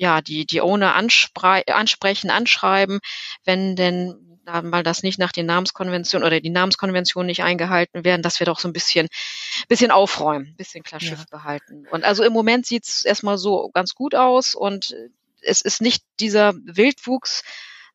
ja, 0.02 0.20
die, 0.20 0.44
die 0.44 0.60
Owner 0.60 0.96
ansprechen, 0.96 2.30
anschreiben, 2.30 2.98
wenn 3.44 3.76
denn 3.76 4.40
mal 4.44 4.82
das 4.82 5.04
nicht 5.04 5.20
nach 5.20 5.30
den 5.30 5.46
Namenskonventionen 5.46 6.26
oder 6.26 6.40
die 6.40 6.50
Namenskonventionen 6.50 7.28
nicht 7.28 7.44
eingehalten 7.44 8.04
werden, 8.04 8.22
dass 8.22 8.40
wir 8.40 8.44
doch 8.44 8.58
so 8.58 8.66
ein 8.66 8.72
bisschen, 8.72 9.06
bisschen 9.68 9.92
aufräumen, 9.92 10.56
bisschen 10.56 10.82
klar 10.82 11.00
Schiff 11.00 11.20
ja. 11.20 11.24
behalten. 11.30 11.86
Und 11.88 12.02
also 12.02 12.24
im 12.24 12.32
Moment 12.32 12.66
sieht's 12.66 13.04
erstmal 13.04 13.38
so 13.38 13.70
ganz 13.72 13.94
gut 13.94 14.16
aus 14.16 14.56
und 14.56 14.92
es 15.40 15.62
ist 15.62 15.80
nicht 15.80 16.02
dieser 16.18 16.52
Wildwuchs, 16.64 17.44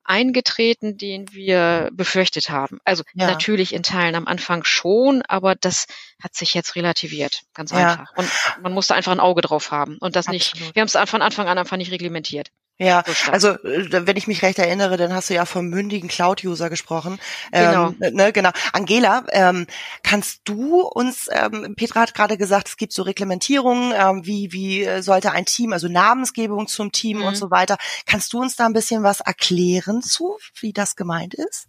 eingetreten, 0.08 0.98
den 0.98 1.32
wir 1.34 1.90
befürchtet 1.92 2.50
haben. 2.50 2.80
Also 2.86 3.04
ja. 3.14 3.28
natürlich 3.28 3.74
in 3.74 3.84
Teilen 3.84 4.16
am 4.16 4.26
Anfang 4.28 4.64
schon, 4.64 5.22
aber 5.28 5.56
das 5.56 5.88
hat 6.24 6.34
sich 6.34 6.54
jetzt 6.54 6.76
relativiert, 6.76 7.44
ganz 7.54 7.72
ja. 7.72 7.92
einfach. 7.92 8.16
Und 8.16 8.32
man 8.64 8.74
musste 8.74 8.96
einfach 8.96 9.12
ein 9.12 9.20
Auge 9.20 9.42
drauf 9.42 9.72
haben 9.72 9.98
und 10.00 10.16
das 10.16 10.28
Absolut. 10.28 10.62
nicht. 10.64 10.76
Wir 10.76 10.82
haben 10.82 10.88
es 10.88 11.10
von 11.10 11.22
Anfang 11.22 11.48
an 11.48 11.58
einfach 11.58 11.78
nicht 11.78 11.92
reglementiert. 11.92 12.50
Ja, 12.80 13.04
also 13.32 13.50
äh, 13.50 14.06
wenn 14.06 14.18
ich 14.18 14.28
mich 14.28 14.44
recht 14.44 14.60
erinnere, 14.60 14.98
dann 14.98 15.12
hast 15.12 15.30
du 15.30 15.34
ja 15.34 15.46
vom 15.46 15.68
mündigen 15.68 16.10
Cloud-User 16.10 16.70
gesprochen. 16.70 17.20
Genau. 17.52 17.94
Ähm, 18.02 18.14
ne, 18.14 18.32
genau. 18.32 18.52
Angela, 18.72 19.24
ähm, 19.32 19.66
kannst 20.04 20.42
du 20.46 20.82
uns, 20.82 21.28
ähm, 21.32 21.74
Petra 21.76 22.02
hat 22.02 22.14
gerade 22.14 22.38
gesagt, 22.38 22.70
es 22.70 22.78
gibt 22.78 22.94
so 22.94 23.02
Reglementierungen, 23.02 23.94
ähm, 23.98 24.26
wie, 24.26 24.52
wie 24.52 24.84
äh, 24.84 25.02
sollte 25.02 25.32
ein 25.32 25.46
Team, 25.46 25.74
also 25.74 25.88
Namensgebung 25.88 26.68
zum 26.68 26.92
Team 26.92 27.20
mhm. 27.20 27.24
und 27.26 27.36
so 27.36 27.50
weiter. 27.50 27.78
Kannst 28.06 28.34
du 28.34 28.40
uns 28.40 28.56
da 28.56 28.68
ein 28.68 28.74
bisschen 28.74 29.02
was 29.02 29.22
erklären 29.22 30.04
zu, 30.04 30.38
wie 30.60 30.72
das 30.72 30.96
gemeint 30.96 31.34
ist? 31.34 31.68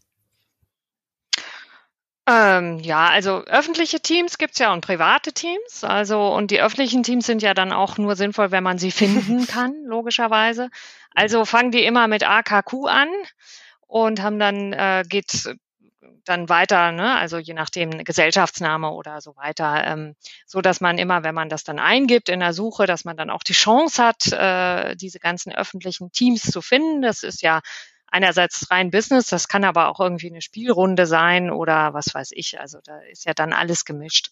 Ähm, 2.30 2.78
ja, 2.80 3.06
also 3.06 3.42
öffentliche 3.44 4.00
Teams 4.00 4.36
gibt's 4.36 4.58
ja 4.58 4.74
und 4.74 4.82
private 4.82 5.32
Teams. 5.32 5.82
Also 5.82 6.28
und 6.28 6.50
die 6.50 6.60
öffentlichen 6.60 7.02
Teams 7.02 7.24
sind 7.24 7.40
ja 7.40 7.54
dann 7.54 7.72
auch 7.72 7.96
nur 7.96 8.16
sinnvoll, 8.16 8.50
wenn 8.50 8.62
man 8.62 8.78
sie 8.78 8.90
finden 8.90 9.46
kann, 9.46 9.72
logischerweise. 9.86 10.68
Also 11.14 11.46
fangen 11.46 11.70
die 11.70 11.84
immer 11.84 12.06
mit 12.06 12.28
AKQ 12.28 12.86
an 12.86 13.08
und 13.86 14.20
haben 14.22 14.38
dann 14.38 14.74
äh, 14.74 15.04
geht 15.08 15.56
dann 16.26 16.50
weiter, 16.50 16.92
ne? 16.92 17.16
also 17.16 17.38
je 17.38 17.54
nachdem 17.54 18.04
Gesellschaftsname 18.04 18.90
oder 18.90 19.22
so 19.22 19.34
weiter, 19.36 19.82
ähm, 19.86 20.14
so 20.44 20.60
dass 20.60 20.82
man 20.82 20.98
immer, 20.98 21.24
wenn 21.24 21.34
man 21.34 21.48
das 21.48 21.64
dann 21.64 21.78
eingibt 21.78 22.28
in 22.28 22.40
der 22.40 22.52
Suche, 22.52 22.84
dass 22.84 23.06
man 23.06 23.16
dann 23.16 23.30
auch 23.30 23.42
die 23.42 23.54
Chance 23.54 24.04
hat, 24.04 24.30
äh, 24.32 24.94
diese 24.96 25.20
ganzen 25.20 25.54
öffentlichen 25.54 26.12
Teams 26.12 26.42
zu 26.42 26.60
finden. 26.60 27.00
Das 27.00 27.22
ist 27.22 27.40
ja 27.40 27.60
einerseits 28.10 28.70
rein 28.70 28.90
Business, 28.90 29.26
das 29.26 29.48
kann 29.48 29.64
aber 29.64 29.88
auch 29.88 30.00
irgendwie 30.00 30.30
eine 30.30 30.42
Spielrunde 30.42 31.06
sein 31.06 31.50
oder 31.50 31.94
was 31.94 32.14
weiß 32.14 32.30
ich. 32.32 32.60
Also 32.60 32.78
da 32.84 33.00
ist 33.10 33.24
ja 33.24 33.34
dann 33.34 33.52
alles 33.52 33.84
gemischt. 33.84 34.30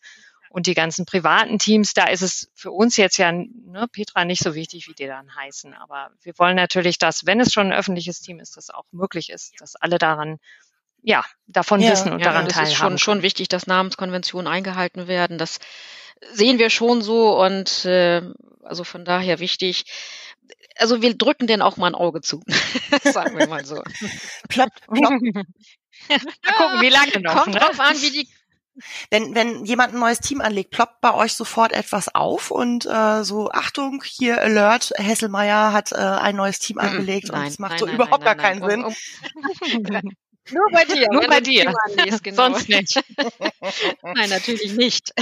Und 0.49 0.67
die 0.67 0.75
ganzen 0.75 1.05
privaten 1.05 1.59
Teams, 1.59 1.93
da 1.93 2.05
ist 2.05 2.23
es 2.23 2.51
für 2.55 2.71
uns 2.71 2.97
jetzt 2.97 3.19
ja, 3.19 3.31
ne, 3.31 3.87
Petra, 3.93 4.25
nicht 4.25 4.43
so 4.43 4.55
wichtig, 4.55 4.89
wie 4.89 4.95
die 4.95 5.07
dann 5.07 5.35
heißen. 5.35 5.75
Aber 5.75 6.11
wir 6.23 6.33
wollen 6.39 6.57
natürlich, 6.57 6.99
dass, 6.99 7.27
wenn 7.27 7.41
es 7.41 7.53
schon 7.53 7.67
ein 7.67 7.79
öffentliches 7.79 8.21
Team 8.21 8.41
ist, 8.41 8.57
das 8.57 8.71
auch 8.71 8.85
möglich 8.93 9.31
ist, 9.31 9.61
dass 9.61 9.77
alle 9.77 9.99
daran 9.99 10.39
ja, 11.03 11.25
davon 11.47 11.81
ja, 11.81 11.93
wissen 11.93 12.13
und 12.13 12.21
ja, 12.21 12.27
daran 12.27 12.49
teilhaben. 12.49 12.67
Es 12.67 12.73
ist 12.73 12.79
schon, 12.79 12.99
schon 12.99 13.23
wichtig, 13.23 13.49
dass 13.49 13.67
Namenskonventionen 13.67 14.51
eingehalten 14.51 15.09
werden. 15.09 15.37
Das 15.37 15.59
sehen 16.33 16.59
wir 16.59 16.71
schon 16.71 17.03
so 17.03 17.41
und 17.41 17.85
äh, 17.85 18.23
also 18.63 18.85
von 18.85 19.05
daher 19.05 19.39
wichtig, 19.39 19.85
also 20.79 21.03
wir 21.03 21.17
drücken 21.17 21.47
den 21.47 21.63
auch 21.63 21.77
mal 21.77 21.89
ein 21.89 21.95
Auge 21.95 22.21
zu, 22.21 22.43
sagen 23.03 23.39
wir 23.39 23.47
mal 23.47 23.65
so. 23.65 23.83
ploppt, 24.49 24.87
ploppt, 24.87 25.23
Mal 26.09 26.53
gucken, 26.57 26.81
wie 26.83 26.89
lange 26.89 27.21
noch. 27.21 27.43
Kommt 27.43 27.55
ne? 27.55 27.61
drauf 27.61 27.81
an, 27.81 27.97
wie 28.01 28.11
die 28.11 28.29
wenn, 29.11 29.35
wenn 29.35 29.65
jemand 29.65 29.95
ein 29.95 30.01
neues 30.01 30.21
Team 30.21 30.41
anlegt, 30.41 30.71
ploppt 30.71 31.01
bei 31.01 31.15
euch 31.15 31.33
sofort 31.33 31.73
etwas 31.73 32.15
auf 32.15 32.51
und 32.51 32.85
äh, 32.85 33.25
so, 33.25 33.51
Achtung, 33.51 34.03
hier 34.05 34.41
Alert, 34.41 34.93
Hesselmeier 34.97 35.73
hat 35.73 35.93
äh, 35.93 35.97
ein 35.97 36.37
neues 36.37 36.59
Team 36.59 36.79
angelegt 36.79 37.29
nein, 37.29 37.41
und 37.41 37.47
es 37.49 37.59
macht 37.59 37.71
nein, 37.71 37.79
so 37.79 37.87
nein, 37.87 37.95
überhaupt 37.95 38.25
gar 38.25 38.35
keinen 38.35 38.69
Sinn. 38.69 38.85
Um, 38.85 38.95
um, 39.77 40.11
nur 40.53 40.69
bei 40.73 40.85
dir. 40.85 41.09
Nur 41.11 41.27
bei 41.27 41.41
dir. 41.41 41.73
Anlegst, 41.85 42.23
genau. 42.23 42.37
Sonst 42.37 42.69
nicht. 42.69 43.03
nein, 44.03 44.29
natürlich 44.29 44.75
nicht. 44.75 45.13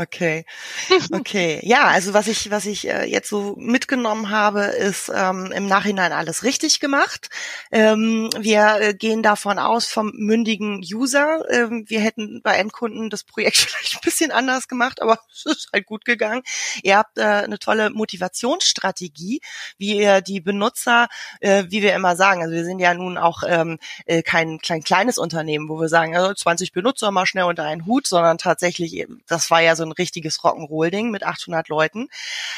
Okay, 0.00 0.44
okay. 1.12 1.58
Ja, 1.64 1.88
also 1.88 2.14
was 2.14 2.28
ich, 2.28 2.52
was 2.52 2.66
ich 2.66 2.86
äh, 2.86 3.04
jetzt 3.04 3.28
so 3.28 3.56
mitgenommen 3.58 4.30
habe, 4.30 4.60
ist 4.60 5.10
ähm, 5.12 5.50
im 5.50 5.66
Nachhinein 5.66 6.12
alles 6.12 6.44
richtig 6.44 6.78
gemacht. 6.78 7.30
Ähm, 7.72 8.30
wir 8.38 8.76
äh, 8.80 8.94
gehen 8.94 9.24
davon 9.24 9.58
aus 9.58 9.88
vom 9.88 10.12
mündigen 10.14 10.84
User. 10.84 11.42
Ähm, 11.50 11.84
wir 11.88 11.98
hätten 11.98 12.42
bei 12.42 12.54
Endkunden 12.54 13.10
das 13.10 13.24
Projekt 13.24 13.56
vielleicht 13.56 13.96
ein 13.96 14.00
bisschen 14.04 14.30
anders 14.30 14.68
gemacht, 14.68 15.02
aber 15.02 15.18
es 15.32 15.46
ist 15.46 15.68
halt 15.72 15.86
gut 15.86 16.04
gegangen. 16.04 16.42
Ihr 16.84 16.96
habt 16.96 17.18
äh, 17.18 17.22
eine 17.22 17.58
tolle 17.58 17.90
Motivationsstrategie, 17.90 19.40
wie 19.78 19.96
ihr 19.98 20.20
die 20.20 20.40
Benutzer, 20.40 21.08
äh, 21.40 21.64
wie 21.70 21.82
wir 21.82 21.96
immer 21.96 22.14
sagen, 22.14 22.40
also 22.42 22.54
wir 22.54 22.64
sind 22.64 22.78
ja 22.78 22.94
nun 22.94 23.18
auch 23.18 23.42
ähm, 23.44 23.80
äh, 24.06 24.22
kein 24.22 24.60
klein 24.60 24.84
kleines 24.84 25.18
Unternehmen, 25.18 25.68
wo 25.68 25.80
wir 25.80 25.88
sagen, 25.88 26.16
also 26.16 26.32
20 26.32 26.70
Benutzer 26.70 27.10
mal 27.10 27.26
schnell 27.26 27.44
unter 27.44 27.64
einen 27.64 27.84
Hut, 27.84 28.06
sondern 28.06 28.38
tatsächlich, 28.38 29.04
das 29.26 29.50
war 29.50 29.60
ja 29.60 29.74
so 29.74 29.87
ein 29.88 29.92
richtiges 29.92 30.40
Rock'n'Roll-Ding 30.40 31.10
mit 31.10 31.24
800 31.24 31.68
Leuten. 31.68 32.08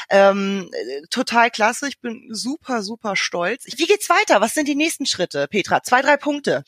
Ähm, 0.09 0.69
total 1.09 1.49
klasse. 1.51 1.87
Ich 1.87 1.99
bin 1.99 2.27
super, 2.29 2.83
super 2.83 3.15
stolz. 3.15 3.65
Wie 3.77 3.87
geht's 3.87 4.09
weiter? 4.09 4.41
Was 4.41 4.53
sind 4.53 4.67
die 4.67 4.75
nächsten 4.75 5.05
Schritte, 5.05 5.47
Petra? 5.47 5.83
Zwei, 5.83 6.01
drei 6.01 6.17
Punkte. 6.17 6.63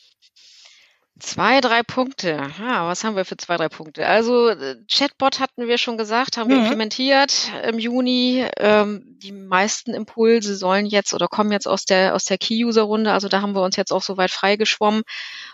Zwei, 1.24 1.62
drei 1.62 1.82
Punkte. 1.82 2.50
Ja, 2.58 2.86
was 2.86 3.02
haben 3.02 3.16
wir 3.16 3.24
für 3.24 3.38
zwei, 3.38 3.56
drei 3.56 3.70
Punkte? 3.70 4.06
Also 4.06 4.54
Chatbot 4.90 5.40
hatten 5.40 5.66
wir 5.66 5.78
schon 5.78 5.96
gesagt, 5.96 6.36
haben 6.36 6.50
wir 6.50 6.56
mhm. 6.56 6.64
implementiert 6.64 7.50
im 7.66 7.78
Juni. 7.78 8.44
Ähm, 8.58 9.16
die 9.22 9.32
meisten 9.32 9.94
Impulse 9.94 10.54
sollen 10.54 10.84
jetzt 10.84 11.14
oder 11.14 11.26
kommen 11.26 11.50
jetzt 11.50 11.66
aus 11.66 11.86
der 11.86 12.14
aus 12.14 12.26
der 12.26 12.36
Key-User-Runde. 12.36 13.10
Also 13.10 13.28
da 13.28 13.40
haben 13.40 13.54
wir 13.54 13.62
uns 13.62 13.76
jetzt 13.76 13.90
auch 13.90 14.02
soweit 14.02 14.30
freigeschwommen. 14.30 15.02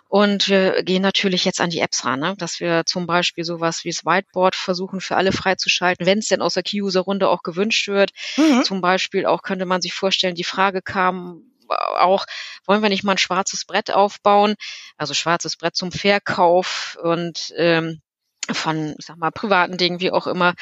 Und 0.09 0.49
wir 0.49 0.83
gehen 0.83 1.03
natürlich 1.03 1.45
jetzt 1.45 1.61
an 1.61 1.71
die 1.71 1.79
Apps 1.79 2.05
ran, 2.05 2.19
ne? 2.19 2.35
dass 2.37 2.59
wir 2.59 2.85
zum 2.85 3.07
Beispiel 3.07 3.45
sowas 3.45 3.85
wie 3.85 3.91
das 3.91 4.05
Whiteboard 4.05 4.57
versuchen 4.57 5.01
für 5.01 5.17
alle 5.17 5.31
freizuschalten, 5.31 6.05
wenn 6.05 6.19
es 6.19 6.27
denn 6.27 6.43
aus 6.43 6.55
der 6.55 6.65
Key-User-Runde 6.65 7.29
auch 7.29 7.45
gewünscht 7.45 7.87
wird. 7.87 8.11
Mhm. 8.37 8.65
Zum 8.65 8.81
Beispiel 8.81 9.25
auch 9.25 9.43
könnte 9.43 9.67
man 9.67 9.81
sich 9.81 9.95
vorstellen, 9.95 10.35
die 10.35 10.43
Frage 10.43 10.83
kam, 10.83 11.45
auch, 11.71 12.27
wollen 12.67 12.83
wir 12.83 12.89
nicht 12.89 13.05
mal 13.05 13.13
ein 13.13 13.19
schwarzes 13.19 13.65
Brett 13.65 13.91
aufbauen, 13.93 14.55
also 14.97 15.15
schwarzes 15.15 15.57
Brett 15.57 15.77
zum 15.77 15.93
Verkauf 15.93 16.99
und 17.03 17.53
ähm, 17.57 18.01
von, 18.53 18.95
ich 18.99 19.07
sag 19.07 19.17
mal, 19.17 19.31
privaten 19.31 19.77
Dingen, 19.77 20.01
wie 20.01 20.11
auch 20.11 20.27
immer. 20.27 20.55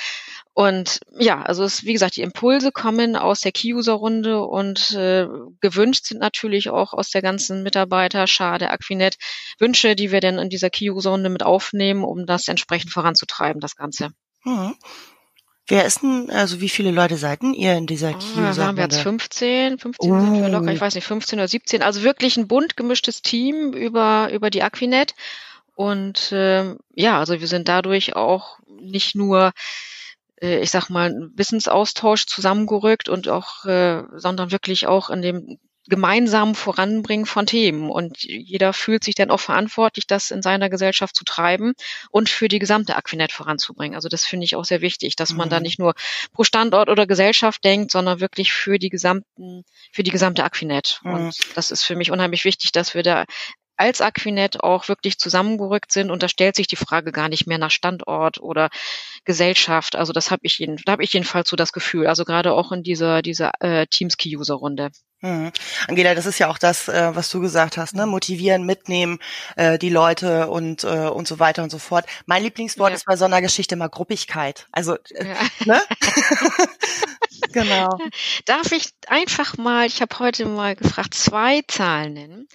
Und 0.52 1.00
ja, 1.18 1.42
also 1.42 1.64
es, 1.64 1.84
wie 1.84 1.92
gesagt, 1.92 2.16
die 2.16 2.22
Impulse 2.22 2.72
kommen 2.72 3.16
aus 3.16 3.40
der 3.40 3.52
Key-User-Runde 3.52 4.42
und 4.42 4.90
äh, 4.92 5.26
gewünscht 5.60 6.06
sind 6.06 6.20
natürlich 6.20 6.70
auch 6.70 6.92
aus 6.92 7.10
der 7.10 7.22
ganzen 7.22 7.62
Mitarbeiterschar 7.62 8.58
der 8.58 8.72
Aquinet 8.72 9.16
Wünsche, 9.58 9.94
die 9.94 10.10
wir 10.10 10.20
dann 10.20 10.38
in 10.38 10.50
dieser 10.50 10.70
Key-User-Runde 10.70 11.28
mit 11.30 11.42
aufnehmen, 11.42 12.04
um 12.04 12.26
das 12.26 12.48
entsprechend 12.48 12.92
voranzutreiben, 12.92 13.60
das 13.60 13.76
Ganze. 13.76 14.10
Mhm. 14.44 14.74
Wer 15.68 15.84
ist 15.84 16.02
denn, 16.02 16.30
also 16.30 16.60
wie 16.60 16.68
viele 16.70 16.90
Leute 16.90 17.16
seid 17.16 17.42
denn 17.42 17.52
ihr 17.52 17.74
in 17.74 17.86
dieser 17.86 18.10
oh, 18.10 18.18
Key? 18.18 18.40
Da 18.40 18.66
haben 18.66 18.76
wir 18.76 18.84
jetzt 18.84 19.00
15, 19.00 19.78
15 19.78 20.10
oh. 20.10 20.20
sind 20.20 20.42
wir 20.42 20.48
locker, 20.48 20.72
ich 20.72 20.80
weiß 20.80 20.94
nicht, 20.94 21.06
15 21.06 21.38
oder 21.38 21.48
17. 21.48 21.82
Also 21.82 22.02
wirklich 22.02 22.36
ein 22.38 22.48
bunt 22.48 22.76
gemischtes 22.76 23.20
Team 23.20 23.74
über, 23.74 24.30
über 24.32 24.48
die 24.50 24.62
Aquinet. 24.62 25.14
Und 25.74 26.32
äh, 26.32 26.74
ja, 26.94 27.18
also 27.18 27.38
wir 27.38 27.46
sind 27.46 27.68
dadurch 27.68 28.16
auch 28.16 28.58
nicht 28.80 29.14
nur 29.14 29.52
äh, 30.40 30.60
ich 30.60 30.70
sag 30.70 30.88
mal, 30.88 31.30
Wissensaustausch 31.34 32.26
zusammengerückt 32.26 33.08
und 33.08 33.28
auch, 33.28 33.64
äh, 33.64 34.02
sondern 34.14 34.50
wirklich 34.50 34.86
auch 34.86 35.10
in 35.10 35.22
dem 35.22 35.58
gemeinsamen 35.88 36.54
Voranbringen 36.54 37.26
von 37.26 37.46
Themen. 37.46 37.90
Und 37.90 38.22
jeder 38.22 38.72
fühlt 38.72 39.04
sich 39.04 39.14
dann 39.14 39.30
auch 39.30 39.40
verantwortlich, 39.40 40.06
das 40.06 40.30
in 40.30 40.42
seiner 40.42 40.70
Gesellschaft 40.70 41.16
zu 41.16 41.24
treiben 41.24 41.74
und 42.10 42.28
für 42.28 42.48
die 42.48 42.58
gesamte 42.58 42.96
Aquinet 42.96 43.32
voranzubringen. 43.32 43.94
Also 43.94 44.08
das 44.08 44.24
finde 44.24 44.44
ich 44.44 44.56
auch 44.56 44.64
sehr 44.64 44.80
wichtig, 44.80 45.16
dass 45.16 45.32
man 45.32 45.48
mhm. 45.48 45.50
da 45.50 45.60
nicht 45.60 45.78
nur 45.78 45.94
pro 46.32 46.44
Standort 46.44 46.88
oder 46.88 47.06
Gesellschaft 47.06 47.64
denkt, 47.64 47.90
sondern 47.90 48.20
wirklich 48.20 48.52
für 48.52 48.78
die 48.78 48.90
gesamten, 48.90 49.64
für 49.92 50.02
die 50.02 50.10
gesamte 50.10 50.44
Aquinet. 50.44 51.00
Mhm. 51.02 51.14
Und 51.14 51.36
das 51.54 51.70
ist 51.70 51.84
für 51.84 51.96
mich 51.96 52.10
unheimlich 52.10 52.44
wichtig, 52.44 52.72
dass 52.72 52.94
wir 52.94 53.02
da 53.02 53.24
als 53.78 54.00
Aquinet 54.00 54.62
auch 54.62 54.88
wirklich 54.88 55.18
zusammengerückt 55.18 55.92
sind 55.92 56.10
und 56.10 56.22
da 56.22 56.28
stellt 56.28 56.56
sich 56.56 56.66
die 56.66 56.76
Frage 56.76 57.12
gar 57.12 57.28
nicht 57.28 57.46
mehr 57.46 57.58
nach 57.58 57.70
Standort 57.70 58.40
oder 58.40 58.68
Gesellschaft. 59.24 59.96
Also 59.96 60.12
das 60.12 60.30
habe 60.30 60.42
ich 60.44 60.58
jeden, 60.58 60.76
da 60.84 60.92
habe 60.92 61.04
ich 61.04 61.12
jedenfalls 61.12 61.48
so 61.48 61.56
das 61.56 61.72
Gefühl. 61.72 62.06
Also 62.06 62.24
gerade 62.24 62.52
auch 62.52 62.72
in 62.72 62.82
dieser 62.82 63.22
dieser 63.22 63.52
äh, 63.60 63.86
Teams 63.86 64.16
Key 64.16 64.36
User 64.36 64.54
Runde. 64.54 64.90
Mhm. 65.20 65.50
Angela, 65.88 66.14
das 66.14 66.26
ist 66.26 66.38
ja 66.38 66.48
auch 66.48 66.58
das, 66.58 66.86
äh, 66.86 67.10
was 67.14 67.28
du 67.30 67.40
gesagt 67.40 67.76
hast, 67.76 67.94
ne? 67.94 68.06
Motivieren, 68.06 68.64
mitnehmen, 68.64 69.18
äh, 69.56 69.76
die 69.76 69.90
Leute 69.90 70.48
und 70.48 70.84
äh, 70.84 71.08
und 71.08 71.26
so 71.26 71.40
weiter 71.40 71.64
und 71.64 71.70
so 71.70 71.78
fort. 71.78 72.06
Mein 72.26 72.44
Lieblingswort 72.44 72.90
ja. 72.90 72.96
ist 72.96 73.04
bei 73.04 73.16
so 73.16 73.24
einer 73.24 73.42
Geschichte 73.42 73.74
mal 73.74 73.88
Gruppigkeit. 73.88 74.68
Also, 74.70 74.94
äh, 75.14 75.28
ja. 75.28 75.36
ne? 75.64 75.82
genau. 77.52 77.98
Darf 78.44 78.72
ich 78.72 78.90
einfach 79.06 79.56
mal, 79.56 79.86
ich 79.86 80.00
habe 80.00 80.18
heute 80.18 80.46
mal 80.46 80.76
gefragt, 80.76 81.14
zwei 81.14 81.62
Zahlen 81.66 82.14
nennen. 82.14 82.48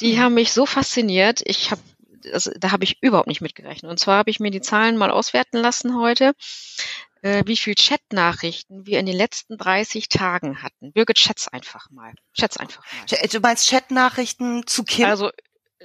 Die 0.00 0.14
mhm. 0.14 0.20
haben 0.20 0.34
mich 0.34 0.52
so 0.52 0.66
fasziniert. 0.66 1.42
Ich 1.44 1.70
habe 1.70 1.80
also, 2.32 2.52
da 2.56 2.70
habe 2.70 2.84
ich 2.84 3.02
überhaupt 3.02 3.28
nicht 3.28 3.40
mitgerechnet. 3.40 3.90
Und 3.90 3.98
zwar 3.98 4.18
habe 4.18 4.30
ich 4.30 4.38
mir 4.38 4.50
die 4.50 4.60
Zahlen 4.60 4.96
mal 4.96 5.10
auswerten 5.10 5.58
lassen 5.58 5.98
heute, 5.98 6.34
äh, 7.22 7.42
wie 7.46 7.56
viel 7.56 7.74
Chat-Nachrichten 7.74 8.86
wir 8.86 9.00
in 9.00 9.06
den 9.06 9.16
letzten 9.16 9.56
30 9.58 10.08
Tagen 10.08 10.62
hatten. 10.62 10.92
Birgit, 10.92 11.18
schätz 11.18 11.48
einfach 11.48 11.90
mal. 11.90 12.12
Schätz 12.32 12.56
einfach 12.56 12.84
mal. 12.92 13.28
Du 13.28 13.40
meinst 13.40 13.68
Chat-Nachrichten 13.68 14.66
zu 14.66 14.84
Kim? 14.84 15.06
Also 15.06 15.30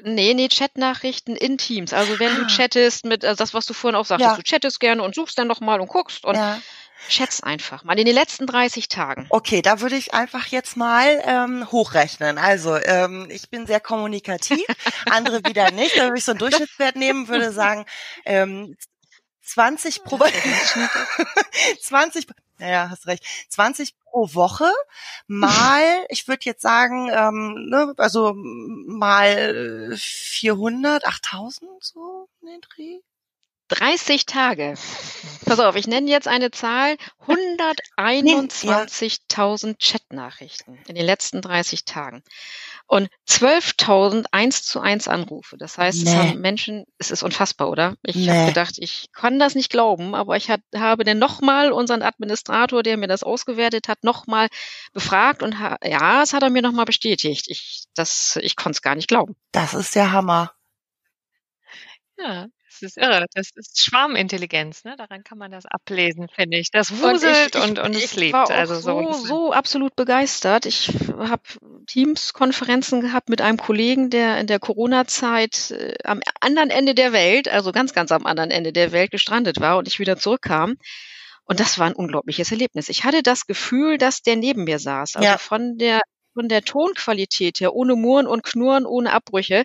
Nee, 0.04 0.36
nee, 0.36 0.48
Chat-Nachrichten 0.48 1.36
in 1.36 1.58
Teams. 1.58 1.94
Also 1.94 2.20
wenn 2.20 2.32
ah. 2.34 2.36
du 2.36 2.48
chattest 2.48 3.06
mit, 3.06 3.26
also 3.26 3.38
das, 3.38 3.56
was 3.56 3.66
du 3.66 3.74
vorhin 3.74 3.96
auch 3.96 4.06
sagtest, 4.06 4.30
ja. 4.30 4.36
du 4.36 4.44
chattest 4.44 4.80
gerne 4.80 5.02
und 5.02 5.16
suchst 5.16 5.38
dann 5.38 5.48
nochmal 5.48 5.82
und 5.82 5.88
guckst 5.88 6.24
und 6.24 6.36
ja. 6.36 6.62
Schätz 7.10 7.42
einfach 7.42 7.84
mal 7.84 7.98
in 7.98 8.06
den 8.06 8.16
letzten 8.16 8.48
30 8.48 8.88
Tagen. 8.88 9.28
Okay, 9.30 9.62
da 9.62 9.82
würde 9.82 9.96
ich 9.96 10.14
einfach 10.14 10.48
jetzt 10.48 10.78
mal 10.78 11.22
ähm, 11.26 11.72
hochrechnen. 11.72 12.38
Also 12.38 12.76
ähm, 12.76 13.28
ich 13.30 13.50
bin 13.50 13.66
sehr 13.68 13.80
kommunikativ, 13.80 14.66
andere 15.10 15.44
wieder 15.46 15.72
nicht. 15.72 15.98
Da 15.98 16.04
würde 16.06 16.18
ich 16.18 16.26
so 16.26 16.32
einen 16.32 16.40
Durchschnittswert 16.40 16.96
nehmen, 16.96 17.28
würde 17.28 17.52
sagen 17.52 17.86
ähm, 18.26 18.76
20 19.42 20.04
pro 20.04 20.20
20 21.82 22.28
naja, 22.60 22.88
hast 22.92 23.08
recht. 23.08 23.24
20 23.50 23.96
pro 24.00 24.34
Woche 24.34 24.70
mal, 25.28 26.06
ich 26.10 26.28
würde 26.28 26.46
jetzt 26.46 26.62
sagen, 26.62 27.10
ähm, 27.14 27.68
ne, 27.70 27.94
also 27.98 28.34
mal 28.36 29.96
400, 29.96 31.06
8000 31.06 31.70
so 31.80 32.28
in 32.42 32.48
den 32.48 32.62
Dreh. 32.62 33.00
30 33.70 34.26
Tage. 34.26 34.74
Pass 35.46 35.60
auf, 35.60 35.76
ich 35.76 35.86
nenne 35.88 36.10
jetzt 36.10 36.28
eine 36.28 36.50
Zahl. 36.52 36.98
121.000 37.26 39.78
Chatnachrichten 39.80 40.78
in 40.88 40.96
den 40.96 41.06
letzten 41.06 41.42
30 41.42 41.86
Tagen. 41.86 42.24
Und 42.86 43.10
12.000 43.28 44.28
eins 44.32 44.64
zu 44.64 44.80
eins 44.80 45.10
Anrufe. 45.10 45.58
Das 45.58 45.78
heißt, 45.78 46.04
nee. 46.04 46.10
es 46.10 46.16
haben 46.16 46.40
Menschen, 46.40 46.86
es 46.98 47.12
ist 47.12 47.24
unfassbar, 47.24 47.70
oder? 47.70 47.98
Ich 48.04 48.16
nee. 48.16 48.30
habe 48.30 48.46
gedacht, 48.48 48.76
ich 48.78 49.10
kann 49.12 49.40
das 49.40 49.56
nicht 49.56 49.70
glauben, 49.70 50.16
aber 50.16 50.38
ich 50.38 50.50
hat, 50.50 50.62
habe 50.74 51.04
dann 51.04 51.20
nochmal 51.20 51.74
unseren 51.74 52.02
Administrator, 52.02 52.84
der 52.84 52.96
mir 52.96 53.08
das 53.08 53.24
ausgewertet 53.24 53.90
hat, 53.90 54.06
nochmal 54.06 54.48
befragt 54.94 55.44
und 55.44 55.54
ja, 55.84 56.24
es 56.24 56.32
hat 56.32 56.44
er 56.44 56.50
mir 56.50 56.62
nochmal 56.62 56.86
bestätigt. 56.86 57.50
Ich, 57.50 57.88
das, 57.94 58.40
ich 58.42 58.56
konnte 58.56 58.78
es 58.78 58.82
gar 58.82 58.96
nicht 58.96 59.10
glauben. 59.10 59.36
Das 59.52 59.74
ist 59.74 59.96
der 59.96 60.14
Hammer. 60.14 60.54
Ja, 62.18 62.48
das 62.82 62.92
ist 62.92 62.98
irre. 62.98 63.26
Das 63.34 63.50
ist 63.56 63.82
Schwarmintelligenz, 63.82 64.84
ne? 64.84 64.96
Daran 64.98 65.24
kann 65.24 65.38
man 65.38 65.52
das 65.52 65.66
ablesen, 65.66 66.28
finde 66.30 66.58
ich. 66.58 66.72
Das 66.72 66.92
wuselt 66.92 67.56
und, 67.56 67.64
ich, 67.64 67.64
ich, 67.64 67.70
und, 67.70 67.80
und 67.80 67.96
es 67.96 68.16
lebt. 68.16 68.34
War 68.34 68.50
also 68.50 68.76
so, 68.76 69.14
so, 69.14 69.26
so 69.26 69.54
absolut 69.54 69.96
begeistert. 69.96 70.66
Ich 70.66 70.90
habe 71.18 71.42
Teams-Konferenzen 71.88 73.02
gehabt 73.02 73.30
mit 73.30 73.42
einem 73.42 73.58
Kollegen, 73.58 74.10
der 74.10 74.40
in 74.40 74.48
der 74.48 74.60
Corona-Zeit 74.60 75.72
äh, 75.72 75.96
am 76.04 76.22
anderen 76.40 76.70
Ende 76.70 76.96
der 76.96 77.14
Welt, 77.14 77.48
also 77.48 77.72
ganz, 77.72 77.94
ganz 77.94 78.12
am 78.12 78.26
anderen 78.26 78.52
Ende 78.52 78.74
der 78.74 78.92
Welt 78.92 79.12
gestrandet 79.12 79.60
war 79.60 79.78
und 79.78 79.88
ich 79.88 80.00
wieder 80.00 80.18
zurückkam. 80.18 80.76
Und 81.46 81.60
das 81.60 81.80
war 81.80 81.88
ein 81.88 81.96
unglaubliches 81.96 82.52
Erlebnis. 82.52 82.90
Ich 82.90 83.06
hatte 83.06 83.24
das 83.24 83.48
Gefühl, 83.48 83.98
dass 83.98 84.22
der 84.22 84.36
neben 84.36 84.66
mir 84.66 84.80
saß. 84.80 85.16
Also 85.16 85.28
ja. 85.28 85.38
von 85.38 85.78
der 85.78 86.02
von 86.34 86.50
der 86.50 86.62
Tonqualität 86.62 87.62
her, 87.62 87.74
ohne 87.74 87.96
Murren 87.96 88.28
und 88.28 88.44
Knurren, 88.44 88.86
ohne 88.86 89.12
Abbrüche. 89.12 89.64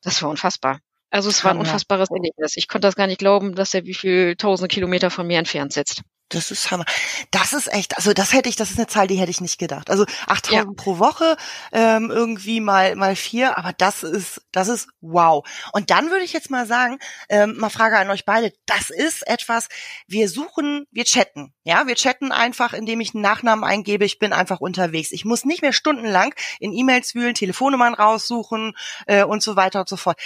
Das 0.00 0.22
war 0.22 0.30
unfassbar. 0.30 0.80
Also 1.10 1.30
es 1.30 1.42
war 1.44 1.52
ein 1.52 1.58
unfassbares 1.58 2.10
Erlebnis. 2.10 2.56
Ich 2.56 2.68
konnte 2.68 2.86
das 2.86 2.96
gar 2.96 3.06
nicht 3.06 3.18
glauben, 3.18 3.54
dass 3.54 3.74
er 3.74 3.84
wie 3.86 3.94
viel 3.94 4.36
tausend 4.36 4.70
Kilometer 4.70 5.10
von 5.10 5.26
mir 5.26 5.38
entfernt 5.38 5.72
sitzt. 5.72 6.02
Das 6.28 6.50
ist 6.50 6.72
Hammer. 6.72 6.84
Das 7.30 7.52
ist 7.52 7.72
echt, 7.72 7.96
also 7.96 8.12
das 8.12 8.32
hätte 8.32 8.48
ich, 8.48 8.56
das 8.56 8.70
ist 8.70 8.78
eine 8.78 8.88
Zahl, 8.88 9.06
die 9.06 9.14
hätte 9.14 9.30
ich 9.30 9.40
nicht 9.40 9.58
gedacht. 9.58 9.90
Also 9.90 10.06
8000 10.26 10.50
ja. 10.50 10.64
pro 10.76 10.98
Woche, 10.98 11.36
ähm, 11.70 12.10
irgendwie 12.10 12.60
mal, 12.60 12.96
mal 12.96 13.14
vier, 13.14 13.56
aber 13.56 13.72
das 13.72 14.02
ist, 14.02 14.42
das 14.50 14.66
ist 14.66 14.88
wow. 15.00 15.46
Und 15.72 15.90
dann 15.90 16.10
würde 16.10 16.24
ich 16.24 16.32
jetzt 16.32 16.50
mal 16.50 16.66
sagen, 16.66 16.98
ähm, 17.28 17.56
mal 17.58 17.70
Frage 17.70 17.96
an 17.98 18.10
euch 18.10 18.24
beide, 18.24 18.52
das 18.66 18.90
ist 18.90 19.24
etwas, 19.28 19.68
wir 20.08 20.28
suchen, 20.28 20.86
wir 20.90 21.04
chatten, 21.04 21.54
ja, 21.62 21.86
wir 21.86 21.94
chatten 21.94 22.32
einfach, 22.32 22.72
indem 22.72 23.00
ich 23.00 23.14
einen 23.14 23.22
Nachnamen 23.22 23.64
eingebe, 23.64 24.04
ich 24.04 24.18
bin 24.18 24.32
einfach 24.32 24.60
unterwegs. 24.60 25.12
Ich 25.12 25.24
muss 25.24 25.44
nicht 25.44 25.62
mehr 25.62 25.72
stundenlang 25.72 26.34
in 26.58 26.72
E-Mails 26.72 27.14
wühlen, 27.14 27.34
Telefonnummern 27.34 27.94
raussuchen 27.94 28.76
äh, 29.06 29.22
und 29.22 29.44
so 29.44 29.54
weiter 29.54 29.80
und 29.80 29.88
so 29.88 29.96
fort. 29.96 30.20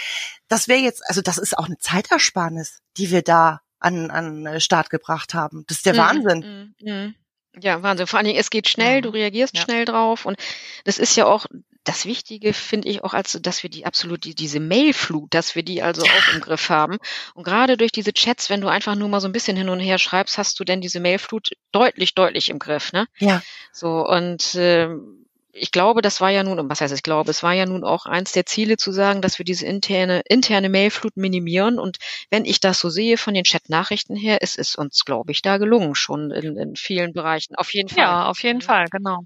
Das 0.49 0.67
wäre 0.67 0.81
jetzt, 0.81 1.03
also 1.07 1.21
das 1.21 1.37
ist 1.37 1.59
auch 1.59 1.67
eine 1.67 1.79
Zeitersparnis, 1.79 2.81
die 2.97 3.11
wir 3.11 3.21
da 3.21 3.61
an, 3.81 4.11
an 4.11 4.47
äh, 4.47 4.61
Start 4.61 4.91
gebracht 4.91 5.35
haben. 5.35 5.65
Das 5.67 5.79
ist 5.79 5.87
der 5.87 5.95
mhm. 5.95 5.99
Wahnsinn. 5.99 6.75
Mhm. 6.81 6.93
mhm. 6.93 7.15
Ja, 7.61 7.83
Wahnsinn. 7.83 8.07
Vor 8.07 8.19
allen 8.19 8.27
Dingen, 8.27 8.39
es 8.39 8.51
geht 8.51 8.69
schnell, 8.69 9.03
du 9.03 9.09
reagierst 9.09 9.57
ja. 9.57 9.63
schnell 9.63 9.85
drauf 9.85 10.25
und 10.25 10.39
das 10.85 10.99
ist 10.99 11.17
ja 11.17 11.27
auch 11.27 11.47
das 11.85 12.05
Wichtige, 12.05 12.53
finde 12.53 12.89
ich 12.89 13.03
auch, 13.03 13.15
als 13.15 13.39
dass 13.41 13.63
wir 13.63 13.71
die 13.71 13.87
absolut 13.87 14.25
die, 14.25 14.35
diese 14.35 14.61
Mailflut, 14.61 15.33
dass 15.33 15.57
wir 15.57 15.63
die 15.63 15.83
also 15.83 16.03
auch 16.03 16.35
im 16.35 16.41
Griff 16.41 16.69
haben. 16.69 16.99
Und 17.35 17.45
gerade 17.45 17.77
durch 17.77 17.91
diese 17.91 18.13
Chats, 18.13 18.51
wenn 18.51 18.61
du 18.61 18.69
einfach 18.69 18.95
nur 18.95 19.09
mal 19.09 19.21
so 19.21 19.29
ein 19.29 19.33
bisschen 19.33 19.57
hin 19.57 19.69
und 19.69 19.81
her 19.81 19.99
schreibst, 19.99 20.39
hast 20.39 20.61
du 20.61 20.65
denn 20.65 20.81
diese 20.81 21.01
Mailflut 21.01 21.51
deutlich, 21.73 22.15
deutlich 22.15 22.51
im 22.51 22.59
Griff, 22.59 22.93
ne? 22.93 23.07
Ja. 23.19 23.43
So 23.73 24.07
und 24.07 24.55
ähm, 24.57 25.20
ich 25.53 25.73
glaube, 25.73 26.03
das 26.03 26.21
war 26.21 26.31
ja 26.31 26.43
nun, 26.43 26.69
was 26.69 26.81
heißt 26.81 26.95
ich 26.95 27.03
glaube, 27.03 27.31
es 27.31 27.43
war 27.43 27.53
ja 27.53 27.67
nun 27.67 27.85
auch 27.85 28.07
eins 28.07 28.33
der 28.33 28.47
Ziele 28.47 28.77
zu 28.77 28.93
sagen, 28.93 29.21
dass 29.21 29.39
wir 29.39 29.45
diese 29.45 29.67
interne, 29.67 30.23
interne 30.29 30.69
Mailflut 30.69 31.17
minimieren. 31.17 31.79
Und 31.79 31.99
wenn 32.31 32.45
ich 32.45 32.61
das 32.61 32.79
so 32.81 32.91
sehe 32.91 33.17
von 33.19 33.35
den 33.35 33.45
Chat-Nachrichten 33.45 34.17
her, 34.17 34.43
ist 34.43 34.59
es 34.59 34.77
uns, 34.77 35.05
glaube 35.05 35.33
ich, 35.33 35.43
da 35.43 35.59
gelungen, 35.59 35.95
schon 35.95 36.31
in, 36.31 36.57
in 36.57 36.77
vielen 36.77 37.13
Bereichen. 37.13 37.57
Auf 37.57 37.73
jeden 37.75 37.89
Fall. 37.89 37.99
Ja, 37.99 38.27
auf 38.27 38.43
jeden 38.43 38.61
Fall, 38.61 38.87
genau. 38.91 39.21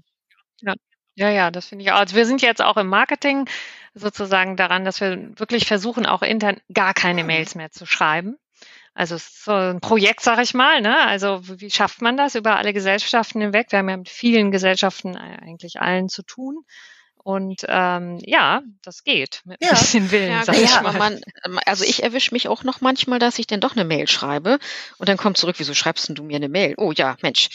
Ja. 0.61 0.73
Ja, 1.17 1.29
ja, 1.29 1.49
das 1.49 1.67
finde 1.67 1.85
ich 1.85 1.91
auch. 1.91 1.97
Also 1.97 2.15
wir 2.15 2.25
sind 2.25 2.41
jetzt 2.41 2.61
auch 2.61 2.75
im 2.75 2.87
Marketing 2.87 3.47
sozusagen 3.93 4.57
daran, 4.57 4.83
dass 4.83 4.99
wir 4.99 5.39
wirklich 5.39 5.65
versuchen, 5.65 6.05
auch 6.05 6.21
intern 6.21 6.59
gar 6.73 6.93
keine 6.93 7.23
Mails 7.23 7.55
mehr 7.55 7.71
zu 7.71 7.85
schreiben. 7.85 8.37
Also 8.95 9.17
so 9.19 9.51
ein 9.51 9.81
Projekt, 9.81 10.21
sage 10.21 10.41
ich 10.41 10.53
mal. 10.53 10.81
Ne? 10.81 10.97
Also 11.05 11.41
wie 11.59 11.69
schafft 11.69 12.01
man 12.01 12.15
das 12.15 12.35
über 12.35 12.55
alle 12.55 12.71
Gesellschaften 12.71 13.41
hinweg? 13.41 13.67
Wir 13.71 13.79
haben 13.79 13.89
ja 13.89 13.97
mit 13.97 14.09
vielen 14.09 14.51
Gesellschaften 14.51 15.17
eigentlich 15.17 15.81
allen 15.81 16.07
zu 16.07 16.23
tun. 16.23 16.63
Und 17.25 17.65
ähm, 17.67 18.19
ja, 18.23 18.61
das 18.83 19.03
geht 19.03 19.41
mit 19.45 19.59
ja. 19.59 19.69
ein 19.69 19.75
bisschen 19.79 20.11
Willen. 20.11 20.29
Ja, 20.29 20.43
sag 20.43 20.61
ich 20.61 20.81
mal. 20.81 20.93
Man, 20.93 21.19
also 21.65 21.83
ich 21.83 22.03
erwische 22.03 22.31
mich 22.35 22.47
auch 22.47 22.63
noch 22.63 22.81
manchmal, 22.81 23.17
dass 23.17 23.39
ich 23.39 23.47
dann 23.47 23.59
doch 23.59 23.75
eine 23.75 23.83
Mail 23.83 24.07
schreibe 24.07 24.59
und 24.99 25.09
dann 25.09 25.17
kommt 25.17 25.39
zurück, 25.39 25.55
wieso 25.57 25.73
schreibst 25.73 26.07
du 26.07 26.23
mir 26.23 26.35
eine 26.35 26.49
Mail? 26.49 26.75
Oh 26.77 26.91
ja, 26.91 27.17
Mensch. 27.23 27.49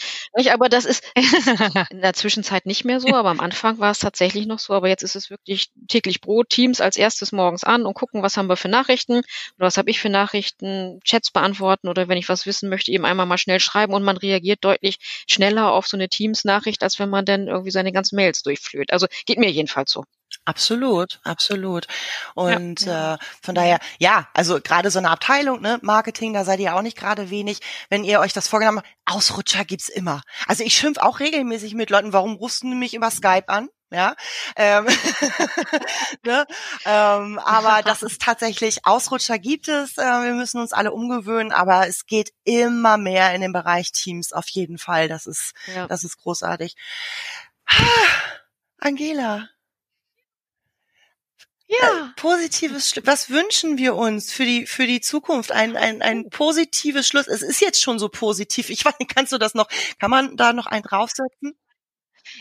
Aber 0.51 0.67
das 0.67 0.83
ist 0.83 1.05
in 1.89 2.01
der 2.01 2.11
Zwischenzeit 2.11 2.65
nicht 2.65 2.83
mehr 2.83 2.99
so, 2.99 3.15
aber 3.15 3.29
am 3.29 3.39
Anfang 3.39 3.79
war 3.79 3.91
es 3.91 3.99
tatsächlich 3.99 4.45
noch 4.45 4.59
so, 4.59 4.73
aber 4.73 4.89
jetzt 4.89 5.03
ist 5.03 5.15
es 5.15 5.29
wirklich 5.29 5.71
täglich 5.87 6.19
Brot, 6.19 6.49
Teams 6.49 6.81
als 6.81 6.97
erstes 6.97 7.31
morgens 7.31 7.63
an 7.63 7.85
und 7.85 7.93
gucken, 7.93 8.23
was 8.23 8.35
haben 8.35 8.49
wir 8.49 8.57
für 8.57 8.67
Nachrichten 8.67 9.19
oder 9.55 9.67
was 9.67 9.77
habe 9.77 9.89
ich 9.89 10.01
für 10.01 10.09
Nachrichten, 10.09 10.99
Chats 11.05 11.31
beantworten 11.31 11.87
oder 11.87 12.09
wenn 12.09 12.17
ich 12.17 12.27
was 12.27 12.45
wissen 12.45 12.67
möchte, 12.67 12.91
eben 12.91 13.05
einmal 13.05 13.25
mal 13.25 13.37
schnell 13.37 13.61
schreiben 13.61 13.93
und 13.93 14.03
man 14.03 14.17
reagiert 14.17 14.65
deutlich 14.65 14.97
schneller 15.29 15.71
auf 15.71 15.87
so 15.87 15.95
eine 15.95 16.09
Teams-Nachricht, 16.09 16.83
als 16.83 16.99
wenn 16.99 17.09
man 17.09 17.23
dann 17.23 17.47
irgendwie 17.47 17.71
seine 17.71 17.93
ganzen 17.93 18.17
Mails 18.17 18.43
durchflöht. 18.43 18.91
Also 18.91 19.07
geht 19.25 19.39
mir 19.39 19.60
jedenfalls 19.61 19.91
so. 19.91 20.03
Absolut, 20.45 21.19
absolut. 21.23 21.87
Und 22.33 22.81
ja, 22.81 23.15
Äh, 23.15 23.17
von 23.43 23.53
daher, 23.55 23.79
ja, 23.99 24.27
also 24.33 24.59
gerade 24.61 24.89
so 24.89 24.99
eine 24.99 25.09
Abteilung, 25.09 25.61
ne, 25.61 25.79
Marketing, 25.81 26.33
da 26.33 26.43
seid 26.43 26.59
ihr 26.59 26.75
auch 26.75 26.81
nicht 26.81 26.97
gerade 26.97 27.29
wenig. 27.29 27.59
Wenn 27.89 28.03
ihr 28.03 28.19
euch 28.19 28.33
das 28.33 28.47
vorgenommen 28.47 28.79
habt, 28.79 28.89
Ausrutscher 29.05 29.65
gibt's 29.65 29.89
immer. 29.89 30.21
Also 30.47 30.63
ich 30.63 30.73
schimpf 30.73 30.97
auch 30.99 31.19
regelmäßig 31.19 31.75
mit 31.75 31.89
Leuten, 31.89 32.13
warum 32.13 32.35
rufst 32.35 32.63
du 32.63 32.67
mich 32.67 32.93
über 32.93 33.11
Skype 33.11 33.49
an? 33.49 33.69
Ja, 33.93 34.15
ähm, 34.55 34.85
ne? 36.25 36.47
ähm, 36.85 37.39
aber 37.39 37.81
das 37.85 38.03
ist 38.03 38.21
tatsächlich, 38.21 38.85
Ausrutscher 38.85 39.37
gibt 39.37 39.67
es, 39.67 39.97
äh, 39.97 40.01
wir 40.01 40.33
müssen 40.33 40.61
uns 40.61 40.71
alle 40.71 40.93
umgewöhnen, 40.93 41.51
aber 41.51 41.87
es 41.87 42.05
geht 42.05 42.31
immer 42.45 42.97
mehr 42.97 43.35
in 43.35 43.41
den 43.41 43.51
Bereich 43.51 43.91
Teams 43.91 44.31
auf 44.31 44.47
jeden 44.47 44.77
Fall. 44.77 45.09
Das 45.09 45.27
ist, 45.27 45.51
ja. 45.75 45.87
das 45.87 46.05
ist 46.05 46.17
großartig. 46.19 46.75
Angela. 48.81 49.49
Ja. 51.67 52.13
Positives, 52.17 52.99
was 53.05 53.29
wünschen 53.29 53.77
wir 53.77 53.95
uns 53.95 54.33
für 54.33 54.43
die, 54.43 54.65
für 54.65 54.85
die 54.85 54.99
Zukunft? 54.99 55.53
Ein, 55.53 55.77
ein, 55.77 56.01
ein 56.01 56.29
positives 56.29 57.07
Schluss. 57.07 57.27
Es 57.27 57.41
ist 57.41 57.61
jetzt 57.61 57.81
schon 57.81 57.97
so 57.97 58.09
positiv. 58.09 58.69
Ich 58.69 58.83
weiß 58.85 58.99
nicht, 58.99 59.15
kannst 59.15 59.31
du 59.31 59.37
das 59.37 59.53
noch, 59.53 59.69
kann 59.99 60.11
man 60.11 60.35
da 60.35 60.51
noch 60.51 60.65
einen 60.65 60.83
draufsetzen? 60.83 61.53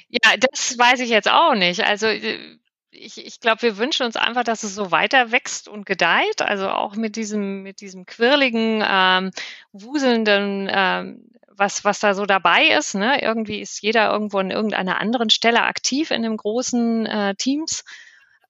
Ja, 0.09 0.37
das 0.37 0.77
weiß 0.77 1.01
ich 1.01 1.11
jetzt 1.11 1.31
auch 1.31 1.55
nicht. 1.55 1.85
Also, 1.85 2.07
äh, 2.07 2.59
ich, 2.91 3.25
ich 3.25 3.39
glaube, 3.39 3.63
wir 3.63 3.77
wünschen 3.77 4.05
uns 4.05 4.17
einfach, 4.17 4.43
dass 4.43 4.65
es 4.65 4.75
so 4.75 4.91
weiter 4.91 5.31
wächst 5.31 5.69
und 5.69 5.87
gedeiht. 5.87 6.43
Also 6.43 6.69
auch 6.69 6.97
mit 6.97 7.15
diesem, 7.15 7.63
mit 7.63 7.81
diesem 7.81 8.07
quirligen, 8.07 8.83
ähm, 8.85 9.31
wuselnden, 9.73 10.69
ähm, 10.73 11.31
was, 11.61 11.85
was 11.85 12.01
da 12.01 12.15
so 12.15 12.27
dabei 12.27 12.69
ist. 12.69 12.95
Ne? 12.95 13.23
Irgendwie 13.23 13.61
ist 13.61 13.83
jeder 13.83 14.11
irgendwo 14.11 14.39
an 14.39 14.51
irgendeiner 14.51 14.99
anderen 14.99 15.31
Stelle 15.31 15.63
aktiv 15.63 16.11
in 16.11 16.23
dem 16.23 16.37
großen 16.37 17.07
äh, 17.07 17.35
Teams. 17.37 17.85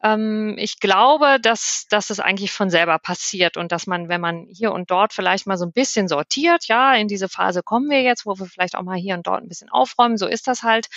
Ähm, 0.03 0.55
ich 0.57 0.79
glaube, 0.79 1.39
dass, 1.43 1.87
dass 1.91 2.09
es 2.11 2.21
eigentlich 2.21 2.53
von 2.53 2.71
selber 2.71 2.99
passiert 2.99 3.57
und 3.57 3.73
dass 3.73 3.87
man, 3.87 4.09
wenn 4.09 4.21
man 4.21 4.47
hier 4.49 4.73
und 4.73 4.91
dort 4.91 5.13
vielleicht 5.13 5.47
mal 5.47 5.59
so 5.59 5.67
ein 5.67 5.73
bisschen 5.73 6.09
sortiert, 6.09 6.69
ja, 6.69 6.95
in 6.95 7.09
diese 7.09 7.29
Phase 7.29 7.63
kommen 7.63 7.91
wir 7.91 8.01
jetzt, 8.01 8.25
wo 8.25 8.39
wir 8.39 8.47
vielleicht 8.47 8.77
auch 8.77 8.83
mal 8.83 8.97
hier 8.97 9.15
und 9.15 9.27
dort 9.27 9.43
ein 9.43 9.49
bisschen 9.49 9.69
aufräumen, 9.69 10.17
so 10.17 10.27
ist 10.27 10.47
das 10.47 10.63
halt, 10.63 10.89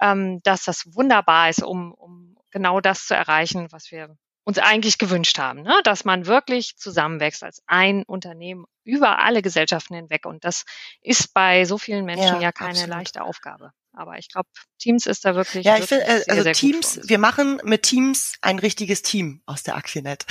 ähm, 0.00 0.40
dass 0.42 0.64
das 0.64 0.94
wunderbar 0.94 1.50
ist, 1.50 1.62
um, 1.62 1.92
um 1.92 2.36
genau 2.50 2.80
das 2.80 3.06
zu 3.06 3.14
erreichen, 3.14 3.68
was 3.70 3.90
wir 3.92 4.16
uns 4.44 4.58
eigentlich 4.58 4.98
gewünscht 4.98 5.38
haben, 5.38 5.62
ne? 5.62 5.80
dass 5.84 6.04
man 6.04 6.26
wirklich 6.26 6.76
zusammenwächst 6.76 7.42
als 7.42 7.62
ein 7.66 8.04
Unternehmen 8.04 8.64
über 8.84 9.18
alle 9.18 9.42
Gesellschaften 9.42 9.94
hinweg. 9.94 10.26
Und 10.26 10.44
das 10.44 10.64
ist 11.02 11.34
bei 11.34 11.64
so 11.64 11.78
vielen 11.78 12.04
Menschen 12.04 12.36
ja, 12.36 12.40
ja 12.40 12.52
keine 12.52 12.70
absolut. 12.70 12.90
leichte 12.90 13.22
Aufgabe. 13.22 13.72
Aber 13.92 14.18
ich 14.18 14.28
glaube, 14.28 14.48
Teams 14.78 15.06
ist 15.06 15.24
da 15.24 15.34
wirklich. 15.34 15.64
Ja, 15.64 15.76
ich 15.76 15.84
finde, 15.84 16.04
äh, 16.06 16.24
also 16.28 16.42
sehr 16.42 16.52
Teams, 16.52 17.00
wir 17.02 17.18
machen 17.18 17.60
mit 17.64 17.82
Teams 17.82 18.34
ein 18.40 18.58
richtiges 18.58 19.02
Team 19.02 19.42
aus 19.46 19.62
der 19.62 19.76
Aquinet. 19.76 20.26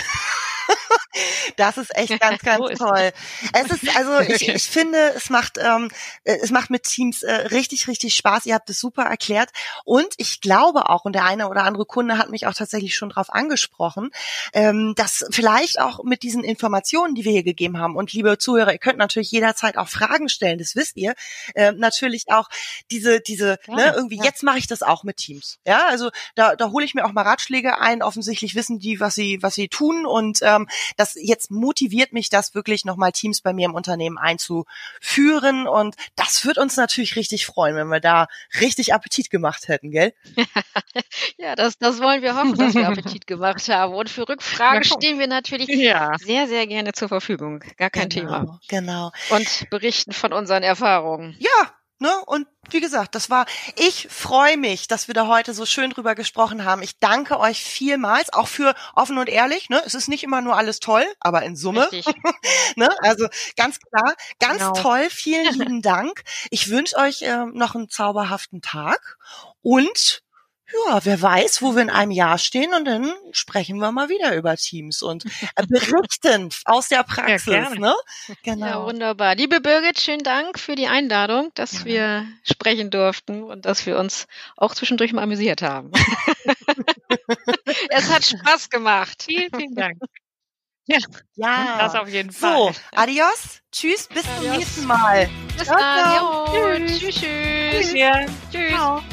Das 1.58 1.78
ist 1.78 1.96
echt 1.98 2.20
ganz, 2.20 2.42
ganz 2.42 2.60
so 2.60 2.86
toll. 2.86 3.12
Es 3.54 3.72
ist 3.72 3.98
also 3.98 4.20
ich, 4.34 4.48
ich 4.48 4.64
finde, 4.64 5.14
es 5.16 5.30
macht 5.30 5.58
ähm, 5.58 5.90
äh, 6.24 6.38
es 6.42 6.52
macht 6.52 6.70
mit 6.70 6.84
Teams 6.84 7.24
äh, 7.24 7.34
richtig, 7.34 7.88
richtig 7.88 8.16
Spaß. 8.16 8.46
Ihr 8.46 8.54
habt 8.54 8.70
es 8.70 8.80
super 8.80 9.04
erklärt 9.04 9.50
und 9.84 10.08
ich 10.18 10.42
glaube 10.42 10.90
auch 10.90 11.06
und 11.06 11.14
der 11.14 11.26
eine 11.26 11.50
oder 11.50 11.64
andere 11.64 11.86
Kunde 11.86 12.18
hat 12.18 12.30
mich 12.30 12.48
auch 12.48 12.54
tatsächlich 12.54 12.96
schon 12.96 13.10
darauf 13.10 13.32
angesprochen, 13.32 14.12
ähm, 14.54 14.94
dass 14.96 15.26
vielleicht 15.32 15.80
auch 15.80 16.04
mit 16.04 16.24
diesen 16.24 16.44
Informationen, 16.44 17.16
die 17.16 17.26
wir 17.26 17.32
hier 17.32 17.44
gegeben 17.44 17.78
haben 17.80 17.96
und 17.96 18.14
liebe 18.14 18.38
Zuhörer, 18.38 18.72
ihr 18.72 18.80
könnt 18.80 18.98
natürlich 18.98 19.32
jederzeit 19.32 19.78
auch 19.78 19.90
Fragen 19.90 20.30
stellen, 20.30 20.60
das 20.60 20.76
wisst 20.76 20.98
ihr, 20.98 21.16
äh, 21.56 21.72
natürlich 21.72 22.26
auch 22.30 22.48
diese 22.92 23.20
diese 23.20 23.58
ja, 23.68 23.76
ne, 23.76 23.94
irgendwie 23.96 24.18
ja. 24.18 24.26
jetzt 24.26 24.44
mache 24.44 24.60
ich 24.60 24.68
das 24.68 24.82
auch 24.82 25.04
mit 25.04 25.18
Teams. 25.18 25.60
Ja, 25.66 25.88
also 25.88 26.12
da 26.36 26.56
da 26.56 26.70
hole 26.70 26.86
ich 26.86 26.94
mir 26.94 27.06
auch 27.06 27.12
mal 27.12 27.24
Ratschläge 27.24 27.80
ein. 27.80 28.02
Offensichtlich 28.02 28.56
wissen 28.56 28.80
die, 28.80 29.00
was 29.00 29.16
sie 29.16 29.42
was 29.42 29.56
sie 29.56 29.68
tun 29.68 30.06
und 30.06 30.40
ähm, 30.42 30.59
das 30.98 31.16
jetzt 31.16 31.52
motiviert 31.52 32.14
mich 32.14 32.30
das 32.30 32.56
wirklich 32.56 32.86
nochmal 32.86 33.12
Teams 33.12 33.42
bei 33.42 33.54
mir 33.54 33.66
im 33.66 33.76
Unternehmen 33.76 34.18
einzuführen 34.18 35.68
und 35.68 35.96
das 36.16 36.46
wird 36.46 36.58
uns 36.58 36.78
natürlich 36.78 37.16
richtig 37.16 37.46
freuen, 37.46 37.76
wenn 37.76 37.88
wir 37.88 38.00
da 38.00 38.28
richtig 38.60 38.94
Appetit 38.94 39.30
gemacht 39.30 39.68
hätten, 39.68 39.92
gell? 39.92 40.14
ja, 41.38 41.56
das, 41.56 41.78
das 41.78 42.02
wollen 42.02 42.22
wir 42.22 42.36
hoffen, 42.36 42.58
dass 42.58 42.74
wir 42.74 42.88
Appetit 42.88 43.28
gemacht 43.28 43.68
haben 43.70 43.94
und 43.94 44.10
für 44.10 44.28
Rückfragen 44.28 44.84
stehen 44.84 45.20
wir 45.20 45.28
natürlich 45.28 45.70
ja. 45.70 46.16
sehr, 46.20 46.48
sehr 46.48 46.68
gerne 46.68 46.94
zur 46.94 47.08
Verfügung. 47.08 47.64
Gar 47.78 47.90
kein 47.90 48.10
genau, 48.10 48.40
Thema. 48.40 48.60
Genau. 48.68 49.12
Und 49.30 49.70
berichten 49.70 50.12
von 50.12 50.34
unseren 50.34 50.64
Erfahrungen. 50.64 51.36
Ja, 51.40 51.79
Ne? 52.02 52.10
Und 52.26 52.48
wie 52.70 52.80
gesagt, 52.80 53.14
das 53.14 53.30
war, 53.30 53.46
ich 53.76 54.08
freue 54.10 54.56
mich, 54.56 54.88
dass 54.88 55.08
wir 55.08 55.14
da 55.14 55.28
heute 55.28 55.54
so 55.54 55.66
schön 55.66 55.90
drüber 55.90 56.16
gesprochen 56.16 56.64
haben. 56.64 56.82
Ich 56.82 56.98
danke 57.00 57.38
euch 57.40 57.62
vielmals, 57.62 58.32
auch 58.32 58.48
für 58.48 58.74
offen 58.96 59.18
und 59.18 59.28
ehrlich. 59.28 59.70
Ne? 59.70 59.82
Es 59.86 59.96
ist 59.96 60.08
nicht 60.08 60.24
immer 60.24 60.40
nur 60.40 60.56
alles 60.56 60.80
toll, 60.80 61.06
aber 61.20 61.44
in 61.44 61.58
Summe. 61.58 61.90
ne? 62.78 62.90
Also 63.02 63.28
ganz 63.58 63.80
klar, 63.80 64.16
ganz 64.40 64.60
genau. 64.60 64.74
toll. 64.74 65.08
Vielen 65.10 65.54
lieben 65.60 65.82
Dank. 65.82 66.24
Ich 66.52 66.70
wünsche 66.70 66.96
euch 66.96 67.22
äh, 67.22 67.46
noch 67.52 67.76
einen 67.76 67.90
zauberhaften 67.90 68.62
Tag 68.62 69.18
und 69.62 70.24
ja, 70.74 71.00
wer 71.04 71.22
weiß, 71.22 71.62
wo 71.62 71.76
wir 71.76 71.82
in 71.82 71.90
einem 71.90 72.12
Jahr 72.12 72.38
stehen 72.38 72.74
und 72.74 72.86
dann 72.86 73.12
sprechen 73.32 73.78
wir 73.78 73.92
mal 73.92 74.10
wieder 74.10 74.36
über 74.36 74.56
Teams 74.56 75.02
und 75.02 75.26
äh, 75.56 75.66
berichten 75.68 76.50
aus 76.66 76.90
der 76.90 77.04
Praxis. 77.04 77.46
Ja, 77.54 77.70
ne? 77.70 77.96
Genau. 78.44 78.66
Ja, 78.66 78.84
wunderbar. 78.84 79.36
Liebe 79.36 79.62
Birgit, 79.62 80.00
schönen 80.00 80.24
Dank 80.24 80.60
für 80.60 80.76
die 80.76 80.88
Einladung, 80.88 81.52
dass 81.56 81.80
ja. 81.80 81.86
wir 81.86 82.28
sprechen 82.44 82.90
durften 82.92 83.44
und 83.44 83.66
dass 83.66 83.86
wir 83.86 83.98
uns 83.98 84.28
auch 84.58 84.76
zwischendurch 84.76 85.14
mal 85.14 85.24
amüsiert 85.24 85.62
haben. 85.62 85.92
es 87.90 88.10
hat 88.10 88.26
Spaß 88.26 88.70
gemacht. 88.70 89.24
Vielen, 89.24 89.50
vielen 89.56 89.76
Dank. 89.76 89.98
Ja, 90.86 90.98
ja. 91.36 91.78
das 91.78 91.94
auf 91.94 92.08
jeden 92.10 92.32
Fall. 92.32 92.74
So, 92.74 92.80
adios, 92.96 93.62
tschüss, 93.72 94.08
bis 94.08 94.26
adios. 94.26 94.42
zum 94.42 94.58
nächsten 94.58 94.86
Mal. 94.86 95.30
Bis 95.56 95.68
Ciao, 95.68 96.48
dann. 96.52 96.88
tschüss, 96.88 97.16
tschüss. 97.16 97.94
Ja. 97.94 98.26
Tschüss. 98.52 98.72
Ciao. 98.72 99.04